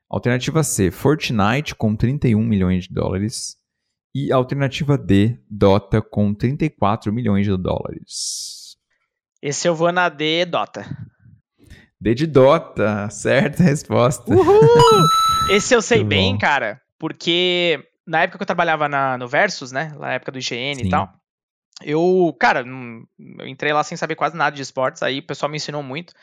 [0.09, 3.57] Alternativa C: Fortnite com 31 milhões de dólares.
[4.13, 8.77] E alternativa D: Dota com 34 milhões de dólares.
[9.41, 10.85] Esse eu vou na D Dota.
[12.01, 14.33] D de Dota, certa resposta.
[14.33, 14.59] Uhul!
[15.51, 19.93] Esse eu sei bem, cara, porque na época que eu trabalhava na, no Versus, né?
[19.97, 20.87] Na época do IGN Sim.
[20.87, 21.13] e tal.
[21.81, 22.65] Eu, cara,
[23.39, 26.13] eu entrei lá sem saber quase nada de esportes, aí o pessoal me ensinou muito.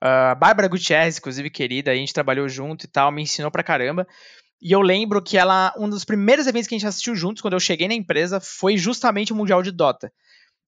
[0.00, 3.62] Ah, A Bárbara Gutierrez, inclusive, querida, a gente trabalhou junto e tal, me ensinou pra
[3.62, 4.06] caramba.
[4.62, 7.54] E eu lembro que ela, um dos primeiros eventos que a gente assistiu juntos, quando
[7.54, 10.12] eu cheguei na empresa, foi justamente o Mundial de Dota.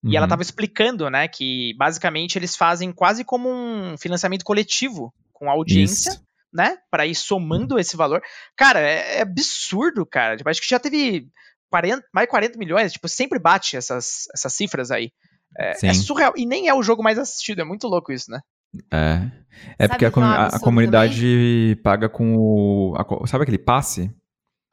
[0.04, 0.30] E ela Uhum.
[0.30, 6.10] tava explicando, né, que basicamente eles fazem quase como um financiamento coletivo com a audiência,
[6.10, 6.22] Isso.
[6.52, 8.20] né, para ir somando esse valor.
[8.56, 10.36] Cara, é, é absurdo, cara.
[10.36, 11.28] Tipo, acho que já teve
[11.70, 15.12] 40, mais de 40 milhões, tipo, sempre bate essas, essas cifras aí.
[15.58, 16.32] É, é surreal.
[16.36, 18.40] E nem é o jogo mais assistido, é muito louco isso, né?
[18.92, 19.30] É.
[19.78, 22.94] É Sabe porque a, comu- a- a comunidade paga com o.
[22.96, 24.10] a sabe aquele passe?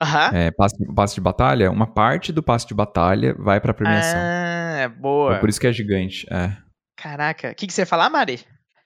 [0.01, 0.31] Aham.
[0.33, 1.69] É, passe, passe de batalha?
[1.69, 4.17] Uma parte do passe de batalha vai pra premiação.
[4.19, 5.35] Ah, é boa.
[5.35, 6.25] É por isso que é gigante.
[6.31, 6.55] É.
[6.95, 7.51] Caraca.
[7.51, 8.39] O que, que você ia falar, Mari?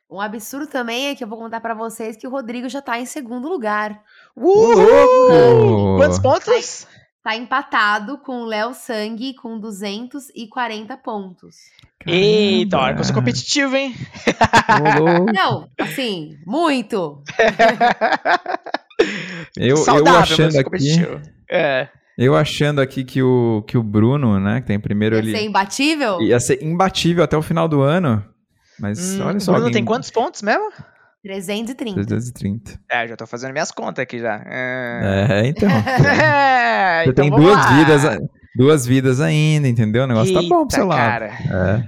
[0.09, 2.99] Um absurdo também é que eu vou contar pra vocês que o Rodrigo já tá
[2.99, 3.99] em segundo lugar.
[4.35, 5.97] louco!
[5.97, 6.87] Quantos pontos?
[7.23, 11.55] Tá empatado com o Léo Sangue com 240 pontos.
[12.05, 13.31] Eita, olha que eu sou Caramba.
[13.31, 13.95] competitivo, hein?
[15.33, 17.23] Não, assim, muito.
[19.57, 20.63] Eu, eu Saudável, mas achando aqui.
[20.63, 21.21] competitivo.
[21.49, 21.89] É.
[22.17, 25.31] Eu achando aqui que o, que o Bruno, né, que tem primeiro Ia ele.
[25.35, 26.21] ser imbatível?
[26.21, 28.23] Ia ser imbatível até o final do ano.
[28.79, 29.51] Mas Hum, olha o só.
[29.53, 30.71] Bruno alguém- tem quantos pontos mesmo?
[31.23, 32.05] 330.
[32.05, 32.79] 330.
[32.89, 34.43] É, já tô fazendo minhas contas aqui já.
[34.45, 35.27] É.
[35.29, 35.69] É, então.
[35.69, 37.77] É, Você então tem duas lá.
[37.77, 38.19] vidas, a-
[38.55, 40.03] duas vidas ainda, entendeu?
[40.03, 40.99] O negócio tá bom pro Eita, seu lado.
[40.99, 41.25] cara.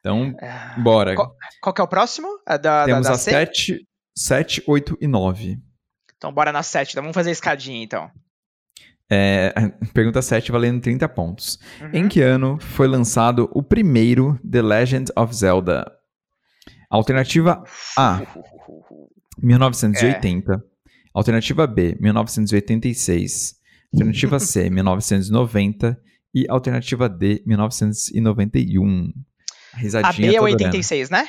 [0.00, 0.80] Então, É.
[0.80, 1.14] bora.
[1.14, 2.26] Qual- Qual que é o próximo?
[2.46, 3.30] A da, Temos da, da C?
[3.30, 3.86] 7,
[4.16, 5.58] 7, 8 e 9.
[6.16, 6.92] Então bora na 7.
[6.92, 8.10] Então vamos fazer a escadinha, então.
[9.10, 9.52] É,
[9.92, 11.58] pergunta 7 valendo 30 pontos.
[11.80, 11.90] Uhum.
[11.92, 15.92] Em que ano foi lançado o primeiro The Legend of Zelda?
[16.92, 17.64] Alternativa
[17.96, 18.20] A,
[19.42, 20.62] 1980.
[21.14, 23.54] Alternativa B, 1986.
[23.92, 25.98] Alternativa C, 1990.
[26.34, 29.12] E alternativa D, 1991.
[29.74, 30.64] A A risadinha B é tá adorando.
[30.64, 31.28] 86, né?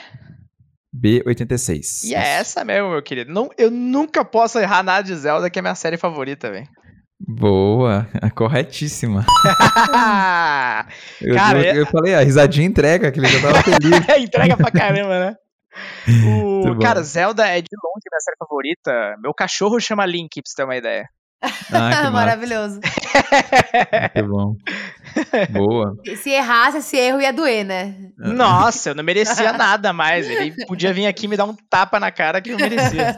[0.91, 2.03] B, 86.
[2.03, 3.33] E é essa mesmo, meu querido.
[3.33, 6.67] Não, eu nunca posso errar nada de Zelda, que é minha série favorita, velho.
[7.19, 9.25] Boa, corretíssima.
[11.21, 14.23] Eu, Cara, eu, é- eu falei, a risadinha entrega, que ele já tava feliz.
[14.23, 15.35] Entrega pra caramba, né?
[16.65, 19.15] O, cara, Zelda é de longe minha série favorita.
[19.21, 21.07] Meu cachorro chama Link, pra você ter uma ideia.
[21.71, 22.09] Ah, que.
[22.11, 22.79] Maravilhoso.
[24.15, 24.55] Muito bom.
[25.51, 25.95] Boa.
[26.17, 27.95] Se errasse, esse erro ia doer, né?
[28.17, 30.29] Nossa, eu não merecia nada mais.
[30.29, 33.17] Ele podia vir aqui me dar um tapa na cara que eu merecia.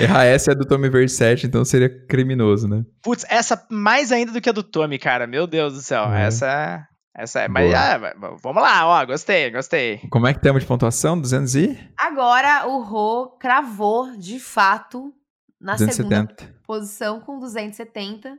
[0.00, 2.82] Errar essa é do Tommy Versetti, então seria criminoso, né?
[3.02, 5.26] Putz, essa mais ainda do que a do Tommy, cara.
[5.26, 6.12] Meu Deus do céu.
[6.12, 6.26] É.
[6.26, 7.48] Essa, essa é.
[7.48, 9.06] Mas ah, vamos lá, ó.
[9.06, 9.98] Gostei, gostei.
[10.10, 11.18] Como é que temos de pontuação?
[11.20, 11.90] 200 e?
[11.96, 15.12] Agora o Rô cravou, de fato,
[15.60, 16.54] na segunda 270.
[16.66, 18.30] posição com 270.
[18.30, 18.36] Já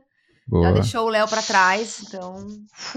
[0.48, 0.72] Boa.
[0.74, 2.46] deixou o Léo pra trás, então.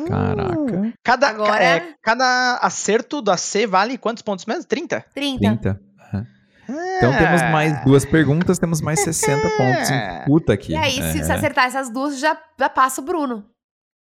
[0.08, 0.94] Caraca.
[1.04, 4.66] Cada, Agora- é, cada acerto da C vale quantos pontos mesmo?
[4.66, 5.04] 30?
[5.16, 5.40] 30.
[5.58, 5.82] 30.
[6.98, 10.74] Então temos mais duas perguntas, temos mais 60 pontos em puta aqui.
[10.74, 11.36] E aí, se você É.
[11.36, 13.44] acertar essas duas, já, já passa o Bruno.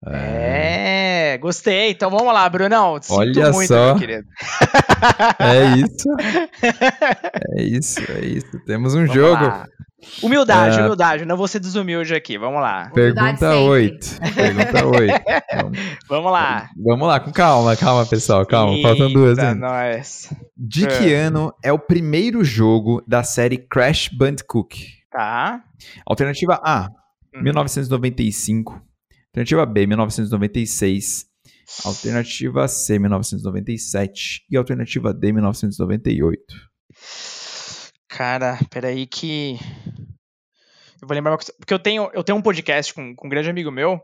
[0.04, 1.90] É, gostei.
[1.90, 2.98] Então vamos lá, Brunão.
[3.00, 3.86] Sinto Olha muito, só.
[3.86, 4.26] meu querido.
[5.38, 6.08] É isso.
[7.56, 8.58] É isso, é isso.
[8.66, 9.44] Temos um Vamos jogo.
[9.44, 9.66] lá.
[10.22, 10.82] Humildade, É.
[10.82, 11.24] humildade.
[11.24, 12.38] Não vou ser desumilde aqui.
[12.38, 12.90] Vamos lá.
[12.94, 13.68] Humildade Pergunta sempre.
[13.68, 14.34] 8.
[14.34, 15.24] Pergunta 8.
[15.56, 16.70] Vamos, Vamos lá.
[16.76, 18.46] vamos lá, com calma, calma, pessoal.
[18.46, 20.32] Calma, faltam duas Eita, nós.
[20.56, 25.02] De que ano é o primeiro jogo da série Crash Bandicoot?
[25.10, 25.60] Tá.
[26.06, 26.88] Alternativa A,
[27.34, 27.42] Uhum.
[27.42, 28.80] 1995.
[29.36, 31.26] Alternativa B, 1996.
[31.84, 34.46] Alternativa C, 1997.
[34.50, 36.42] E alternativa D, 1998.
[38.08, 39.58] Cara, peraí que.
[41.02, 41.52] Eu vou lembrar uma coisa.
[41.58, 44.00] Porque eu tenho, eu tenho um podcast com, com um grande amigo meu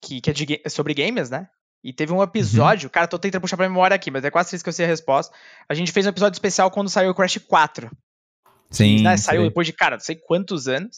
[0.00, 1.48] que, que é de sobre games, né?
[1.82, 2.88] E teve um episódio.
[2.88, 4.88] Cara, tô tentando puxar pra memória aqui, mas é quase isso que eu sei a
[4.88, 5.34] resposta.
[5.68, 7.90] A gente fez um episódio especial quando saiu o Crash 4.
[8.70, 9.02] Sim.
[9.02, 9.16] né?
[9.16, 10.96] Saiu depois de, cara, não sei quantos anos.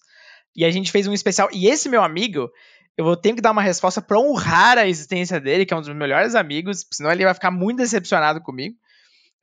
[0.55, 1.49] E a gente fez um especial.
[1.53, 2.51] E esse meu amigo,
[2.99, 5.81] eu vou ter que dar uma resposta pra honrar a existência dele, que é um
[5.81, 8.77] dos meus melhores amigos, senão ele vai ficar muito decepcionado comigo.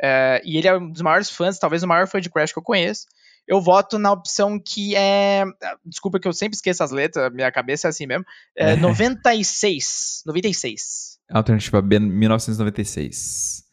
[0.01, 2.59] É, e ele é um dos maiores fãs, talvez o maior fã de Crash que
[2.59, 3.05] eu conheço.
[3.47, 5.45] Eu voto na opção que é.
[5.85, 8.25] Desculpa que eu sempre esqueço as letras, minha cabeça é assim mesmo.
[8.57, 8.75] É, É.
[8.75, 10.23] 96.
[10.25, 11.17] 96.
[11.31, 13.63] Alternativa B, 1996.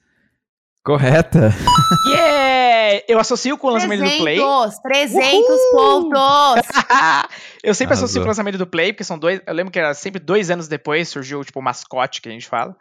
[0.85, 1.51] Correta.
[2.09, 3.05] Yeah!
[3.09, 4.37] Eu associo com o lançamento do Play.
[4.37, 6.11] 300, 300 Uhul!
[6.11, 6.69] pontos.
[7.63, 8.23] eu sempre associo Arrasou.
[8.23, 9.41] com o lançamento do Play, porque são dois.
[9.47, 12.47] Eu lembro que era sempre dois anos depois surgiu, tipo, o mascote que a gente
[12.47, 12.77] fala.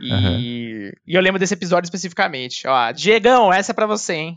[0.00, 0.38] E, Aham.
[0.40, 2.66] e eu lembro desse episódio especificamente.
[2.66, 4.36] Ó, Diegão, essa é pra você, hein?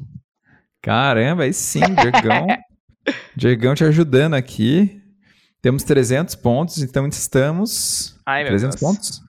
[0.81, 2.47] Caramba, aí sim, Diegão.
[3.35, 5.01] Diegão te ajudando aqui.
[5.61, 8.19] Temos 300 pontos, então estamos.
[8.25, 8.91] Ai, meu 300 Deus.
[8.91, 9.21] pontos?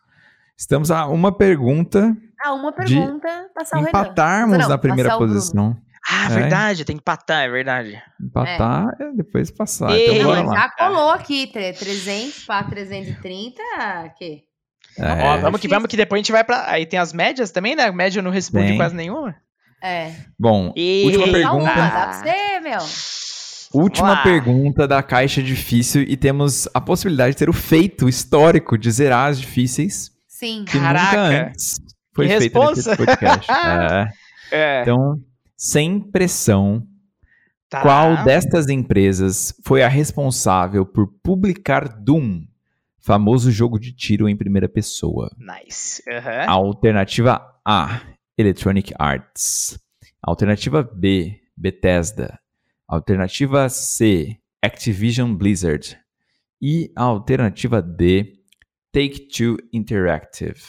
[0.58, 2.14] Estamos a uma pergunta
[2.44, 3.88] Ah, uma pergunta, passar o Renan.
[3.88, 5.76] empatarmos Não, na primeira posição.
[6.10, 6.28] Ah, É.
[6.34, 8.00] verdade, tem que empatar, é verdade.
[8.22, 9.90] Empatar é depois passar.
[9.90, 10.54] Ei, Então Não, bora lá.
[10.54, 13.62] já colou aqui, tre- 300 para 330,
[14.16, 14.42] que?
[14.98, 15.70] É, Ó, vamos que difícil.
[15.70, 16.70] vamos que depois a gente vai pra.
[16.70, 17.90] Aí tem as médias também, né?
[17.90, 18.76] Média eu não responde Tem.
[18.76, 19.34] quase nenhuma.
[19.82, 20.12] É.
[20.38, 21.64] Bom, E- última pergunta.
[21.74, 22.80] dá pra você, meu.
[23.82, 28.90] Última pergunta da caixa difícil e temos a possibilidade de ter o feito histórico de
[28.90, 30.64] zerar as difíceis Sim.
[30.66, 31.04] que Caraca.
[31.28, 31.76] nunca antes
[32.18, 32.96] foi Que feito nesse responsa.
[32.96, 33.48] podcast.
[34.50, 34.50] É.
[34.50, 34.82] É.
[34.82, 35.22] Então,
[35.56, 36.86] sem pressão,
[37.68, 37.82] tá.
[37.82, 42.44] qual destas empresas foi a responsável por publicar Doom,
[42.98, 45.30] famoso jogo de tiro em primeira pessoa?
[45.38, 46.02] Nice.
[46.10, 46.46] Aham.
[46.48, 48.00] Alternativa A,
[48.36, 49.78] Electronic Arts.
[50.22, 52.38] Alternativa B, Bethesda.
[52.88, 55.96] Alternativa C, Activision Blizzard.
[56.60, 58.34] E a alternativa D,
[58.92, 60.60] Take-Two Interactive.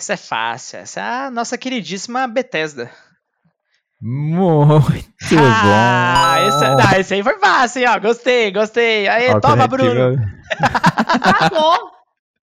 [0.00, 0.78] Essa é fácil.
[0.78, 2.90] Essa é a nossa queridíssima Bethesda.
[4.00, 4.96] Muito
[5.36, 6.48] ah, bom!
[6.48, 8.00] esse, não, esse aí foi fácil, hein, ó.
[8.00, 9.06] Gostei, gostei.
[9.06, 10.14] Aí, toma, Bruno.
[11.14, 11.90] Empatou.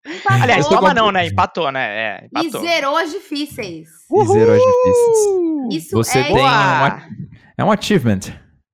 [0.07, 0.43] Empatou.
[0.43, 1.27] Aliás, toma com- não, né?
[1.29, 1.87] Empatou, né?
[1.89, 2.61] É, E empatou.
[2.61, 3.89] zerou as difíceis.
[4.13, 5.83] E zerou as difíceis.
[5.83, 6.47] Isso Você é tem um,
[7.57, 8.21] é um achievement.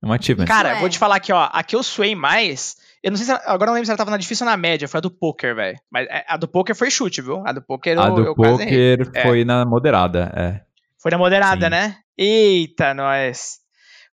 [0.03, 0.47] É um achievement.
[0.47, 0.81] Cara, Isso é.
[0.81, 1.49] vou te falar aqui, ó.
[1.53, 2.82] A que eu suei mais.
[3.03, 3.33] Eu não sei se.
[3.33, 4.87] ela- Agora não lembro se ela tava na difícil ou na média.
[4.87, 5.77] Foi a do poker, velho.
[5.91, 7.43] Mas é, a do poker foi chute, viu?
[7.47, 9.23] A do poker a eu, do eu poker É.
[9.23, 10.61] foi na moderada, é.
[11.01, 11.71] Foi na moderada, Sim.
[11.71, 11.97] né?
[12.17, 13.59] Eita, nós.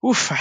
[0.03, 0.35] Ufa.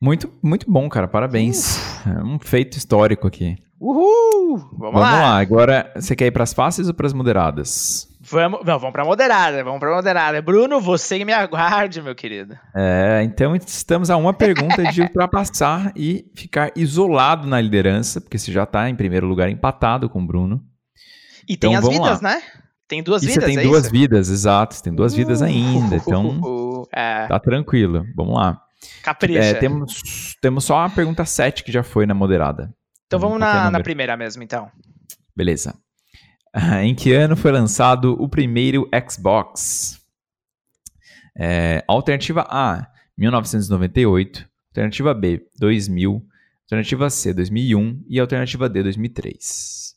[0.00, 1.06] Muito, muito bom, cara.
[1.08, 1.78] Parabéns.
[2.06, 3.56] É um feito histórico aqui.
[3.80, 4.56] Uhul!
[4.58, 5.10] Vamos, Vamos lá.
[5.12, 5.38] lá.
[5.38, 8.08] Agora, você quer ir pras fáceis ou pras moderadas?
[8.28, 10.42] Vamos, não, vamos pra moderada, vamos pra moderada.
[10.42, 12.58] Bruno, você que me aguarde, meu querido.
[12.74, 18.50] É, então estamos a uma pergunta de ultrapassar e ficar isolado na liderança, porque você
[18.50, 20.60] já tá em primeiro lugar empatado com o Bruno.
[21.48, 22.30] E tem Então, as vamos vidas, lá.
[22.30, 22.42] né?
[22.88, 23.92] Tem duas e vidas, você tem é duas isso?
[23.92, 24.74] vidas, exato.
[24.74, 28.04] Você tem duas vidas ainda, então Uh, é, tá tranquilo.
[28.16, 28.60] Vamos lá.
[29.02, 29.38] capricha.
[29.40, 32.72] É, temos, temos só a pergunta 7 que já foi na moderada.
[33.06, 34.68] Então vamos na, na primeira mesmo, então.
[35.36, 35.74] Beleza.
[36.82, 40.00] Em que ano foi lançado o primeiro Xbox?
[41.38, 44.48] É, alternativa A, 1998.
[44.70, 46.26] Alternativa B, 2000.
[46.62, 48.04] Alternativa C, 2001.
[48.08, 49.94] E alternativa D, 2003.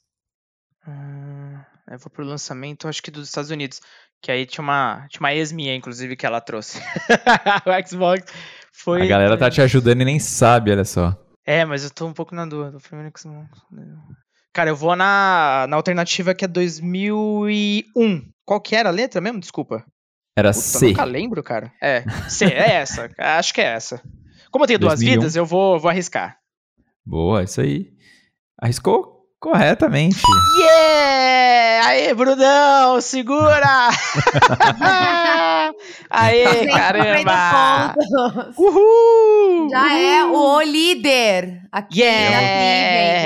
[0.85, 3.81] Ah, eu vou pro lançamento, acho que dos Estados Unidos.
[4.21, 6.79] Que aí tinha uma, tinha uma ex minha, inclusive, que ela trouxe.
[7.65, 8.33] o Xbox
[8.73, 9.03] foi.
[9.03, 11.17] A galera tá te ajudando e nem sabe, olha só.
[11.45, 12.77] É, mas eu tô um pouco na dúvida.
[12.77, 13.49] O primeiro Xbox.
[14.53, 18.29] Cara, eu vou na, na alternativa que é 2001.
[18.45, 19.39] Qual que era a letra mesmo?
[19.39, 19.85] Desculpa.
[20.37, 20.87] Era Puta, C.
[20.87, 21.71] nunca lembro, cara.
[21.81, 23.09] É, C, é essa.
[23.17, 24.01] Acho que é essa.
[24.51, 25.19] Como eu tenho duas 2001.
[25.19, 26.39] vidas, eu vou, vou arriscar.
[27.05, 27.91] Boa, isso aí.
[28.59, 30.21] Arriscou corretamente.
[30.61, 31.87] Yeah!
[31.87, 33.89] Aê, Brunão, segura!
[36.09, 37.93] Aê, Gente, caramba!
[37.97, 38.57] 50 pontos.
[38.57, 39.69] Uhul!
[39.69, 41.99] Já é o líder aqui.
[42.01, 42.37] Yeah!
[42.37, 42.47] aqui,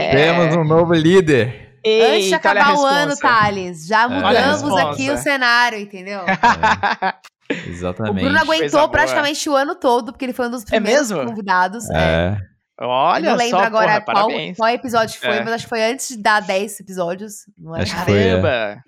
[0.04, 0.12] gente.
[0.18, 1.62] Temos um novo líder.
[1.86, 3.16] Antes de acabar o ano.
[3.18, 6.22] Thales, já mudamos aqui o cenário, entendeu?
[6.22, 7.14] É,
[7.52, 8.24] O exatamente.
[8.24, 8.90] Bruno Coisa aguentou boa.
[8.90, 11.26] praticamente o ano todo, porque ele foi um dos primeiros mesmo?
[11.28, 11.90] convidados.
[11.90, 12.38] É.
[12.80, 14.58] É, Olha Eu não lembro só, agora porra, qual, parabéns.
[14.58, 15.44] qual episódio foi, É.
[15.44, 17.34] mas acho que foi antes de dar 10 episódios.
[17.58, 17.82] Não é?
[17.84, 18.30] Acho que foi, é.
[18.42, 18.84] Caramba!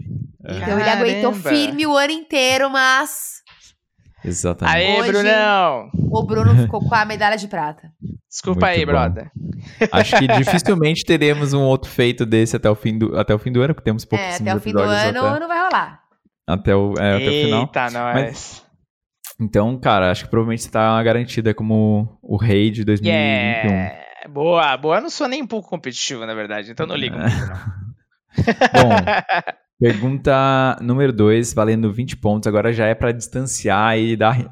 [0.47, 1.49] Então ele aguentou Caramba.
[1.49, 3.41] firme o ano inteiro, mas
[4.23, 4.75] exatamente.
[4.75, 5.89] Aê, Hoje- Brunão!
[5.93, 7.89] o Bruno ficou com a medalha de prata.
[8.29, 8.91] Desculpa Muito aí, bom.
[8.91, 9.31] brother.
[9.91, 10.27] Acho que
[10.63, 13.73] dificilmente teremos um outro feito desse até o fim do, até o fim do ano,
[13.73, 15.99] porque temos É, pouquíssimos até o fim do episódios ano até, não vai rolar.
[16.47, 17.61] até o, é, até o final.
[17.61, 18.64] Eita, nós.
[19.39, 23.69] Então, cara, acho que provavelmente você tá garantida como o rei de 2021.
[23.69, 24.05] Yeah!
[24.29, 24.97] Boa, boa.
[24.97, 27.85] Eu não sou nem um pouco competitivo, na verdade, então não ligo muito, não.
[28.73, 28.89] Bom,
[29.79, 32.47] pergunta número 2, valendo 20 pontos.
[32.47, 34.49] Agora já é pra distanciar e dar ri-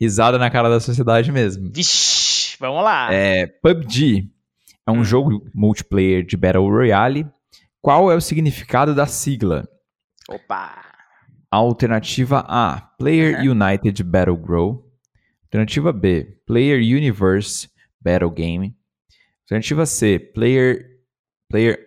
[0.00, 1.70] risada na cara da sociedade mesmo.
[1.72, 3.12] Vixe, vamos lá.
[3.12, 4.28] É, PUBG
[4.86, 5.04] é um Hum.
[5.04, 7.26] jogo multiplayer de Battle Royale.
[7.82, 9.68] Qual é o significado da sigla?
[10.28, 10.85] Opa!
[11.56, 14.84] Alternativa A, Player United Battle Grow.
[15.44, 17.66] Alternativa B, Player Universe
[17.98, 18.76] Battle Game.
[19.44, 20.84] Alternativa C, Player,
[21.50, 21.78] Player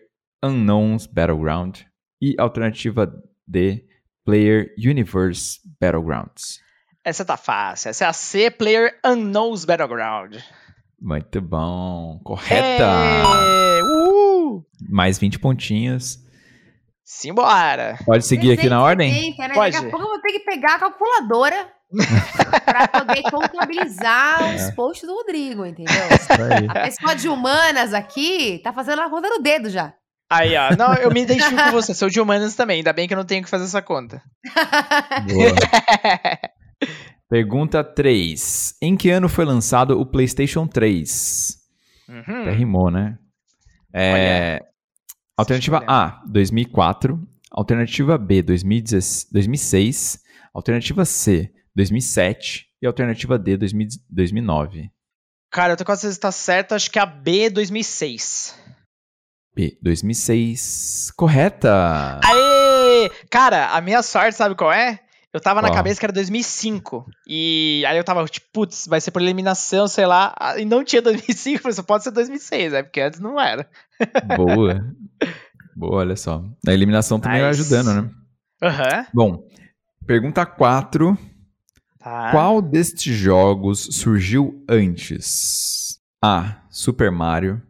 [0.42, 1.86] Unknowns Battleground.
[2.20, 3.14] E alternativa
[3.48, 3.86] D,
[4.26, 6.60] Player Universe Battlegrounds.
[7.06, 7.90] Essa tá fácil.
[7.92, 10.38] Essa é a C Player Unknowns Battleground.
[11.00, 12.20] Muito bom.
[12.24, 12.86] Correta!
[12.86, 13.82] É!
[14.90, 16.28] Mais 20 pontinhos.
[17.12, 17.98] Simbora!
[18.06, 19.10] Pode seguir aqui na ordem?
[19.10, 19.54] 370, né?
[19.56, 19.72] Pode.
[19.74, 21.68] Daqui a pouco eu vou ter que pegar a calculadora
[22.64, 25.96] pra poder contabilizar os posts do Rodrigo, entendeu?
[26.12, 26.68] Isso aí.
[26.70, 29.92] A pessoa de humanas aqui tá fazendo a conta no dedo já.
[30.30, 30.76] Aí, ó.
[30.78, 31.96] Não, eu me identifico com você.
[31.96, 32.78] Sou de humanas também.
[32.78, 34.22] Ainda bem que eu não tenho que fazer essa conta.
[35.26, 35.56] Boa.
[37.28, 38.76] Pergunta 3.
[38.84, 41.58] Em que ano foi lançado o PlayStation 3?
[42.08, 42.42] Uhum.
[42.44, 43.18] Até rimou, né?
[43.92, 44.62] É,
[45.40, 47.20] alternativa A, 2004.
[47.52, 50.20] Alternativa B, 2006.
[50.54, 52.68] Alternativa C, 2007.
[52.82, 54.90] E alternativa D, 2009.
[55.52, 56.76] Cara, eu tô quase certeza que tá certo.
[56.76, 58.56] Acho que a B 2006.
[59.56, 61.12] B, 2006.
[61.18, 62.20] Correta!
[62.24, 63.10] Aê!
[63.30, 65.00] Cara, a minha sorte, sabe qual é?
[65.32, 65.76] Eu tava na Qual?
[65.76, 67.06] cabeça que era 2005.
[67.28, 70.36] E aí eu tava tipo, putz, vai ser por eliminação, sei lá.
[70.58, 72.82] E não tinha 2005, eu falei, só pode ser 2006, né?
[72.84, 73.70] Porque antes não era.
[74.36, 74.84] Boa.
[75.76, 76.44] Boa, olha só.
[76.68, 77.62] A eliminação também Nice.
[77.62, 78.12] ajudando, né?
[78.64, 79.06] Aham.
[79.14, 79.48] Bom,
[80.08, 81.18] pergunta 4.
[82.00, 82.32] Tá.
[82.32, 86.00] Qual destes jogos surgiu antes?
[86.24, 86.64] A.
[86.72, 87.62] Super Mario.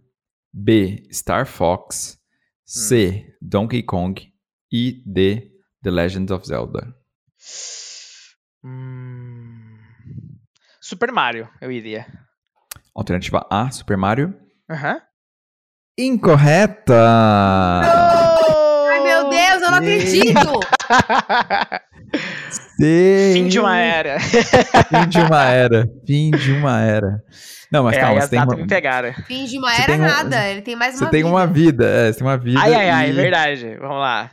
[0.54, 1.04] B.
[1.12, 2.18] Star Fox.
[2.66, 3.26] C.
[3.42, 4.32] Donkey Kong.
[4.72, 5.52] E D.
[5.84, 6.96] The Legend of Zelda.
[8.64, 9.78] Hum...
[10.82, 12.06] Super Mario, eu iria.
[12.96, 13.70] Alternativa A.
[13.72, 14.34] Super Mario.
[14.70, 15.00] Aham.
[15.98, 16.96] Incorreta!
[18.90, 20.60] Ai, meu Deus, eu não acredito!
[22.80, 23.32] C.
[23.34, 24.20] Fim de uma era.
[24.20, 25.86] Fim de uma era.
[26.08, 27.22] Fim de uma era.
[27.72, 29.14] Não, mas é, calma, você tem uma, me pegaram.
[29.28, 30.48] Fim de uma Você era tem um- nada.
[30.50, 31.36] Ele tem mais você uma tem vida.
[31.36, 31.86] uma vida.
[31.88, 32.60] É, você tem uma vida.
[32.60, 33.78] Ai, ai, ai, é e- verdade.
[33.80, 34.32] Vamos lá.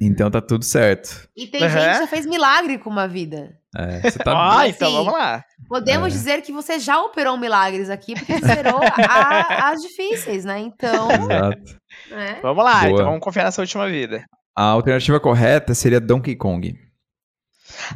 [0.00, 1.28] Então tá tudo certo.
[1.36, 1.70] E tem Aham.
[1.70, 3.56] gente que já fez milagre com uma vida.
[3.76, 5.44] É, você tá Ó, assim, então vamos lá.
[5.68, 6.10] Podemos É.
[6.10, 10.58] dizer que você já operou milagres aqui, porque a- as difíceis, né?
[10.58, 11.78] Então, Exato.
[12.10, 12.38] né?
[12.42, 12.92] Vamos lá, Boa.
[12.92, 14.24] então vamos confiar nessa última vida.
[14.56, 16.74] A alternativa correta seria Donkey Kong.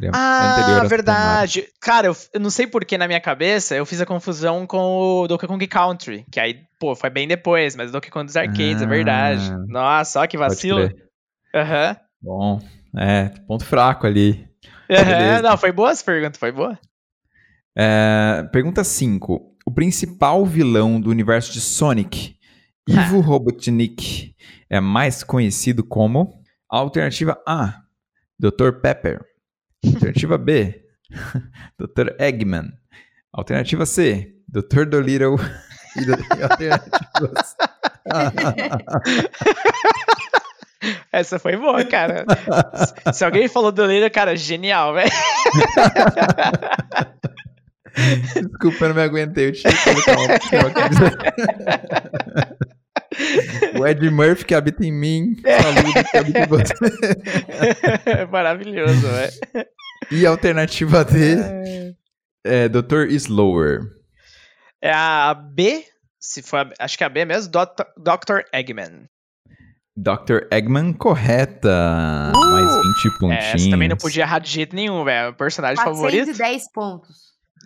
[0.01, 1.65] É Ah, verdade.
[1.81, 4.77] Cara, eu, eu não sei porque na minha cabeça eu fiz a confusão com
[5.21, 8.81] o Donkey Kong Country, que aí, pô, foi bem depois, mas Donkey Kong dos arcades,
[8.81, 8.87] é Ah.
[8.87, 9.51] verdade.
[9.67, 10.89] Nossa, ó que Pode vacilo.
[11.53, 11.97] Aham.
[12.21, 12.61] Bom,
[12.97, 14.47] é, ponto fraco ali.
[14.89, 15.41] Aham.
[15.41, 16.77] Não, foi boa essa pergunta, foi boa.
[17.77, 19.55] É, pergunta 5.
[19.65, 22.35] O principal vilão do universo de Sonic,
[22.87, 24.35] Ivo Robotnik,
[24.69, 27.81] é mais conhecido como Alternativa A,
[28.39, 28.73] Dr.
[28.81, 29.23] Pepper.
[29.85, 30.83] Alternativa B,
[31.79, 32.15] Dr.
[32.19, 32.71] Eggman.
[33.31, 34.85] Alternativa C, Dr.
[34.85, 35.37] Dolittle.
[35.97, 37.55] E e alternativas.
[41.11, 42.25] Essa foi boa, cara.
[43.13, 45.11] Se- alguém falou do Lira, cara, genial, velho.
[48.33, 49.47] Desculpa, eu não me aguentei.
[49.49, 50.29] Eu tinha que colocar uma.
[53.77, 55.35] O Ed Murphy que habita em mim.
[55.61, 56.73] Saludo que habita em você.
[58.31, 59.33] Maravilhoso, velho.
[60.11, 61.93] E a alternativa D
[62.45, 63.07] é Dr.
[63.09, 63.81] Slower.
[64.81, 65.83] É a B,
[66.19, 67.51] se for, a- acho que é a B mesmo.
[67.51, 68.43] Dr.
[68.53, 69.09] Eggman.
[70.01, 70.47] Dr.
[70.49, 72.31] Eggman, correta.
[72.33, 72.71] Mais
[73.05, 73.43] 20 pontinhos.
[73.45, 75.33] É, Essa também não podia errar de jeito nenhum, velho.
[75.33, 76.27] Personagem favorito.
[76.27, 77.15] 410 pontos.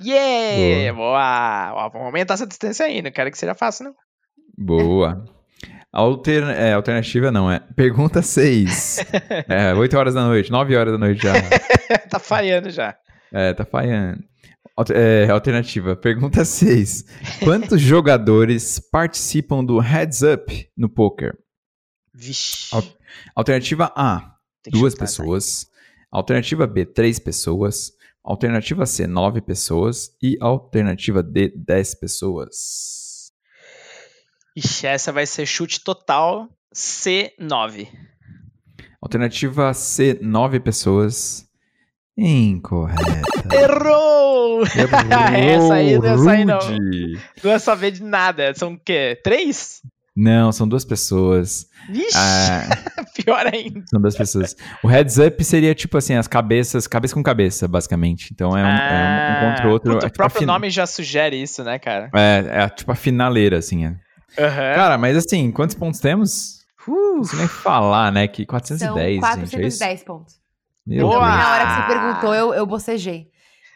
[0.04, 0.94] Yeah!
[0.98, 1.74] Boa!
[1.76, 3.94] Ó, vamos aumentar essa distância aí, não quero que seja fácil, não.
[4.58, 5.24] Boa.
[5.92, 6.44] Alter...
[6.46, 7.60] É, alternativa não, é.
[7.76, 9.06] Pergunta 6.
[9.48, 11.34] É, 8 horas da noite, 9 horas da noite já.
[12.10, 12.96] tá falhando já.
[13.32, 14.24] É, tá falhando.
[14.76, 15.96] Alter- é, alternativa.
[15.96, 17.06] Pergunta 6.
[17.44, 21.38] Quantos jogadores participam do Heads Up no poker?
[22.14, 22.74] Vixe.
[22.76, 22.84] Al-
[23.36, 24.36] Alternativa A,
[24.70, 25.68] duas pessoas.
[26.12, 27.92] Alternativa B, três pessoas.
[28.24, 30.16] Alternativa C, nove pessoas.
[30.22, 33.32] E alternativa D, dez pessoas.
[34.56, 37.88] Ixi, essa vai ser chute total C9.
[39.02, 41.48] Alternativa C, nove pessoas.
[42.16, 43.02] Incorreta.
[43.52, 44.64] Errou!
[45.36, 46.60] essa aí, Errou, essa aí não.
[46.60, 47.20] rude.
[47.44, 48.54] Não é saber de nada.
[48.54, 49.20] São o quê?
[49.24, 49.82] Três?
[50.16, 51.66] Não, são duas pessoas.
[51.90, 52.62] Vixe, Ah,
[53.24, 53.84] pior ainda.
[53.90, 54.56] são duas pessoas.
[54.84, 58.30] O heads up seria tipo assim, as cabeças, cabeça com cabeça, basicamente.
[58.32, 59.94] Então é um, é um contra o outro.
[59.94, 62.12] é o tipo próprio fin- nome já sugere isso, né, cara?
[62.16, 63.86] É, é tipo a finaleira, assim.
[63.86, 63.96] é.
[64.40, 64.76] Aham.
[64.76, 66.60] Cara, mas assim, quantos pontos temos?
[66.88, 68.28] Uh, Não sei nem falar, né?
[68.28, 69.06] Que São 410, gente.
[69.06, 69.12] É
[69.68, 69.80] isso?
[69.80, 70.36] 410 pontos.
[70.86, 71.20] Meu Boa!
[71.26, 71.38] Deus.
[71.38, 73.28] Na hora que você perguntou, eu, eu bocejei.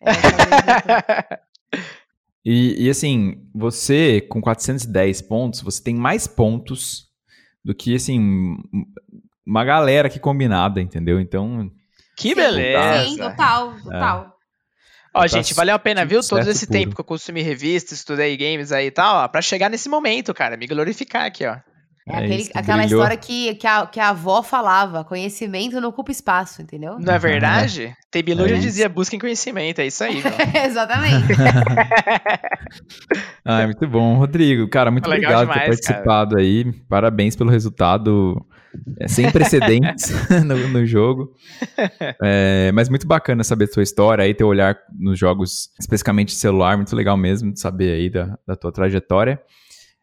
[0.03, 1.39] É,
[2.45, 7.07] E, e assim, você com 410 pontos, você tem mais pontos
[7.63, 8.55] do que, assim,
[9.45, 11.19] uma galera aqui combinada, entendeu?
[11.19, 11.69] Então,
[12.15, 13.05] que beleza.
[13.05, 14.37] Sim, total, total.
[15.13, 16.21] Ó, Tá gente, valeu a pena, viu?
[16.21, 16.79] Todo esse puro.
[16.79, 20.33] tempo que eu consumi revistas, estudei games aí e tal, ó, pra chegar nesse momento,
[20.33, 21.57] cara, me glorificar aqui, ó.
[22.07, 23.01] É, É aquele- isso, aquela brilhou.
[23.01, 26.97] história que, que, a, que a avó falava: conhecimento não ocupa espaço, entendeu?
[26.99, 27.95] Não é verdade?
[28.09, 30.21] Tebilu É já dizia, busquem conhecimento, é isso aí?
[30.65, 31.33] Exatamente.
[33.43, 34.15] ah, é muito bom.
[34.15, 36.71] Rodrigo, cara, muito Legal obrigado por ter demais, participado aí.
[36.89, 38.45] Parabéns pelo resultado
[38.99, 40.11] é, sem precedentes
[40.45, 41.33] no, no jogo.
[42.23, 46.35] É, mas muito bacana saber a sua história aí, teu olhar nos jogos, especificamente de
[46.35, 49.39] celular, muito legal mesmo de saber aí da, da tua trajetória.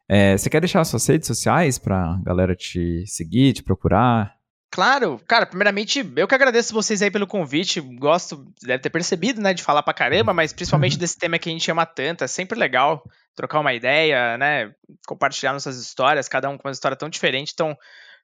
[0.08, 4.34] É, você quer deixar suas redes sociais pra galera te seguir, te procurar?
[4.70, 7.80] Claro, cara, primeiramente, eu que agradeço vocês aí pelo convite.
[7.80, 11.52] Gosto, deve ter percebido, né, de falar pra caramba, mas principalmente desse tema que a
[11.52, 12.24] gente ama tanto.
[12.24, 13.04] É sempre legal
[13.36, 14.72] trocar uma ideia, né?
[15.06, 17.52] Compartilhar nossas histórias, cada um com uma história tão diferente.
[17.54, 17.76] Então,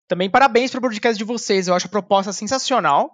[0.08, 1.68] também parabéns pro podcast de vocês.
[1.68, 3.12] Eu acho a proposta sensacional.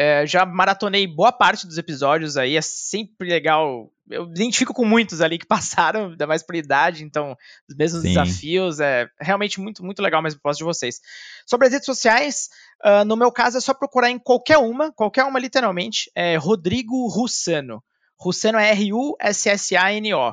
[0.00, 3.90] É, já maratonei boa parte dos episódios aí, é sempre legal.
[4.08, 7.36] Eu identifico com muitos ali que passaram, ainda mais por idade, então,
[7.68, 8.10] os mesmos Sim.
[8.10, 8.78] desafios.
[8.78, 11.00] É realmente muito, muito legal mesmo a proposta de vocês.
[11.44, 12.48] Sobre as redes sociais,
[12.84, 17.08] uh, no meu caso é só procurar em qualquer uma, qualquer uma literalmente, é Rodrigo
[17.08, 17.82] Russano.
[18.16, 20.32] Russano é R-U-S-S-A-N-O.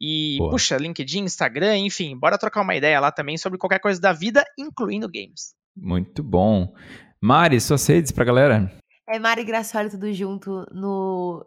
[0.00, 0.50] E, Boa.
[0.50, 4.44] puxa, LinkedIn, Instagram, enfim, bora trocar uma ideia lá também sobre qualquer coisa da vida,
[4.58, 5.54] incluindo games.
[5.76, 6.74] Muito bom.
[7.20, 8.70] Mari, suas redes pra galera?
[9.06, 11.46] É Mari Gracioli tudo junto no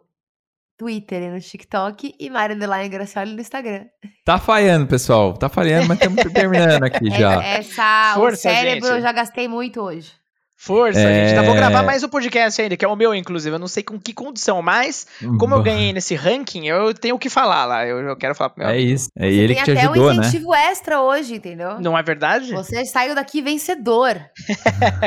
[0.78, 3.86] Twitter e no TikTok e Mari Underline Gracioli no Instagram.
[4.24, 5.34] Tá falhando, pessoal.
[5.34, 7.42] Tá falhando, mas estamos terminando aqui já.
[7.42, 8.96] Essa, Força, o cérebro gente.
[8.96, 10.12] eu já gastei muito hoje.
[10.56, 11.02] Força, é...
[11.02, 11.36] gente.
[11.36, 13.54] Ainda vou gravar mais um podcast ainda, que é o meu, inclusive.
[13.54, 15.06] Eu não sei com que condição, mas
[15.38, 17.84] como eu ganhei nesse ranking, eu tenho o que falar lá.
[17.84, 18.90] Eu, eu quero falar pro meu É amigo.
[18.92, 19.08] isso.
[19.16, 19.92] É Você ele que te ajudou, né?
[19.92, 20.64] tem até um incentivo né?
[20.66, 21.80] extra hoje, entendeu?
[21.80, 22.52] Não é verdade?
[22.52, 24.20] Você saiu daqui vencedor.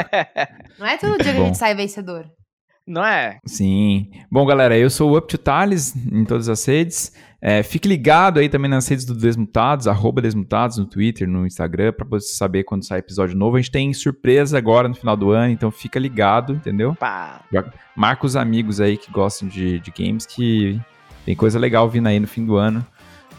[0.80, 2.30] não é todo dia que a gente sai vencedor.
[2.88, 3.40] Não é?
[3.45, 4.10] Sim.
[4.30, 7.14] Bom, galera, eu sou o Up to Thales em todas as redes.
[7.44, 11.91] É, fique ligado aí também nas redes do Desmutados, arroba Desmutados no Twitter, no Instagram,
[11.91, 13.56] para você saber quando sai episódio novo.
[13.56, 16.95] A gente tem surpresa agora no final do ano, então fica ligado, entendeu?
[16.95, 17.41] Pá.
[17.95, 20.80] Marca os amigos aí que gostam de, de games, que
[21.26, 22.86] tem coisa legal vindo aí no fim do ano.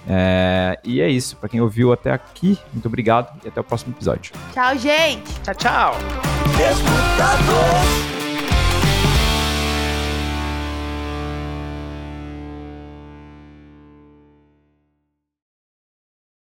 [0.09, 1.37] É, e é isso.
[1.37, 4.33] Para quem ouviu até aqui, muito obrigado e até o próximo episódio.
[4.53, 5.33] Tchau, gente.
[5.43, 5.95] Tchau, tchau.
[6.57, 8.22] Desmutados.